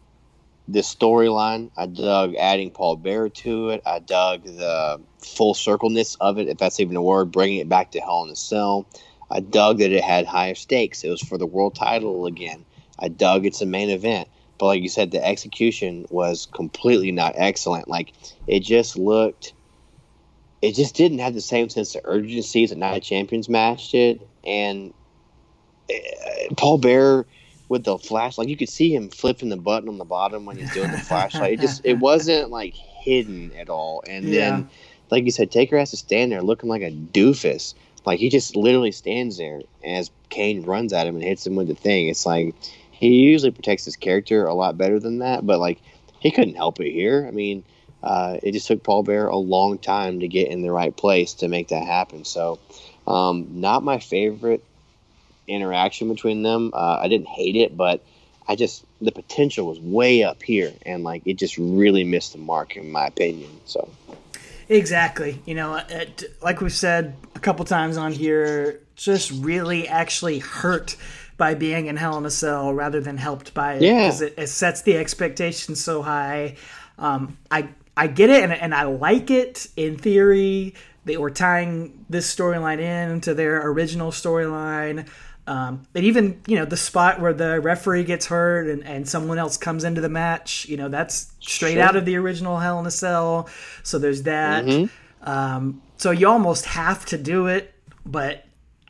this 0.69 0.93
storyline. 0.93 1.71
I 1.77 1.87
dug 1.87 2.35
adding 2.37 2.71
Paul 2.71 2.97
Bear 2.97 3.29
to 3.29 3.71
it. 3.71 3.83
I 3.87 3.99
dug 3.99 4.45
the 4.45 5.01
full 5.19 5.55
circleness 5.55 6.17
of 6.21 6.39
it, 6.39 6.49
if 6.49 6.59
that's 6.59 6.81
even 6.81 6.97
a 6.97 7.03
word, 7.03 7.31
bringing 7.31 7.59
it 7.59 7.69
back 7.69 7.93
to 7.93 8.01
Hell 8.01 8.25
in 8.25 8.31
a 8.31 8.37
Cell. 8.37 8.87
I 9.31 9.41
dug 9.41 9.79
that 9.79 9.93
it 9.93 10.05
had 10.05 10.27
higher 10.27 10.55
stakes. 10.55 11.05
It 11.05 11.11
was 11.11 11.21
for 11.21 11.37
the 11.37 11.47
world 11.47 11.75
title 11.75 12.27
again. 12.27 12.65
I 12.99 13.09
dug 13.09 13.45
it's 13.45 13.61
a 13.61 13.67
main 13.67 13.91
event. 13.91 14.29
But 14.59 14.67
like 14.67 14.83
you 14.83 14.89
said, 14.89 15.11
the 15.11 15.25
execution 15.25 16.07
was 16.11 16.47
completely 16.55 17.13
not 17.13 17.35
excellent. 17.37 17.89
Like 17.89 18.13
it 18.47 18.61
just 18.61 18.97
looked 18.97 19.53
it 20.63 20.75
just 20.75 20.95
didn't 20.97 21.19
have 21.19 21.35
the 21.35 21.41
same 21.41 21.69
sense 21.69 21.95
of 21.95 22.03
urgency 22.05 22.65
as 22.65 22.73
a 22.73 22.77
Night 22.77 23.03
Champions 23.03 23.49
match 23.49 23.91
did. 23.91 24.27
And 24.45 24.93
eh, 25.91 26.49
Paul 26.57 26.79
Bear 26.79 27.27
with 27.69 27.85
the 27.85 27.99
flash, 27.99 28.39
like 28.39 28.49
you 28.49 28.57
could 28.57 28.69
see 28.69 28.95
him 28.95 29.11
flipping 29.11 29.49
the 29.49 29.57
button 29.57 29.89
on 29.89 29.99
the 29.99 30.05
bottom 30.05 30.47
when 30.47 30.57
he's 30.57 30.73
doing 30.73 30.91
the 30.91 30.99
flashlight. 30.99 31.55
It 31.55 31.61
just 31.61 31.83
it 31.85 31.99
wasn't 31.99 32.51
like 32.51 32.75
hidden 32.75 33.53
at 33.57 33.69
all. 33.69 34.03
And 34.09 34.25
yeah. 34.25 34.51
then, 34.51 34.71
like 35.11 35.25
you 35.25 35.31
said, 35.31 35.51
Taker 35.51 35.79
has 35.79 35.91
to 35.91 35.97
stand 35.97 36.33
there 36.33 36.43
looking 36.43 36.69
like 36.69 36.83
a 36.83 36.91
doofus. 36.91 37.75
Like 38.05 38.21
he 38.21 38.29
just 38.29 38.57
literally 38.57 38.93
stands 38.93 39.37
there 39.37 39.63
as 39.85 40.11
Kane 40.31 40.63
runs 40.63 40.93
at 40.93 41.07
him 41.07 41.17
and 41.17 41.25
hits 41.25 41.47
him 41.47 41.57
with 41.57 41.69
the 41.69 41.75
thing. 41.75 42.09
It's 42.09 42.25
like 42.25 42.55
he 42.99 43.09
usually 43.09 43.51
protects 43.51 43.85
his 43.85 43.97
character 43.97 44.47
a 44.47 44.55
lot 44.55 44.79
better 44.79 44.99
than 44.99 45.19
that, 45.19 45.47
but 45.47 45.61
like 45.61 45.79
he 46.19 46.31
couldn't 46.31 46.55
help 46.55 46.81
it 46.81 46.91
here. 46.91 47.27
I 47.29 47.31
mean, 47.31 47.63
uh, 48.03 48.39
it 48.43 48.53
just 48.53 48.67
took 48.67 48.83
Paul 48.83 49.03
Bear 49.03 49.27
a 49.27 49.37
long 49.37 49.79
time 49.79 50.21
to 50.21 50.29
get 50.29 50.49
in 50.49 50.63
the 50.63 50.73
right 50.73 50.97
place 50.97 51.35
to 51.35 51.49
make 51.49 51.69
that 51.69 51.85
happen. 51.85 52.25
So, 52.25 52.59
um, 53.07 53.61
not 53.61 53.83
my 53.83 53.99
favorite 53.99 54.65
interaction 55.47 56.09
between 56.09 56.43
them. 56.43 56.71
Uh, 56.73 56.99
I 57.03 57.09
didn't 57.09 57.29
hate 57.29 57.57
it, 57.57 57.77
but 57.77 58.03
I 58.49 58.57
just 58.57 58.85
the 59.03 59.13
potential 59.13 59.67
was 59.67 59.79
way 59.79 60.23
up 60.23 60.43
here, 60.43 60.73
and 60.87 61.05
like 61.05 61.23
it 61.27 61.35
just 61.35 61.59
really 61.59 62.05
missed 62.05 62.33
the 62.33 62.39
mark 62.39 62.77
in 62.77 62.91
my 62.91 63.07
opinion. 63.07 63.51
So. 63.67 63.89
Exactly. 64.69 65.41
You 65.45 65.55
know, 65.55 65.77
it, 65.77 66.25
like 66.43 66.61
we've 66.61 66.73
said 66.73 67.15
a 67.37 67.39
couple 67.39 67.65
times 67.65 67.97
on 67.97 68.11
here, 68.11 68.81
just 68.97 69.31
really 69.31 69.87
actually 69.87 70.41
hurt 70.41 70.97
by 71.37 71.55
being 71.55 71.87
in 71.87 71.97
Hell 71.97 72.17
in 72.19 72.25
a 72.25 72.31
Cell 72.31 72.73
rather 72.73 73.01
than 73.01 73.17
helped 73.17 73.53
by 73.55 73.75
it 73.75 73.81
because 73.81 74.21
it, 74.21 74.35
it, 74.39 74.47
sets 74.49 74.83
the 74.83 74.97
expectations 74.97 75.83
so 75.83 76.03
high. 76.03 76.57
Um, 76.99 77.37
I 77.51 77.69
I 77.97 78.07
get 78.07 78.31
it 78.31 78.43
and, 78.43 78.53
and 78.53 78.75
I 78.75 78.85
like 78.85 79.31
it 79.31 79.69
in 79.77 79.97
theory. 79.99 80.75
They 81.05 81.17
were 81.17 81.31
tying 81.31 82.05
this 82.09 82.35
storyline 82.35 82.81
in 82.81 83.21
to 83.23 83.35
their 83.35 83.69
original 83.71 84.11
storyline. 84.11 85.09
Um, 85.47 85.87
and 85.95 86.05
even 86.05 86.41
you 86.47 86.57
know 86.57 86.65
the 86.65 86.77
spot 86.77 87.21
where 87.21 87.33
the 87.33 87.61
referee 87.61 88.05
gets 88.05 88.27
hurt 88.27 88.67
and, 88.67 88.85
and 88.85 89.09
someone 89.09 89.39
else 89.39 89.57
comes 89.57 89.85
into 89.85 90.01
the 90.01 90.09
match, 90.09 90.67
you 90.67 90.77
know 90.77 90.89
that's 90.89 91.33
straight 91.41 91.75
Sure. 91.75 91.83
out 91.83 91.97
of 91.97 92.05
the 92.05 92.17
original 92.17 92.59
Hell 92.59 92.81
in 92.81 92.87
a 92.87 92.91
Cell. 92.91 93.49
So 93.83 93.99
there's 93.99 94.23
that. 94.25 94.65
Mm-hmm. 94.65 95.29
Um, 95.29 95.83
so 95.99 96.11
you 96.11 96.29
almost 96.29 96.65
have 96.67 97.07
to 97.07 97.19
do 97.19 97.47
it, 97.47 97.73
but 98.05 98.46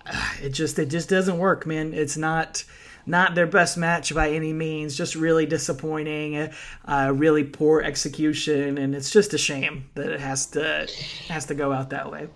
it 0.42 0.50
just 0.50 0.78
it 0.78 0.86
just 0.86 1.08
doesn't 1.08 1.38
work, 1.38 1.66
man. 1.66 1.92
It's 1.94 2.16
not 2.16 2.64
not 3.06 3.34
their 3.34 3.46
best 3.46 3.76
match 3.76 4.14
by 4.14 4.30
any 4.30 4.52
means. 4.52 4.96
Just 4.96 5.14
really 5.14 5.46
disappointing, 5.46 6.50
uh, 6.84 7.12
really 7.14 7.44
poor 7.44 7.80
execution, 7.80 8.78
and 8.78 8.94
it's 8.94 9.10
just 9.10 9.32
a 9.34 9.38
shame 9.38 9.88
that 9.94 10.10
it 10.10 10.20
has 10.20 10.46
to 10.48 10.88
has 11.28 11.46
to 11.46 11.54
go 11.54 11.72
out 11.72 11.90
that 11.90 12.10
way. 12.10 12.28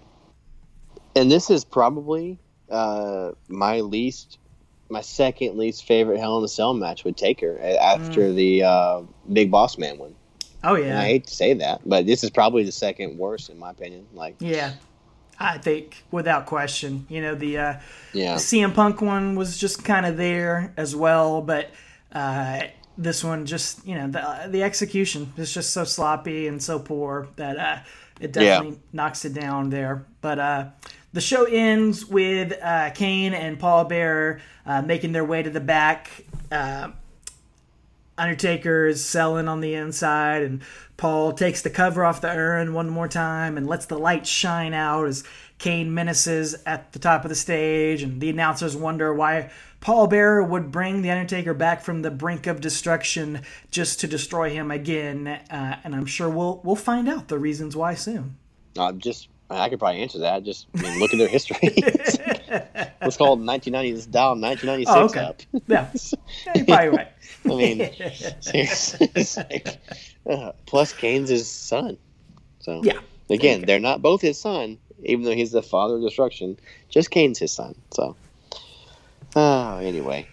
And 1.16 1.30
this 1.30 1.50
is 1.50 1.64
probably 1.64 2.38
uh, 2.70 3.32
my 3.48 3.80
least, 3.80 4.38
my 4.88 5.00
second 5.00 5.58
least 5.58 5.84
favorite 5.84 6.18
Hell 6.18 6.38
in 6.38 6.44
a 6.44 6.48
Cell 6.48 6.72
match 6.72 7.04
with 7.04 7.16
Taker 7.16 7.58
after 7.58 8.32
the 8.32 8.62
uh, 8.62 9.02
Big 9.32 9.50
Boss 9.50 9.76
Man 9.76 9.98
one. 9.98 10.14
Oh 10.62 10.76
And 10.90 10.98
I 10.98 11.04
hate 11.06 11.26
to 11.26 11.34
say 11.34 11.54
that, 11.54 11.80
but 11.86 12.06
this 12.06 12.22
is 12.22 12.30
probably 12.30 12.64
the 12.64 12.72
second 12.72 13.18
worst 13.18 13.48
in 13.50 13.58
my 13.58 13.70
opinion. 13.70 14.06
Like, 14.12 14.36
yeah. 14.40 14.74
I 15.40 15.56
think 15.56 16.04
without 16.10 16.44
question, 16.44 17.06
you 17.08 17.22
know 17.22 17.34
the 17.34 17.58
uh, 17.58 17.74
yeah, 18.12 18.34
The 18.34 18.40
CM 18.40 18.74
Punk 18.74 19.00
one 19.00 19.36
was 19.36 19.56
just 19.56 19.84
kind 19.84 20.04
of 20.04 20.18
there 20.18 20.74
as 20.76 20.94
well, 20.94 21.40
but 21.40 21.70
uh, 22.12 22.64
this 22.98 23.24
one 23.24 23.46
just 23.46 23.86
you 23.86 23.94
know 23.94 24.08
the 24.08 24.48
the 24.50 24.62
execution 24.62 25.32
is 25.38 25.52
just 25.52 25.72
so 25.72 25.84
sloppy 25.84 26.46
and 26.46 26.62
so 26.62 26.78
poor 26.78 27.28
that 27.36 27.58
uh, 27.58 27.78
it 28.20 28.32
definitely 28.32 28.78
knocks 28.92 29.24
it 29.24 29.32
down 29.32 29.70
there. 29.70 30.04
But 30.20 30.38
uh, 30.38 30.66
the 31.14 31.22
show 31.22 31.44
ends 31.44 32.04
with 32.04 32.52
uh, 32.62 32.90
Kane 32.90 33.32
and 33.32 33.58
Paul 33.58 33.84
Bearer 33.84 34.40
uh, 34.66 34.82
making 34.82 35.12
their 35.12 35.24
way 35.24 35.42
to 35.42 35.50
the 35.50 35.60
back. 35.60 36.24
Uh, 36.52 36.90
Undertaker 38.18 38.86
is 38.86 39.02
selling 39.02 39.48
on 39.48 39.62
the 39.62 39.74
inside, 39.74 40.42
and 40.42 40.60
Paul 41.00 41.32
takes 41.32 41.62
the 41.62 41.70
cover 41.70 42.04
off 42.04 42.20
the 42.20 42.28
urn 42.28 42.74
one 42.74 42.90
more 42.90 43.08
time 43.08 43.56
and 43.56 43.66
lets 43.66 43.86
the 43.86 43.98
light 43.98 44.26
shine 44.26 44.74
out 44.74 45.06
as 45.06 45.24
Kane 45.56 45.94
menaces 45.94 46.56
at 46.66 46.92
the 46.92 46.98
top 46.98 47.24
of 47.24 47.30
the 47.30 47.34
stage, 47.34 48.02
and 48.02 48.20
the 48.20 48.28
announcers 48.28 48.76
wonder 48.76 49.14
why 49.14 49.50
Paul 49.80 50.08
Bearer 50.08 50.42
would 50.44 50.70
bring 50.70 51.00
the 51.00 51.10
Undertaker 51.10 51.54
back 51.54 51.80
from 51.82 52.02
the 52.02 52.10
brink 52.10 52.46
of 52.46 52.60
destruction 52.60 53.40
just 53.70 54.00
to 54.00 54.06
destroy 54.06 54.50
him 54.50 54.70
again. 54.70 55.26
Uh, 55.26 55.78
and 55.84 55.94
I'm 55.94 56.04
sure 56.04 56.28
we'll 56.28 56.60
we'll 56.64 56.76
find 56.76 57.08
out 57.08 57.28
the 57.28 57.38
reasons 57.38 57.74
why 57.74 57.94
soon. 57.94 58.36
uh, 58.76 58.92
just 58.92 59.28
I 59.48 59.70
could 59.70 59.78
probably 59.78 60.02
answer 60.02 60.18
that. 60.18 60.44
Just 60.44 60.66
I 60.76 60.82
mean, 60.82 60.98
look 61.00 61.14
at 61.14 61.18
their 61.18 61.28
history. 61.28 61.58
Let's 63.00 63.16
call 63.16 63.32
it 63.34 63.40
1990. 63.40 63.94
Let's 63.94 64.04
dial 64.06 64.38
1996 64.38 64.90
Oh, 64.94 65.04
okay. 65.06 65.20
up. 65.20 65.42
Yeah, 65.66 65.90
yeah 66.46 66.52
you're 66.56 66.64
probably 66.66 66.88
right. 66.88 67.08
I 67.48 67.54
mean, 67.54 67.90
seriously, 68.40 69.10
like, 69.36 69.78
uh, 70.28 70.52
plus 70.66 70.92
Kane's 70.92 71.28
his 71.30 71.50
son. 71.50 71.98
So 72.60 72.82
Yeah. 72.84 73.00
again, 73.30 73.64
they're 73.64 73.80
not 73.80 74.02
both 74.02 74.20
his 74.20 74.38
son, 74.40 74.78
even 75.02 75.24
though 75.24 75.34
he's 75.34 75.52
the 75.52 75.62
father 75.62 75.96
of 75.96 76.02
destruction. 76.02 76.58
Just 76.88 77.10
Kane's 77.10 77.38
his 77.38 77.52
son. 77.52 77.74
So, 77.92 78.16
oh, 79.36 79.78
anyway, 79.78 80.28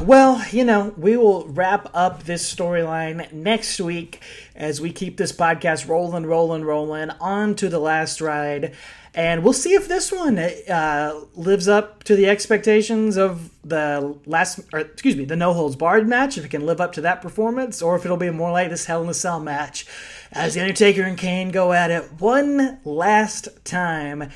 Well, 0.00 0.42
you 0.52 0.64
know, 0.64 0.94
we 0.96 1.16
will 1.18 1.46
wrap 1.48 1.90
up 1.92 2.22
this 2.24 2.52
storyline 2.54 3.30
next 3.32 3.78
week 3.78 4.22
as 4.54 4.80
we 4.80 4.90
keep 4.90 5.18
this 5.18 5.32
podcast 5.32 5.86
rolling, 5.86 6.24
rolling, 6.24 6.64
rolling 6.64 7.10
on 7.20 7.54
to 7.56 7.68
the 7.68 7.78
last 7.78 8.20
ride. 8.22 8.74
And 9.16 9.42
we'll 9.42 9.54
see 9.54 9.72
if 9.72 9.88
this 9.88 10.12
one 10.12 10.38
uh, 10.38 11.20
lives 11.34 11.68
up 11.68 12.04
to 12.04 12.14
the 12.14 12.28
expectations 12.28 13.16
of 13.16 13.50
the 13.64 14.14
last, 14.26 14.60
or 14.74 14.80
excuse 14.80 15.16
me, 15.16 15.24
the 15.24 15.36
No 15.36 15.54
Holds 15.54 15.74
Barred 15.74 16.06
match, 16.06 16.36
if 16.36 16.44
it 16.44 16.50
can 16.50 16.66
live 16.66 16.82
up 16.82 16.92
to 16.92 17.00
that 17.00 17.22
performance, 17.22 17.80
or 17.80 17.96
if 17.96 18.04
it'll 18.04 18.18
be 18.18 18.28
more 18.28 18.52
like 18.52 18.68
this 18.68 18.84
Hell 18.84 19.02
in 19.02 19.08
a 19.08 19.14
Cell 19.14 19.40
match 19.40 19.86
as 20.30 20.52
The 20.52 20.60
Undertaker 20.60 21.02
and 21.02 21.16
Kane 21.16 21.50
go 21.50 21.72
at 21.72 21.90
it 21.90 22.04
one 22.18 22.78
last 22.84 23.48
time 23.64 24.30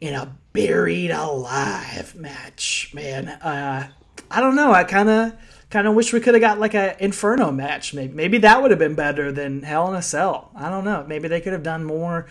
in 0.00 0.14
a 0.14 0.36
buried 0.52 1.10
alive 1.10 2.14
match, 2.14 2.92
man. 2.94 3.26
Uh, 3.26 3.88
I 4.30 4.40
don't 4.40 4.54
know. 4.54 4.70
I 4.70 4.84
kind 4.84 5.08
of 5.08 5.32
kind 5.70 5.88
of 5.88 5.94
wish 5.96 6.12
we 6.12 6.20
could 6.20 6.34
have 6.34 6.40
got 6.40 6.60
like 6.60 6.74
a 6.74 6.96
Inferno 7.02 7.50
match. 7.50 7.92
Maybe 7.92 8.12
maybe 8.12 8.38
that 8.38 8.62
would 8.62 8.70
have 8.70 8.78
been 8.78 8.94
better 8.94 9.32
than 9.32 9.62
Hell 9.62 9.88
in 9.88 9.96
a 9.96 10.02
Cell. 10.02 10.52
I 10.54 10.70
don't 10.70 10.84
know. 10.84 11.04
Maybe 11.08 11.26
they 11.26 11.40
could 11.40 11.52
have 11.52 11.64
done 11.64 11.82
more 11.82 12.26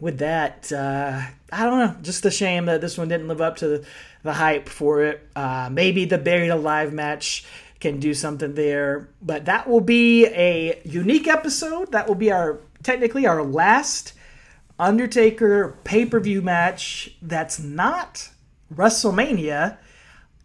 with 0.00 0.18
that. 0.18 0.72
Uh, 0.72 1.20
I 1.52 1.64
don't 1.64 1.78
know. 1.78 1.96
Just 2.02 2.24
a 2.24 2.30
shame 2.30 2.66
that 2.66 2.80
this 2.80 2.98
one 2.98 3.08
didn't 3.08 3.28
live 3.28 3.40
up 3.40 3.56
to 3.58 3.68
the, 3.68 3.86
the 4.22 4.32
hype 4.32 4.68
for 4.68 5.02
it. 5.02 5.26
Uh, 5.34 5.68
maybe 5.70 6.04
the 6.04 6.18
buried 6.18 6.50
alive 6.50 6.92
match 6.92 7.44
can 7.80 8.00
do 8.00 8.14
something 8.14 8.54
there, 8.54 9.08
but 9.20 9.44
that 9.46 9.68
will 9.68 9.80
be 9.80 10.26
a 10.26 10.80
unique 10.84 11.28
episode. 11.28 11.92
That 11.92 12.08
will 12.08 12.14
be 12.14 12.32
our 12.32 12.58
technically 12.82 13.26
our 13.26 13.42
last 13.42 14.14
Undertaker 14.78 15.74
pay 15.84 16.04
per 16.04 16.20
view 16.20 16.42
match 16.42 17.16
that's 17.22 17.58
not 17.58 18.28
WrestleMania 18.74 19.78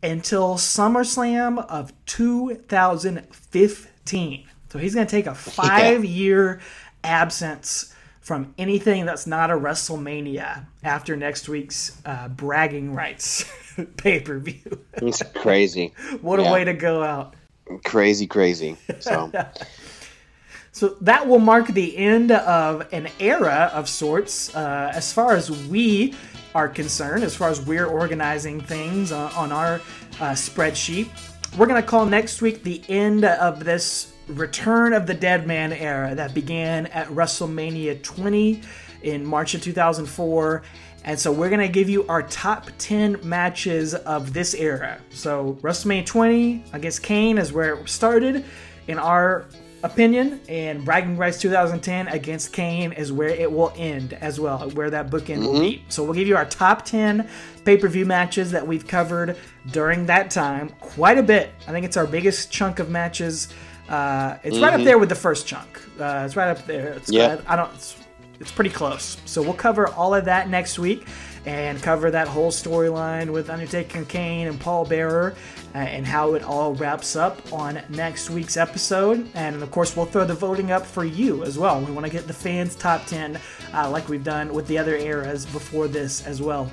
until 0.01 0.55
SummerSlam 0.55 1.65
of 1.67 1.91
2015. 2.05 4.47
So 4.69 4.79
he's 4.79 4.95
going 4.95 5.05
to 5.05 5.11
take 5.11 5.27
a 5.27 5.35
five 5.35 6.05
year 6.05 6.61
absence 7.03 7.93
from 8.31 8.53
anything 8.57 9.05
that's 9.05 9.27
not 9.27 9.51
a 9.51 9.53
WrestleMania 9.53 10.65
after 10.85 11.17
next 11.17 11.49
week's 11.49 12.01
uh, 12.05 12.29
bragging 12.29 12.93
rights 12.93 13.43
pay 13.97 14.21
per 14.21 14.39
view. 14.39 14.79
it's 14.93 15.21
crazy, 15.35 15.93
what 16.21 16.39
a 16.39 16.43
way 16.43 16.63
to 16.63 16.73
go 16.73 17.03
out. 17.03 17.35
crazy, 17.83 18.25
crazy. 18.25 18.77
So, 19.01 19.29
So 20.71 20.95
that 21.01 21.27
will 21.27 21.39
mark 21.39 21.67
the 21.67 21.97
end 21.97 22.31
of 22.31 22.87
an 22.93 23.09
era 23.19 23.69
of 23.73 23.89
sorts, 23.89 24.55
uh, 24.55 24.93
as 24.95 25.11
far 25.11 25.35
as 25.35 25.51
we 25.67 26.15
are 26.55 26.69
concerned, 26.69 27.25
as 27.25 27.35
far 27.35 27.49
as 27.49 27.59
we're 27.59 27.87
organizing 27.87 28.61
things 28.61 29.11
on, 29.11 29.29
on 29.33 29.51
our 29.51 29.75
uh, 30.21 30.31
spreadsheet. 30.31 31.09
We're 31.57 31.67
going 31.67 31.81
to 31.81 31.85
call 31.85 32.05
next 32.05 32.41
week 32.41 32.63
the 32.63 32.81
end 32.87 33.25
of 33.25 33.65
this 33.65 34.10
Return 34.37 34.93
of 34.93 35.07
the 35.07 35.13
Dead 35.13 35.47
Man 35.47 35.73
era 35.73 36.15
that 36.15 36.33
began 36.33 36.87
at 36.87 37.07
WrestleMania 37.07 38.01
20 38.01 38.61
in 39.03 39.25
March 39.25 39.53
of 39.53 39.61
2004. 39.61 40.63
And 41.03 41.19
so 41.19 41.31
we're 41.31 41.49
going 41.49 41.61
to 41.61 41.67
give 41.67 41.89
you 41.89 42.05
our 42.07 42.21
top 42.23 42.69
10 42.77 43.19
matches 43.23 43.95
of 43.95 44.33
this 44.33 44.53
era. 44.53 44.99
So 45.09 45.57
WrestleMania 45.61 46.05
20 46.05 46.63
against 46.73 47.01
Kane 47.01 47.37
is 47.37 47.51
where 47.51 47.73
it 47.75 47.89
started 47.89 48.45
in 48.87 48.99
our 48.99 49.45
opinion, 49.83 50.39
and 50.47 50.83
Bragging 50.85 51.17
Rights 51.17 51.39
2010 51.39 52.07
against 52.09 52.53
Kane 52.53 52.91
is 52.91 53.11
where 53.11 53.29
it 53.29 53.51
will 53.51 53.73
end 53.75 54.13
as 54.13 54.39
well, 54.39 54.69
where 54.71 54.89
that 54.89 55.09
bookend 55.09 55.39
will 55.39 55.59
be. 55.59 55.83
So 55.89 56.03
we'll 56.03 56.13
give 56.13 56.27
you 56.27 56.35
our 56.37 56.45
top 56.45 56.85
10 56.85 57.27
pay 57.65 57.77
per 57.77 57.87
view 57.87 58.05
matches 58.05 58.51
that 58.51 58.65
we've 58.65 58.87
covered 58.87 59.37
during 59.71 60.05
that 60.07 60.29
time. 60.31 60.69
Quite 60.79 61.17
a 61.17 61.23
bit. 61.23 61.51
I 61.67 61.71
think 61.71 61.85
it's 61.85 61.97
our 61.97 62.07
biggest 62.07 62.51
chunk 62.51 62.79
of 62.79 62.89
matches. 62.89 63.49
Uh, 63.89 64.37
it's 64.43 64.57
right 64.59 64.73
up 64.73 64.81
there 64.83 64.97
with 64.97 65.09
the 65.09 65.15
first 65.15 65.45
chunk. 65.47 65.67
Uh, 65.99 66.23
it's 66.25 66.35
right 66.35 66.49
up 66.49 66.65
there. 66.65 66.93
It's 66.93 67.11
Yeah. 67.11 67.35
got- 67.35 67.43
I 67.47 67.55
don't. 67.55 67.73
It's, 67.73 67.95
it's 68.39 68.51
pretty 68.51 68.69
close. 68.69 69.17
So 69.25 69.41
we'll 69.41 69.53
cover 69.53 69.87
all 69.89 70.15
of 70.15 70.25
that 70.25 70.49
next 70.49 70.79
week 70.79 71.05
and 71.45 71.81
cover 71.81 72.11
that 72.11 72.27
whole 72.27 72.51
storyline 72.51 73.31
with 73.31 73.49
Undertaker 73.49 74.05
Kane 74.05 74.47
and 74.47 74.59
Paul 74.59 74.85
Bearer 74.85 75.35
uh, 75.73 75.77
and 75.77 76.05
how 76.05 76.35
it 76.35 76.43
all 76.43 76.73
wraps 76.75 77.15
up 77.15 77.41
on 77.51 77.81
next 77.89 78.29
week's 78.29 78.57
episode. 78.57 79.27
And 79.33 79.61
of 79.61 79.71
course, 79.71 79.95
we'll 79.95 80.05
throw 80.05 80.25
the 80.25 80.33
voting 80.33 80.71
up 80.71 80.85
for 80.85 81.03
you 81.03 81.43
as 81.43 81.57
well. 81.57 81.81
We 81.81 81.91
want 81.91 82.05
to 82.05 82.11
get 82.11 82.27
the 82.27 82.33
fans' 82.33 82.75
top 82.75 83.05
10 83.05 83.39
uh, 83.73 83.89
like 83.89 84.07
we've 84.07 84.23
done 84.23 84.53
with 84.53 84.67
the 84.67 84.77
other 84.77 84.95
eras 84.95 85.45
before 85.45 85.87
this 85.87 86.25
as 86.27 86.41
well. 86.41 86.71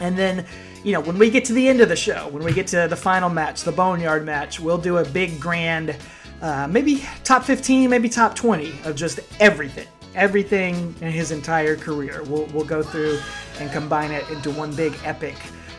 And 0.00 0.18
then, 0.18 0.46
you 0.82 0.92
know, 0.92 1.00
when 1.00 1.18
we 1.18 1.30
get 1.30 1.44
to 1.46 1.52
the 1.52 1.68
end 1.68 1.80
of 1.80 1.88
the 1.88 1.96
show, 1.96 2.28
when 2.28 2.42
we 2.42 2.52
get 2.52 2.66
to 2.68 2.86
the 2.88 2.96
final 2.96 3.28
match, 3.28 3.62
the 3.62 3.72
Boneyard 3.72 4.24
match, 4.24 4.58
we'll 4.58 4.78
do 4.78 4.98
a 4.98 5.04
big 5.04 5.38
grand, 5.38 5.96
uh, 6.40 6.66
maybe 6.68 7.04
top 7.22 7.44
15, 7.44 7.90
maybe 7.90 8.08
top 8.08 8.34
20 8.34 8.80
of 8.84 8.96
just 8.96 9.20
everything. 9.40 9.86
Everything 10.14 10.94
in 11.00 11.10
his 11.10 11.30
entire 11.30 11.76
career. 11.76 12.22
We'll, 12.24 12.46
we'll 12.46 12.64
go 12.64 12.82
through 12.82 13.18
and 13.58 13.70
combine 13.72 14.10
it 14.10 14.28
into 14.30 14.50
one 14.50 14.74
big 14.74 14.96
epic 15.04 15.36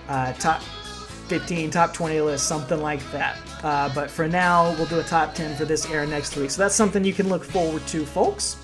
uh, 0.07 0.33
top 0.33 0.61
15, 0.61 1.71
top 1.71 1.93
20 1.93 2.21
list, 2.21 2.47
something 2.47 2.81
like 2.81 3.01
that. 3.11 3.37
Uh, 3.63 3.89
but 3.95 4.11
for 4.11 4.27
now, 4.27 4.71
we'll 4.75 4.85
do 4.85 4.99
a 4.99 5.03
top 5.03 5.33
10 5.33 5.55
for 5.55 5.65
this 5.65 5.89
era 5.89 6.05
next 6.05 6.35
week. 6.35 6.51
So 6.51 6.61
that's 6.61 6.75
something 6.75 7.03
you 7.03 7.13
can 7.13 7.29
look 7.29 7.43
forward 7.43 7.85
to, 7.87 8.05
folks 8.05 8.57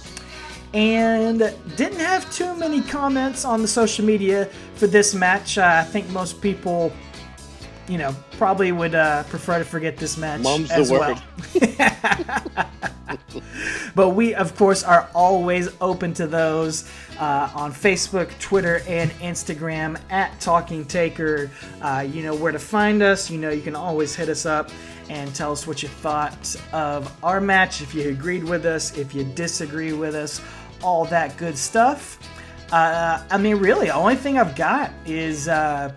and 0.74 1.39
didn't 1.76 1.99
have 1.99 2.32
too 2.32 2.55
many 2.55 2.82
comments 2.82 3.43
on 3.43 3.61
the 3.61 3.67
social 3.67 4.05
media 4.05 4.45
for 4.76 4.88
this 4.88 5.13
match. 5.13 5.57
Uh, 5.57 5.82
I 5.82 5.84
think 5.84 6.09
most 6.09 6.41
people, 6.41 6.93
you 7.88 7.97
know, 7.97 8.15
probably 8.42 8.72
would 8.72 8.96
uh, 8.96 9.22
prefer 9.26 9.60
to 9.60 9.64
forget 9.64 9.98
this 9.98 10.18
match 10.18 10.42
the 10.42 10.68
as 10.74 10.89
well. 10.89 11.22
but 13.96 14.10
we, 14.10 14.34
of 14.34 14.56
course, 14.56 14.84
are 14.84 15.08
always 15.14 15.70
open 15.80 16.12
to 16.12 16.26
those 16.26 16.89
uh, 17.20 17.52
on 17.54 17.72
Facebook, 17.72 18.36
Twitter, 18.39 18.82
and 18.88 19.12
Instagram 19.12 20.02
at 20.10 20.39
Talking 20.39 20.86
Taker. 20.86 21.52
Uh, 21.84 22.08
you 22.12 22.24
know 22.24 22.34
where 22.34 22.52
to 22.52 22.58
find 22.58 23.04
us. 23.04 23.30
You 23.30 23.38
know 23.38 23.52
you 23.52 23.62
can 23.62 23.76
always 23.76 24.16
hit 24.16 24.28
us 24.28 24.48
up 24.48 24.72
and 25.08 25.36
tell 25.36 25.52
us 25.52 25.68
what 25.68 25.84
you 25.84 25.89
thought 25.89 26.56
of 26.74 27.16
our 27.24 27.39
match, 27.39 27.84
if 27.84 27.94
you 27.94 28.10
agreed 28.10 28.44
with 28.44 28.66
us, 28.66 28.98
if 28.98 29.14
you 29.14 29.24
disagree 29.24 29.94
with 29.94 30.16
us, 30.16 30.42
all 30.82 31.06
that 31.06 31.38
good 31.38 31.56
stuff. 31.56 32.18
Uh, 32.72 33.24
I 33.30 33.38
mean, 33.38 33.58
really, 33.58 33.86
the 33.86 33.94
only 33.94 34.16
thing 34.16 34.39
I've 34.39 34.56
got 34.56 34.89
is 35.06 35.48
uh, 35.48 35.94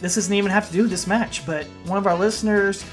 this 0.00 0.14
doesn't 0.14 0.32
even 0.34 0.50
have 0.50 0.66
to 0.68 0.72
do 0.72 0.82
with 0.82 0.90
this 0.90 1.06
match, 1.06 1.44
but 1.46 1.66
one 1.84 1.98
of 1.98 2.06
our 2.06 2.16
listeners, 2.16 2.84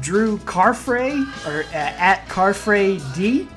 Drew 0.00 0.38
Carfrey, 0.38 1.24
or 1.46 1.64
uh, 1.64 1.74
at 1.74 2.26
Carfrey 2.28 3.00
D, 3.14 3.48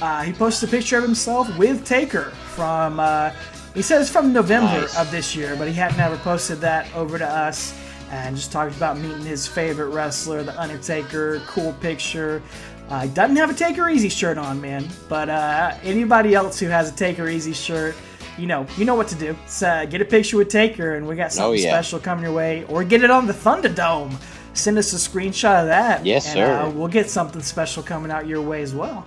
uh, 0.00 0.22
he 0.22 0.32
posted 0.32 0.68
a 0.68 0.72
picture 0.72 0.98
of 0.98 1.04
himself 1.04 1.56
with 1.56 1.84
Taker 1.84 2.30
from. 2.54 3.00
Uh, 3.00 3.30
he 3.74 3.82
says 3.82 4.08
from 4.08 4.32
November 4.32 4.80
Nice. 4.80 4.96
of 4.98 5.10
this 5.10 5.36
year, 5.36 5.54
but 5.56 5.68
he 5.68 5.74
had 5.74 5.94
never 5.98 6.16
posted 6.18 6.60
that 6.60 6.92
over 6.94 7.18
to 7.18 7.26
us, 7.26 7.78
and 8.10 8.34
just 8.34 8.50
talked 8.50 8.74
about 8.74 8.98
meeting 8.98 9.20
his 9.20 9.46
favorite 9.46 9.88
wrestler, 9.90 10.42
The 10.42 10.58
Undertaker. 10.58 11.40
Cool 11.46 11.74
picture. 11.74 12.42
Uh, 12.88 13.02
he 13.02 13.08
doesn't 13.10 13.36
have 13.36 13.50
a 13.50 13.54
Taker 13.54 13.88
Easy 13.90 14.08
shirt 14.08 14.38
on, 14.38 14.60
man. 14.60 14.88
But 15.08 15.28
uh, 15.28 15.74
anybody 15.82 16.34
else 16.34 16.58
who 16.58 16.68
has 16.68 16.90
a 16.90 16.94
Taker 16.94 17.28
Easy 17.28 17.52
shirt, 17.52 17.94
you 18.38 18.46
know, 18.46 18.66
you 18.76 18.84
know 18.84 18.94
what 18.94 19.08
to 19.08 19.14
do. 19.14 19.36
So, 19.46 19.68
uh, 19.68 19.84
get 19.86 20.00
a 20.00 20.04
picture 20.04 20.36
with 20.36 20.48
Taker, 20.48 20.94
and 20.94 21.06
we 21.06 21.16
got 21.16 21.32
something 21.32 21.50
Oh, 21.50 21.52
yeah. 21.52 21.70
special 21.70 21.98
coming 21.98 22.24
your 22.24 22.32
way. 22.32 22.64
Or 22.68 22.84
get 22.84 23.02
it 23.02 23.10
on 23.10 23.26
the 23.26 23.32
Thunderdome. 23.32 24.14
Send 24.54 24.78
us 24.78 24.92
a 24.92 24.96
screenshot 24.96 25.60
of 25.62 25.66
that. 25.66 26.04
Yes, 26.04 26.26
and, 26.26 26.34
sir. 26.34 26.60
Uh, 26.60 26.70
we'll 26.70 26.88
get 26.88 27.10
something 27.10 27.42
special 27.42 27.82
coming 27.82 28.10
out 28.10 28.26
your 28.26 28.40
way 28.40 28.62
as 28.62 28.74
well. 28.74 29.06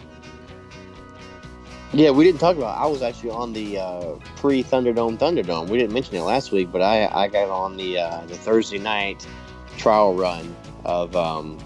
Yeah, 1.92 2.12
we 2.12 2.24
didn't 2.24 2.40
talk 2.40 2.56
about. 2.56 2.78
I 2.78 2.86
was 2.86 3.02
actually 3.02 3.32
on 3.32 3.52
the 3.52 3.80
uh, 3.80 4.16
pre 4.36 4.64
Thunderdome 4.64 5.18
Thunderdome. 5.18 5.70
We 5.70 5.80
didn't 5.80 5.94
mention 5.94 6.16
it 6.16 6.22
last 6.22 6.52
week, 6.52 6.72
but 6.72 6.84
I 6.84 7.08
I 7.08 7.28
got 7.28 7.50
on 7.50 7.78
the 7.78 7.98
uh, 7.98 8.22
the 8.28 8.36
Thursday 8.36 8.78
night 8.78 9.26
trial 9.78 10.14
run 10.14 10.56
of 10.86 11.16
um, 11.16 11.58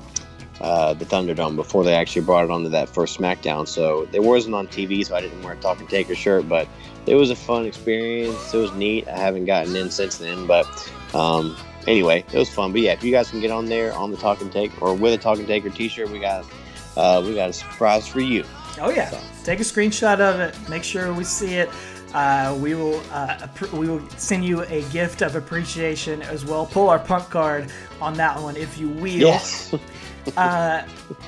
uh, 0.62 0.94
the 0.94 1.04
Thunderdome 1.04 1.58
before 1.58 1.84
they 1.84 1.94
actually 1.94 2.22
brought 2.22 2.46
it 2.46 2.52
onto 2.52 2.70
that 2.70 2.88
first 2.88 3.20
SmackDown. 3.20 3.68
So 3.68 4.08
it 4.14 4.24
wasn't 4.24 4.56
on 4.56 4.68
TV, 4.68 5.06
so 5.06 5.14
I 5.14 5.20
didn't 5.20 5.44
wear 5.44 5.54
a 5.54 5.58
Talking 5.58 5.88
Taker 5.88 6.16
shirt, 6.16 6.48
but 6.48 6.70
it 7.06 7.16
was 7.16 7.30
a 7.30 7.36
fun 7.36 7.66
experience. 7.66 8.54
It 8.54 8.58
was 8.58 8.72
neat. 8.74 9.08
I 9.08 9.18
haven't 9.18 9.46
gotten 9.46 9.76
in 9.76 9.90
since 9.92 10.18
then, 10.18 10.48
but 10.48 10.66
um, 11.14 11.56
anyway, 11.88 12.24
it 12.32 12.38
was 12.38 12.50
fun. 12.50 12.72
But 12.72 12.82
yeah, 12.82 12.94
if 12.94 13.04
you 13.04 13.12
guys 13.12 13.30
can 13.30 13.40
get 13.42 13.52
on 13.52 13.66
there 13.66 13.94
on 13.94 14.12
the 14.12 14.18
Talking 14.18 14.50
Take 14.50 14.82
or 14.82 14.94
with 14.94 15.14
a 15.14 15.18
Talking 15.18 15.46
Taker 15.46 15.70
T-shirt, 15.70 16.10
we 16.10 16.20
got 16.20 16.46
uh, 16.96 17.24
we 17.26 17.36
got 17.36 17.50
a 17.50 17.54
surprise 17.54 18.08
for 18.08 18.20
you. 18.20 18.44
Oh 18.82 18.90
yeah, 18.90 19.10
So- 19.10 19.20
take 19.44 19.60
a 19.60 19.64
screenshot 19.64 20.20
of 20.20 20.40
it. 20.40 20.56
Make 20.70 20.84
sure 20.84 21.14
we 21.14 21.24
see 21.24 21.56
it. 21.56 21.70
Uh, 22.14 22.56
we 22.62 22.76
will 22.76 23.02
uh, 23.12 23.48
we 23.74 23.88
will 23.90 24.08
send 24.18 24.46
you 24.46 24.62
a 24.66 24.84
gift 24.92 25.22
of 25.24 25.36
appreciation 25.36 26.22
as 26.22 26.46
well. 26.46 26.66
Pull 26.68 26.90
our 26.90 27.00
punk 27.00 27.30
card 27.32 27.72
on 28.00 28.14
that 28.16 28.40
one 28.40 28.56
if 28.56 28.78
you 28.78 28.90
will. 28.90 29.08
Yes. 29.08 29.74
Uh, 30.38 30.84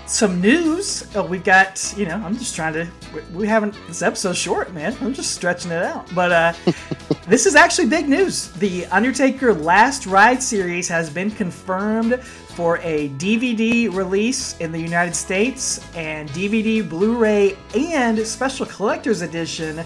some 0.05 0.41
news. 0.41 1.15
Uh, 1.15 1.23
we 1.23 1.37
got 1.37 1.93
you 1.97 2.05
know. 2.05 2.15
I'm 2.15 2.37
just 2.37 2.55
trying 2.55 2.73
to. 2.73 2.87
We, 3.13 3.21
we 3.37 3.47
haven't. 3.47 3.75
This 3.87 4.01
episode's 4.01 4.37
short, 4.37 4.73
man. 4.73 4.95
I'm 5.01 5.13
just 5.13 5.31
stretching 5.31 5.71
it 5.71 5.83
out. 5.83 6.13
But 6.13 6.31
uh, 6.31 6.53
this 7.27 7.45
is 7.45 7.55
actually 7.55 7.87
big 7.87 8.07
news. 8.07 8.51
The 8.53 8.85
Undertaker 8.87 9.53
Last 9.53 10.05
Ride 10.05 10.41
series 10.41 10.87
has 10.87 11.09
been 11.09 11.31
confirmed 11.31 12.21
for 12.23 12.77
a 12.79 13.09
DVD 13.09 13.93
release 13.93 14.57
in 14.59 14.71
the 14.71 14.79
United 14.79 15.15
States 15.15 15.85
and 15.95 16.29
DVD, 16.29 16.87
Blu-ray, 16.87 17.57
and 17.75 18.17
special 18.25 18.65
collector's 18.65 19.21
edition. 19.21 19.83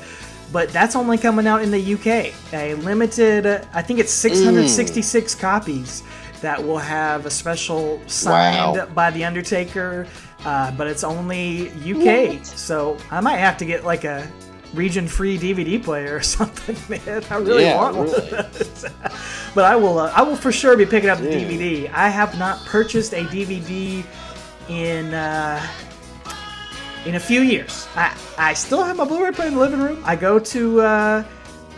But 0.52 0.70
that's 0.70 0.96
only 0.96 1.18
coming 1.18 1.46
out 1.46 1.62
in 1.62 1.72
the 1.72 1.94
UK. 1.94 2.34
A 2.54 2.74
limited, 2.76 3.68
I 3.74 3.82
think 3.82 4.00
it's 4.00 4.12
666 4.12 5.36
copies 5.36 6.04
that 6.42 6.64
will 6.64 6.78
have 6.78 7.26
a 7.26 7.30
special 7.30 8.02
signed 8.08 8.78
Wow. 8.78 8.86
by 8.94 9.12
the 9.12 9.24
Undertaker. 9.26 10.08
Uh, 10.46 10.72
but 10.72 10.88
it's 10.88 11.04
only 11.04 11.70
UK, 11.84 12.40
so 12.46 12.98
I 13.12 13.20
might 13.20 13.38
have 13.38 13.58
to 13.58 13.66
get 13.66 13.84
like 13.84 14.06
a 14.06 14.26
region-free 14.74 15.38
DVD 15.38 15.84
player 15.84 16.16
or 16.16 16.22
something, 16.38 16.78
man. 16.88 17.24
I 17.30 17.36
really 17.38 17.64
Yeah, 17.64 17.76
want 17.76 17.98
one. 17.98 18.06
really. 18.08 18.30
of 18.38 18.58
those. 18.58 18.86
but 19.56 19.66
I 19.66 19.76
will. 19.76 20.00
Uh, 20.00 20.14
I 20.16 20.22
will 20.22 20.38
for 20.38 20.52
sure 20.52 20.78
be 20.78 20.86
picking 20.86 21.10
up 21.10 21.18
the 21.20 21.30
Yeah. 21.30 21.40
DVD. 21.40 21.92
I 21.94 22.08
have 22.08 22.38
not 22.40 22.64
purchased 22.66 23.14
a 23.14 23.24
DVD 23.26 24.06
in 24.70 25.14
uh, 25.14 25.62
in 27.06 27.16
a 27.16 27.20
few 27.20 27.42
years. 27.42 27.88
I 27.98 28.16
I 28.38 28.54
still 28.54 28.84
have 28.84 28.96
my 28.96 29.04
Blu-ray 29.06 29.32
player 29.32 29.48
in 29.50 29.56
the 29.56 29.60
living 29.60 29.82
room. 29.82 30.02
I 30.06 30.16
go 30.16 30.40
to. 30.40 30.82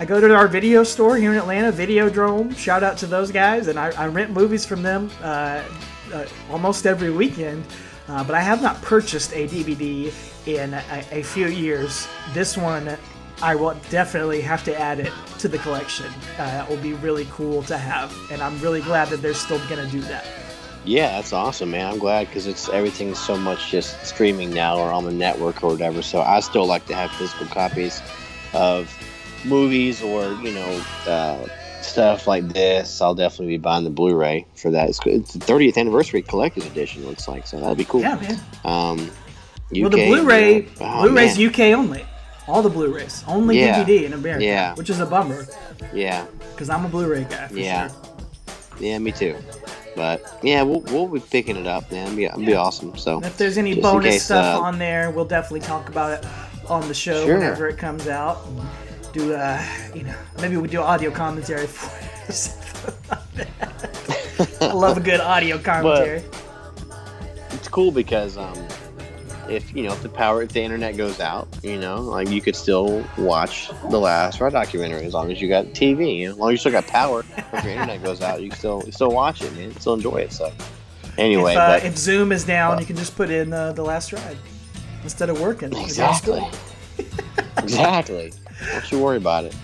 I 0.02 0.06
go 0.06 0.20
to 0.20 0.34
our 0.34 0.48
video 0.48 0.84
store 0.84 1.16
here 1.16 1.32
in 1.32 1.38
Atlanta, 1.38 1.72
Videodrome. 1.72 2.58
Shout 2.58 2.82
out 2.82 2.98
to 2.98 3.06
those 3.06 3.32
guys, 3.32 3.68
and 3.68 3.78
I, 3.78 3.92
I 3.92 4.08
rent 4.08 4.32
movies 4.32 4.66
from 4.66 4.82
them 4.82 5.12
uh, 5.22 5.62
uh, 6.12 6.26
almost 6.50 6.88
every 6.88 7.12
weekend. 7.12 7.64
Uh, 8.08 8.24
but 8.24 8.34
I 8.34 8.40
have 8.40 8.64
not 8.64 8.82
purchased 8.82 9.32
a 9.34 9.48
DVD 9.48 10.12
in 10.48 10.74
a, 10.74 11.06
a 11.12 11.22
few 11.22 11.50
years. 11.50 12.08
This 12.34 12.58
one, 12.58 12.98
I 13.44 13.54
will 13.54 13.76
definitely 13.92 14.42
have 14.42 14.64
to 14.64 14.76
add 14.76 15.00
it 15.02 15.14
to 15.38 15.48
the 15.48 15.60
collection. 15.60 16.08
Uh, 16.40 16.66
it 16.66 16.76
will 16.76 16.82
be 16.82 16.94
really 16.94 17.28
cool 17.30 17.62
to 17.62 17.78
have, 17.78 18.12
and 18.32 18.42
I'm 18.42 18.60
really 18.60 18.82
glad 18.82 19.10
that 19.10 19.22
they're 19.22 19.36
still 19.36 19.60
going 19.70 19.86
to 19.86 19.92
do 19.92 20.02
that. 20.02 20.26
Yeah, 20.84 21.12
that's 21.12 21.32
awesome, 21.32 21.70
man. 21.70 21.86
I'm 21.86 22.00
glad 22.00 22.26
because 22.26 22.48
it's 22.48 22.70
everything's 22.70 23.20
so 23.20 23.38
much 23.38 23.70
just 23.70 24.04
streaming 24.04 24.52
now 24.52 24.80
or 24.80 24.92
on 24.92 25.06
the 25.06 25.12
network 25.12 25.64
or 25.64 25.74
whatever. 25.74 26.02
So 26.02 26.24
I 26.24 26.40
still 26.40 26.66
like 26.66 26.88
to 26.88 26.96
have 26.96 27.12
physical 27.12 27.46
copies 27.46 28.02
of 28.54 28.92
movies 29.46 30.02
or 30.02 30.34
you 30.34 30.52
know 30.54 30.84
uh, 31.08 31.46
stuff 31.82 32.28
like 32.28 32.48
this. 32.50 33.02
I'll 33.02 33.16
definitely 33.16 33.48
be 33.48 33.58
buying 33.58 33.84
the 33.84 33.90
Blu-ray 33.90 34.46
for 34.56 34.72
that. 34.72 34.90
It's, 34.90 35.00
it's 35.06 35.34
the 35.34 35.40
30th 35.40 35.78
anniversary 35.78 36.22
collector's 36.22 36.66
edition. 36.66 37.06
Looks 37.06 37.28
like 37.28 37.48
so 37.48 37.60
that'd 37.60 37.78
be 37.78 37.86
cool. 37.86 38.02
Yeah, 38.02 38.16
man. 38.16 38.40
Um, 38.64 39.10
Well, 39.72 39.90
the 39.90 40.06
Blu-ray, 40.08 40.56
you 40.56 40.62
know, 40.64 40.68
oh, 40.82 41.02
Blu-ray's 41.04 41.38
man. 41.38 41.48
UK 41.50 41.60
only. 41.78 42.06
All 42.48 42.62
the 42.62 42.70
Blu-rays, 42.70 43.24
only 43.28 43.60
Yeah. 43.60 43.84
DVD 43.84 44.04
in 44.06 44.14
America, 44.14 44.44
Yeah. 44.44 44.76
which 44.76 44.90
is 44.90 45.00
a 45.00 45.06
bummer 45.06 45.46
Yeah, 45.94 46.26
because 46.52 46.70
I'm 46.70 46.84
a 46.86 46.90
Blu-ray 46.90 47.24
guy. 47.30 47.48
For 47.48 47.58
Yeah. 47.58 47.88
sure. 47.88 47.98
yeah, 48.80 48.98
me 49.00 49.12
too. 49.12 49.38
But 49.96 50.40
yeah, 50.42 50.62
we'll, 50.64 50.82
we'll 50.82 51.08
be 51.08 51.20
picking 51.20 51.56
it 51.56 51.68
up, 51.68 51.92
man. 51.92 52.06
It'd 52.08 52.18
be, 52.18 52.26
it'd 52.26 52.46
be 52.46 52.56
awesome. 52.56 52.98
So 52.98 53.18
And 53.18 53.26
if 53.26 53.38
there's 53.38 53.58
any 53.58 53.80
bonus 53.80 54.16
case, 54.16 54.24
stuff 54.26 54.58
uh, 54.58 54.62
on 54.62 54.80
there, 54.80 55.12
we'll 55.12 55.26
definitely 55.26 55.60
talk 55.62 55.88
about 55.90 56.12
it 56.12 56.26
on 56.70 56.88
the 56.88 56.94
show 56.94 57.26
Sure. 57.26 57.36
whenever 57.38 57.68
it 57.68 57.78
comes 57.78 58.08
out. 58.08 58.46
Do 59.14 59.34
uh, 59.34 59.64
you 59.94 60.04
know, 60.04 60.16
maybe 60.40 60.58
we 60.58 60.68
do 60.68 60.80
audio 60.80 61.12
commentary 61.12 61.68
for 61.68 61.92
it. 62.30 62.34
something 62.34 63.10
like 63.10 63.58
that. 63.58 64.62
I 64.62 64.74
love 64.74 64.98
a 64.98 65.02
good 65.02 65.20
audio 65.20 65.58
commentary. 65.58 66.24
it's 67.52 67.68
cool 67.68 67.92
because 67.92 68.38
um, 68.38 68.56
if 69.50 69.76
you 69.76 69.84
know 69.84 69.92
if 69.92 70.02
the 70.02 70.10
power 70.10 70.42
if 70.42 70.54
the 70.54 70.62
internet 70.62 70.98
goes 70.98 71.20
out, 71.20 71.48
you 71.62 71.78
know, 71.78 72.02
like 72.02 72.30
you 72.30 72.42
could 72.42 72.56
still 72.56 73.06
watch 73.18 73.70
the 73.90 74.00
last 74.00 74.40
Raw 74.40 74.50
documentary 74.50 75.06
as 75.06 75.14
long 75.14 75.32
as 75.32 75.42
you 75.42 75.50
got 75.50 75.66
TV. 75.68 76.18
You 76.18 76.28
know, 76.28 76.32
as 76.34 76.38
long 76.38 76.50
as 76.50 76.54
you 76.54 76.58
still 76.58 76.72
got 76.72 76.88
power. 76.88 77.26
if 77.38 77.64
your 77.64 77.74
internet 77.74 78.02
goes 78.04 78.22
out, 78.22 78.42
you 78.42 78.50
can 78.50 78.58
still 78.58 78.84
you 78.86 78.92
still 78.92 79.12
watch 79.12 79.42
it, 79.42 79.54
man. 79.56 79.78
Still 79.80 79.96
enjoy 79.96 80.18
it. 80.18 80.32
So 80.32 80.52
anyway, 81.18 81.52
if, 81.52 81.58
uh, 81.58 81.68
but 81.68 81.84
if 81.84 81.98
Zoom 81.98 82.32
is 82.32 82.46
down, 82.46 82.76
but- 82.76 82.80
you 82.80 82.86
can 82.86 82.96
just 82.96 83.16
put 83.16 83.30
in 83.30 83.52
uh, 83.52 83.74
the 83.74 83.84
last 83.84 84.14
ride 84.14 84.38
instead 85.04 85.30
of 85.30 85.42
working. 85.42 85.76
Exactly, 85.76 86.44
exactly. 87.58 88.32
Don't 88.66 88.92
you 88.92 89.00
worry 89.00 89.18
about 89.18 89.46
it. 89.46 89.56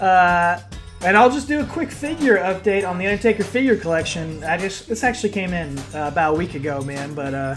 Uh, 0.00 0.60
and 1.04 1.16
I'll 1.16 1.30
just 1.30 1.48
do 1.48 1.60
a 1.60 1.66
quick 1.66 1.90
figure 1.90 2.38
update 2.38 2.88
on 2.88 2.98
the 2.98 3.06
Undertaker 3.06 3.44
figure 3.44 3.76
collection. 3.76 4.42
I 4.42 4.56
just 4.56 4.88
this 4.88 5.04
actually 5.04 5.30
came 5.30 5.52
in 5.52 5.78
uh, 5.94 6.08
about 6.10 6.34
a 6.34 6.36
week 6.38 6.54
ago, 6.54 6.80
man. 6.80 7.14
But 7.14 7.34
uh, 7.34 7.56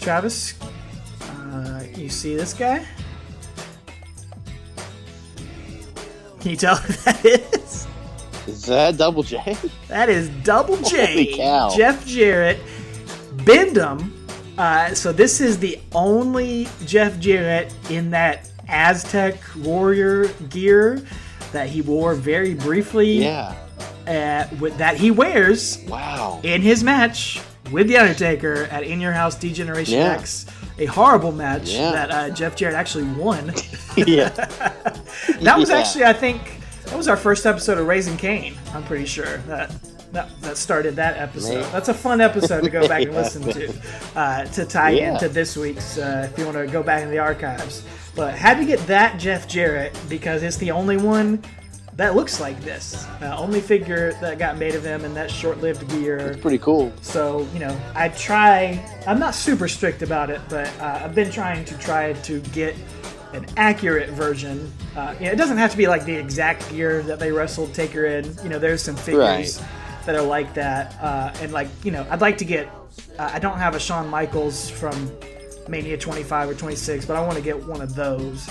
Travis, 0.00 0.54
uh, 1.22 1.84
you 1.96 2.08
see 2.08 2.34
this 2.34 2.52
guy? 2.52 2.84
Can 6.40 6.50
you 6.50 6.56
tell 6.56 6.76
who 6.76 6.92
that 7.04 7.24
is? 7.24 7.86
Is 8.46 8.66
that 8.66 8.96
Double 8.96 9.22
J? 9.22 9.56
That 9.88 10.08
is 10.08 10.28
Double 10.42 10.76
J, 10.78 11.06
Holy 11.06 11.36
cow. 11.36 11.70
Jeff 11.76 12.04
Jarrett, 12.06 12.58
Bendham. 13.36 14.12
Uh, 14.58 14.94
so 14.94 15.12
this 15.12 15.40
is 15.40 15.58
the 15.58 15.78
only 15.94 16.66
Jeff 16.84 17.18
Jarrett 17.20 17.72
in 17.88 18.10
that 18.10 18.49
Aztec 18.70 19.36
warrior 19.58 20.28
gear 20.48 21.02
that 21.52 21.68
he 21.68 21.82
wore 21.82 22.14
very 22.14 22.54
briefly. 22.54 23.22
Yeah. 23.24 23.54
uh, 24.06 24.46
with, 24.58 24.76
that 24.78 24.96
he 24.96 25.10
wears 25.10 25.78
Wow. 25.88 26.40
in 26.42 26.62
his 26.62 26.82
match 26.82 27.40
with 27.70 27.86
the 27.88 27.96
Undertaker 27.98 28.64
at 28.70 28.82
In 28.82 29.00
Your 29.00 29.12
House 29.12 29.34
D-Generation 29.36 29.94
Yeah. 29.98 30.12
X. 30.12 30.46
A 30.78 30.86
horrible 30.86 31.32
match 31.32 31.70
Yeah. 31.70 31.90
that 31.92 32.10
uh, 32.10 32.30
Jeff 32.30 32.56
Jarrett 32.56 32.74
actually 32.74 33.04
won. 33.04 33.52
yeah. 33.96 34.28
That 35.40 35.58
was 35.58 35.68
Yeah. 35.70 35.78
actually, 35.78 36.04
I 36.04 36.12
think, 36.12 36.40
that 36.86 36.96
was 36.96 37.06
our 37.08 37.16
first 37.16 37.46
episode 37.46 37.78
of 37.78 37.86
Raising 37.86 38.16
Kane. 38.16 38.54
I'm 38.74 38.82
pretty 38.84 39.06
sure 39.06 39.38
that 39.46 39.70
that, 40.12 40.28
that 40.42 40.56
started 40.56 40.96
that 40.96 41.16
episode. 41.18 41.60
Man. 41.60 41.72
That's 41.72 41.88
a 41.88 41.94
fun 41.94 42.20
episode 42.20 42.62
to 42.64 42.70
go 42.70 42.86
back 42.88 43.02
and 43.02 43.14
listen 43.14 43.42
to 43.42 43.72
uh, 44.16 44.44
to 44.46 44.64
tie 44.64 44.90
Yeah. 44.90 45.12
into 45.14 45.28
this 45.28 45.56
week's. 45.56 45.98
Uh, 45.98 46.28
if 46.30 46.38
you 46.38 46.44
want 46.44 46.56
to 46.56 46.66
go 46.66 46.82
back 46.82 47.02
in 47.02 47.10
the 47.10 47.18
archives, 47.18 47.84
but 48.16 48.34
had 48.34 48.58
to 48.58 48.64
get 48.64 48.78
that 48.86 49.18
Jeff 49.20 49.46
Jarrett 49.48 49.96
because 50.08 50.42
it's 50.42 50.56
the 50.56 50.70
only 50.70 50.96
one 50.96 51.42
that 51.96 52.14
looks 52.16 52.40
like 52.40 52.58
this. 52.62 53.06
Uh, 53.20 53.36
only 53.38 53.60
figure 53.60 54.12
that 54.22 54.38
got 54.38 54.56
made 54.56 54.74
of 54.74 54.82
him 54.82 55.04
in 55.04 55.12
that 55.14 55.30
short-lived 55.30 55.86
gear. 55.90 56.36
Pretty 56.40 56.56
cool. 56.58 56.92
So, 57.02 57.46
you 57.52 57.58
know, 57.60 57.78
I 57.94 58.08
try, 58.08 58.82
I'm 59.06 59.18
not 59.18 59.34
super 59.34 59.68
strict 59.68 60.00
about 60.00 60.30
it, 60.30 60.40
but 60.48 60.66
uh, 60.80 61.00
I've 61.04 61.14
been 61.14 61.30
trying 61.30 61.64
to 61.66 61.76
try 61.76 62.14
to 62.14 62.40
get 62.40 62.74
an 63.34 63.44
accurate 63.58 64.08
version. 64.10 64.72
Uh, 64.96 65.14
you 65.20 65.26
know, 65.26 65.32
it 65.32 65.36
doesn't 65.36 65.58
have 65.58 65.70
to 65.72 65.76
be 65.76 65.88
like 65.88 66.04
the 66.06 66.14
exact 66.14 66.68
gear 66.70 67.02
that 67.02 67.18
they 67.18 67.30
wrestled 67.32 67.74
Taker 67.74 68.06
in. 68.06 68.34
You 68.42 68.48
know, 68.48 68.58
there's 68.58 68.82
some 68.82 68.96
figures 68.96 69.60
Right. 69.60 69.68
That 70.06 70.14
are 70.16 70.22
like 70.22 70.54
that. 70.54 70.94
Uh, 71.00 71.32
and, 71.40 71.52
like, 71.52 71.68
you 71.84 71.90
know, 71.90 72.06
I'd 72.10 72.20
like 72.20 72.38
to 72.38 72.44
get, 72.44 72.68
uh, 73.18 73.30
I 73.32 73.38
don't 73.38 73.58
have 73.58 73.74
a 73.74 73.80
Shawn 73.80 74.08
Michaels 74.08 74.68
from 74.70 75.10
Mania 75.68 75.96
25 75.98 76.50
or 76.50 76.54
26, 76.54 77.04
but 77.06 77.16
I 77.16 77.20
want 77.20 77.36
to 77.36 77.42
get 77.42 77.62
one 77.64 77.80
of 77.80 77.94
those. 77.94 78.48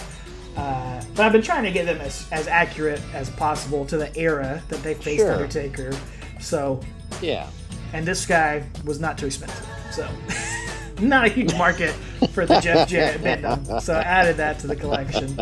Uh, 0.58 1.02
but 1.16 1.26
I've 1.26 1.32
been 1.32 1.41
trying 1.41 1.64
to 1.64 1.72
get 1.72 1.86
them 1.86 2.00
as, 2.02 2.28
as 2.32 2.47
accurate 2.47 3.02
as 3.14 3.30
possible 3.30 3.86
to 3.86 3.97
the 3.97 4.16
era 4.18 4.62
that 4.70 4.84
they 4.84 4.93
faced 4.93 5.22
Sure. 5.22 5.34
Undertaker. 5.34 5.91
So, 6.39 6.82
Yeah. 7.22 7.47
and 7.93 8.06
this 8.06 8.26
guy 8.26 8.64
was 8.86 9.00
not 9.00 9.18
too 9.18 9.28
expensive. 9.28 9.66
So, 9.91 10.08
not 11.02 11.26
a 11.26 11.30
huge 11.30 11.54
market 11.56 11.91
for 12.32 12.45
the 12.45 12.60
Jeff 12.60 12.88
Jarrett 12.89 13.22
Bendham. 13.22 13.82
So 13.82 13.93
I 13.95 14.02
added 14.02 14.38
that 14.38 14.60
to 14.60 14.68
the 14.68 14.76
collection. 14.76 15.39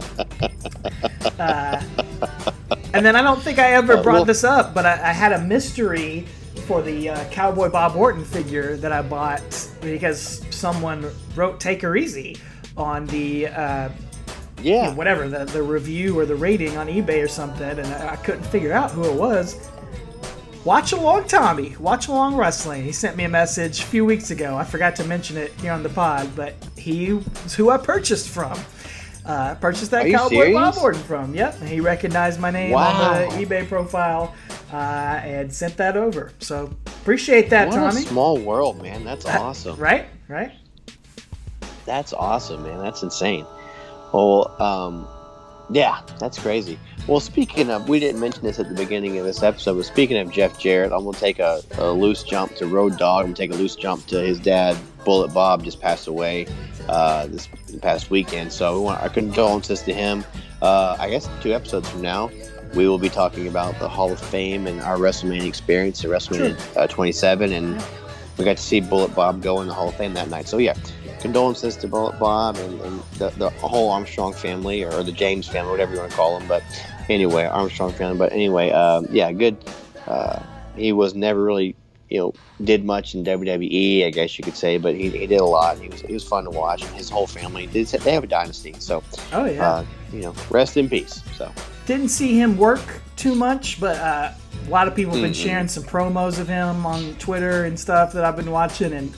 Uh, 1.40 1.84
and 2.94 3.06
then 3.06 3.16
I 3.16 3.22
don't 3.22 3.42
think 3.42 3.60
I 3.60 3.74
ever 3.74 3.98
Uh, 3.98 4.04
brought 4.04 4.14
well- 4.16 4.26
this 4.26 4.44
up, 4.44 4.74
but 4.74 4.86
I, 4.86 4.94
I 4.94 5.14
had 5.14 5.32
a 5.34 5.40
mystery 5.42 6.26
for 6.66 6.82
the 6.82 7.10
uh, 7.10 7.24
Cowboy 7.32 7.70
Bob 7.70 7.96
Orton 7.96 8.26
figure 8.26 8.76
that 8.78 8.92
I 8.92 9.02
bought 9.02 9.42
because 9.82 10.44
someone 10.50 11.10
wrote 11.36 11.60
"Taker 11.60 11.96
Easy 11.96 12.38
on 12.76 13.06
the 13.08 13.48
uh, 13.48 13.90
Yeah. 14.62 14.94
whatever 14.94 15.30
the, 15.30 15.46
the 15.46 15.64
review 15.64 16.18
or 16.20 16.26
the 16.26 16.36
rating 16.36 16.78
on 16.78 16.88
eBay 16.88 17.24
or 17.24 17.28
something, 17.28 17.64
and 17.80 17.88
I, 17.88 18.14
I 18.14 18.16
couldn't 18.18 18.44
figure 18.46 18.74
out 18.74 18.92
who 18.92 19.04
it 19.06 19.14
was. 19.14 19.56
Watch 20.66 20.92
along, 20.92 21.26
Tommy. 21.30 21.78
Watch 21.80 22.10
along 22.10 22.36
wrestling. 22.36 22.84
He 22.84 22.92
sent 22.92 23.16
me 23.16 23.24
a 23.24 23.30
message 23.30 23.80
a 23.80 23.84
few 23.84 24.04
weeks 24.04 24.32
ago. 24.32 24.58
I 24.58 24.66
forgot 24.66 24.98
to 24.98 25.06
mention 25.06 25.38
it 25.38 25.54
here 25.62 25.72
on 25.72 25.82
the 25.82 25.88
pod, 25.90 26.30
but 26.36 26.56
he 26.76 27.14
was 27.14 27.56
who 27.56 27.70
I 27.70 27.78
purchased 27.78 28.28
from. 28.28 28.60
Uh, 29.28 29.56
purchased 29.56 29.92
that 29.92 30.10
Cowboy 30.10 30.54
Bob? 30.54 30.76
Orton 30.82 31.02
from. 31.04 31.36
Yep, 31.36 31.60
and 31.60 31.68
he 31.70 31.82
recognized 31.82 32.40
my 32.40 32.50
name 32.50 32.72
Wow. 32.72 33.12
on 33.12 33.38
the 33.40 33.46
eBay 33.46 33.68
profile 33.68 34.34
uh, 34.72 34.76
and 34.76 35.52
sent 35.54 35.76
that 35.78 35.98
over. 35.98 36.32
So 36.40 36.70
appreciate 37.02 37.50
that, 37.50 37.68
What 37.68 37.76
Tommy. 37.76 38.04
a 38.04 38.06
small 38.06 38.38
world, 38.38 38.82
man. 38.82 39.04
That's 39.04 39.26
awesome. 39.26 39.76
Right, 39.78 40.06
right. 40.30 40.52
That's 41.86 42.14
awesome, 42.14 42.64
man. 42.64 42.80
That's 42.80 43.04
insane. 43.04 43.46
Well, 44.14 44.56
um, 44.62 45.08
yeah, 45.70 46.00
that's 46.20 46.40
crazy. 46.40 46.80
Well, 47.08 47.20
speaking 47.20 47.70
of, 47.70 47.88
we 47.90 48.00
didn't 48.00 48.20
mention 48.22 48.44
this 48.44 48.60
at 48.60 48.68
the 48.70 48.76
beginning 48.76 49.18
of 49.18 49.26
this 49.26 49.44
episode, 49.44 49.76
but 49.76 49.86
speaking 49.86 50.18
of 50.18 50.32
Jeff 50.32 50.58
Jarrett, 50.60 50.92
I'm 50.92 51.04
gonna 51.06 51.18
take 51.18 51.40
a, 51.40 51.62
a 51.78 51.92
loose 51.92 52.24
jump 52.24 52.56
to 52.56 52.68
Road 52.68 52.98
Dog. 52.98 53.22
I'm 53.22 53.26
gonna 53.28 53.36
take 53.36 53.52
a 53.52 53.56
loose 53.56 53.76
jump 53.76 54.06
to 54.08 54.20
his 54.22 54.40
dad, 54.40 54.78
Bullet 55.08 55.34
Bob, 55.34 55.64
just 55.64 55.80
passed 55.80 56.08
away 56.08 56.46
uh, 56.90 57.28
this 57.28 57.48
past 57.82 58.10
weekend. 58.10 58.52
So 58.52 58.78
we 58.78 58.84
want 58.84 59.02
our 59.02 59.08
condolences 59.08 59.82
to 59.84 59.94
him. 59.94 60.26
Uh, 60.62 60.98
I 61.00 61.10
guess 61.10 61.30
two 61.42 61.54
episodes 61.54 61.88
from 61.90 62.02
now, 62.02 62.30
we 62.76 62.90
will 62.90 62.98
be 62.98 63.08
talking 63.08 63.48
about 63.48 63.80
the 63.80 63.88
Hall 63.88 64.12
of 64.12 64.20
Fame 64.20 64.68
and 64.68 64.82
our 64.82 64.98
WrestleMania 64.98 65.48
experience 65.48 66.04
at 66.04 66.12
WrestleMania 66.12 66.58
uh, 66.76 66.88
27, 66.88 67.54
and 67.54 67.82
we 68.38 68.44
got 68.44 68.58
to 68.58 68.64
see 68.64 68.82
Bullet 68.82 69.16
Bob 69.16 69.42
go 69.42 69.62
in 69.62 69.68
the 69.68 69.74
Hall 69.74 69.88
of 69.88 69.96
Fame 69.96 70.14
that 70.16 70.30
night. 70.30 70.46
So 70.46 70.58
yeah, 70.58 70.76
condolences 71.22 71.78
to 71.78 71.88
Bullet 71.88 72.20
Bob 72.20 72.58
and, 72.58 72.82
and 72.82 73.02
the, 73.18 73.30
the 73.30 73.50
whole 73.50 73.90
Armstrong 73.92 74.34
family 74.34 74.84
or 74.84 75.04
the 75.04 75.14
James 75.14 75.48
family, 75.48 75.72
whatever 75.72 75.94
you 75.94 76.00
want 76.00 76.12
to 76.12 76.18
call 76.18 76.38
them. 76.38 76.50
But 76.50 76.64
anyway, 77.08 77.46
Armstrong 77.46 77.94
family. 77.94 78.18
But 78.18 78.34
anyway, 78.34 78.72
um, 78.72 79.08
yeah, 79.10 79.32
good. 79.32 79.56
Uh, 80.06 80.44
he 80.76 80.92
was 80.92 81.16
never 81.16 81.42
really, 81.42 81.78
you 82.10 82.18
know, 82.20 82.34
did 82.64 82.86
much 82.86 83.16
in 83.16 83.24
WWE, 83.24 84.06
I 84.06 84.10
guess 84.12 84.38
you 84.38 84.44
could 84.46 84.56
say, 84.56 84.78
but 84.78 84.96
he, 84.96 85.10
he 85.10 85.28
did 85.28 85.40
a 85.40 85.46
lot. 85.46 85.78
He 85.80 85.90
was 85.90 86.02
he 86.02 86.14
was 86.14 86.24
fun 86.24 86.44
to 86.46 86.50
watch. 86.50 86.84
And 86.84 86.94
his 86.96 87.10
whole 87.10 87.28
family 87.28 87.68
did. 87.68 87.88
They 87.88 88.12
have 88.14 88.24
a 88.24 88.28
dynasty, 88.28 88.74
so 88.80 89.04
Oh 89.34 89.46
yeah. 89.46 89.68
uh, 89.68 89.86
you 90.14 90.22
know, 90.22 90.34
rest 90.50 90.78
in 90.78 90.88
peace. 90.90 91.22
So 91.36 91.52
didn't 91.86 92.10
see 92.10 92.40
him 92.40 92.58
work 92.58 92.82
too 93.16 93.36
much, 93.36 93.80
but 93.80 93.98
uh, 93.98 94.32
a 94.66 94.70
lot 94.70 94.88
of 94.88 94.96
people 94.96 95.14
have 95.14 95.22
been 95.22 95.32
Mhm. 95.32 95.44
sharing 95.44 95.68
some 95.68 95.84
promos 95.84 96.40
of 96.40 96.48
him 96.48 96.86
on 96.86 97.14
Twitter 97.16 97.66
and 97.66 97.80
stuff 97.80 98.14
that 98.14 98.24
I've 98.26 98.36
been 98.36 98.52
watching, 98.52 98.94
and 98.94 99.14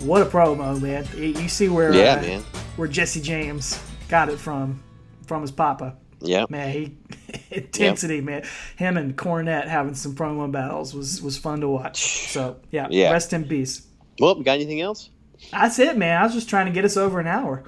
what 0.00 0.22
a 0.22 0.24
promo, 0.26 0.80
man! 0.80 1.06
You 1.16 1.40
you 1.42 1.48
see 1.48 1.68
where 1.68 1.94
yeah, 1.94 2.14
uh, 2.14 2.22
man. 2.22 2.42
where 2.76 2.88
Jesse 2.88 3.20
James 3.20 3.78
got 4.08 4.28
it 4.28 4.38
from 4.38 4.82
from 5.26 5.42
his 5.42 5.50
papa. 5.50 5.94
Yeah, 6.20 6.46
Man, 6.48 6.70
he 6.72 6.96
intensity, 7.50 8.20
man. 8.20 8.44
Him 8.76 8.96
and 8.96 9.16
Cornette 9.16 9.66
having 9.68 9.94
some 9.94 10.14
promo 10.14 10.50
battles 10.50 10.94
was 10.94 11.22
was 11.22 11.36
fun 11.38 11.60
to 11.60 11.68
watch. 11.68 12.28
So 12.32 12.56
yeah, 12.70 12.88
Yeah. 12.90 13.10
rest 13.10 13.32
in 13.32 13.44
peace. 13.44 13.86
Well, 14.18 14.36
got 14.36 14.52
anything 14.54 14.80
else? 14.80 15.10
That's 15.50 15.78
it, 15.78 15.96
man. 15.96 16.20
I 16.20 16.24
was 16.24 16.32
just 16.34 16.48
trying 16.48 16.66
to 16.66 16.72
get 16.72 16.84
us 16.84 16.96
over 16.96 17.20
an 17.20 17.26
hour. 17.26 17.64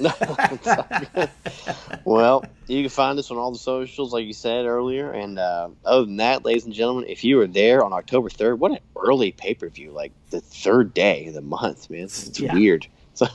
No, 0.00 0.12
it's 0.20 0.66
all 0.68 0.86
good. 1.14 1.30
well, 2.04 2.44
you 2.68 2.82
can 2.84 2.88
find 2.88 3.18
us 3.18 3.32
on 3.32 3.36
all 3.36 3.50
the 3.50 3.58
socials, 3.58 4.12
like 4.12 4.26
you 4.26 4.32
said 4.32 4.64
earlier. 4.64 5.10
And 5.10 5.40
uh, 5.40 5.70
other 5.84 6.04
than 6.04 6.18
that, 6.18 6.44
ladies 6.44 6.66
and 6.66 6.72
gentlemen, 6.72 7.06
if 7.08 7.24
you 7.24 7.36
were 7.36 7.48
there 7.48 7.82
on 7.84 7.92
October 7.92 8.28
3rd, 8.28 8.58
what 8.58 8.70
an 8.70 8.78
early 8.96 9.32
pay 9.32 9.54
per 9.54 9.68
view! 9.68 9.90
Like 9.90 10.12
the 10.30 10.40
third 10.40 10.94
day 10.94 11.26
of 11.26 11.34
the 11.34 11.40
month, 11.40 11.90
man. 11.90 12.02
It's, 12.02 12.28
it's 12.28 12.38
Yeah. 12.40 12.54
weird. 12.54 12.86
So, 13.18 13.26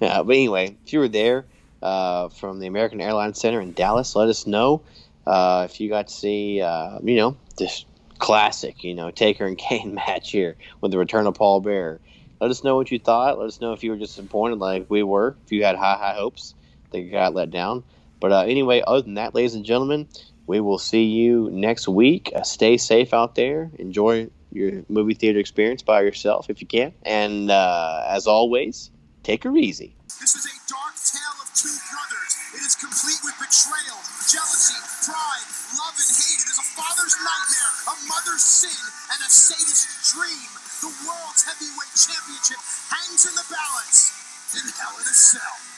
yeah, 0.00 0.22
but 0.22 0.30
anyway, 0.36 0.76
if 0.86 0.92
you 0.92 1.00
were 1.00 1.08
there 1.08 1.44
uh, 1.82 2.28
from 2.28 2.60
the 2.60 2.66
American 2.66 3.00
Airlines 3.00 3.40
Center 3.40 3.60
in 3.60 3.72
Dallas, 3.72 4.16
let 4.16 4.28
us 4.28 4.46
know. 4.46 4.82
Uh, 5.26 5.66
if 5.70 5.80
you 5.80 5.88
got 5.88 6.08
to 6.08 6.14
see, 6.14 6.60
uh, 6.60 6.98
you 7.02 7.16
know, 7.16 7.36
this 7.56 7.84
classic, 8.18 8.82
you 8.84 8.94
know, 8.94 9.10
Taker 9.10 9.46
and 9.46 9.58
Kane 9.68 9.94
match 9.94 10.30
here 10.30 10.56
with 10.80 10.90
the 10.90 10.98
return 10.98 11.26
of 11.26 11.34
Paul 11.34 11.60
Bearer. 11.60 12.00
Let 12.40 12.50
us 12.50 12.64
know 12.64 12.76
what 12.76 12.90
you 12.90 12.98
thought. 12.98 13.38
Let 13.38 13.46
us 13.46 13.60
know 13.60 13.72
if 13.72 13.84
you 13.84 13.90
were 13.90 13.96
disappointed 13.96 14.58
like 14.58 14.86
we 14.88 15.02
were, 15.02 15.36
if 15.44 15.52
you 15.52 15.64
had 15.64 15.76
high, 15.76 15.96
high 15.96 16.14
hopes 16.14 16.54
that 16.90 17.00
you 17.00 17.10
got 17.10 17.34
let 17.34 17.50
down. 17.50 17.84
But 18.20 18.32
uh, 18.32 18.40
anyway, 18.40 18.82
other 18.86 19.02
than 19.02 19.14
that, 19.14 19.34
ladies 19.34 19.54
and 19.54 19.64
gentlemen, 19.64 20.08
we 20.46 20.60
will 20.60 20.78
see 20.78 21.04
you 21.04 21.50
next 21.52 21.88
week. 21.88 22.32
Uh, 22.34 22.42
stay 22.42 22.76
safe 22.76 23.14
out 23.14 23.36
there. 23.36 23.70
Enjoy 23.78 24.28
your 24.50 24.84
movie 24.88 25.14
theater 25.14 25.38
experience 25.38 25.82
by 25.82 26.02
yourself 26.02 26.50
if 26.50 26.60
you 26.60 26.66
can. 26.66 26.92
And 27.02 27.50
uh, 27.50 28.04
as 28.08 28.26
always, 28.26 28.90
Taker 29.22 29.56
Easy 29.56 29.96
two 31.62 31.78
brothers. 31.94 32.32
It 32.58 32.62
is 32.66 32.74
complete 32.74 33.22
with 33.22 33.38
betrayal, 33.38 34.00
jealousy, 34.26 34.74
pride, 35.06 35.46
love, 35.78 35.94
and 35.94 36.10
hate. 36.10 36.42
It 36.42 36.50
is 36.50 36.58
a 36.58 36.68
father's 36.74 37.14
nightmare, 37.22 37.72
a 37.86 37.94
mother's 38.10 38.42
sin, 38.42 38.82
and 39.14 39.18
a 39.22 39.30
sadist's 39.30 40.10
dream. 40.10 40.50
The 40.82 40.90
world's 41.06 41.46
heavyweight 41.46 41.94
championship 41.94 42.58
hangs 42.90 43.30
in 43.30 43.34
the 43.38 43.46
balance 43.46 44.10
in 44.58 44.66
Hell 44.74 44.98
in 44.98 45.06
a 45.06 45.14
Cell. 45.14 45.71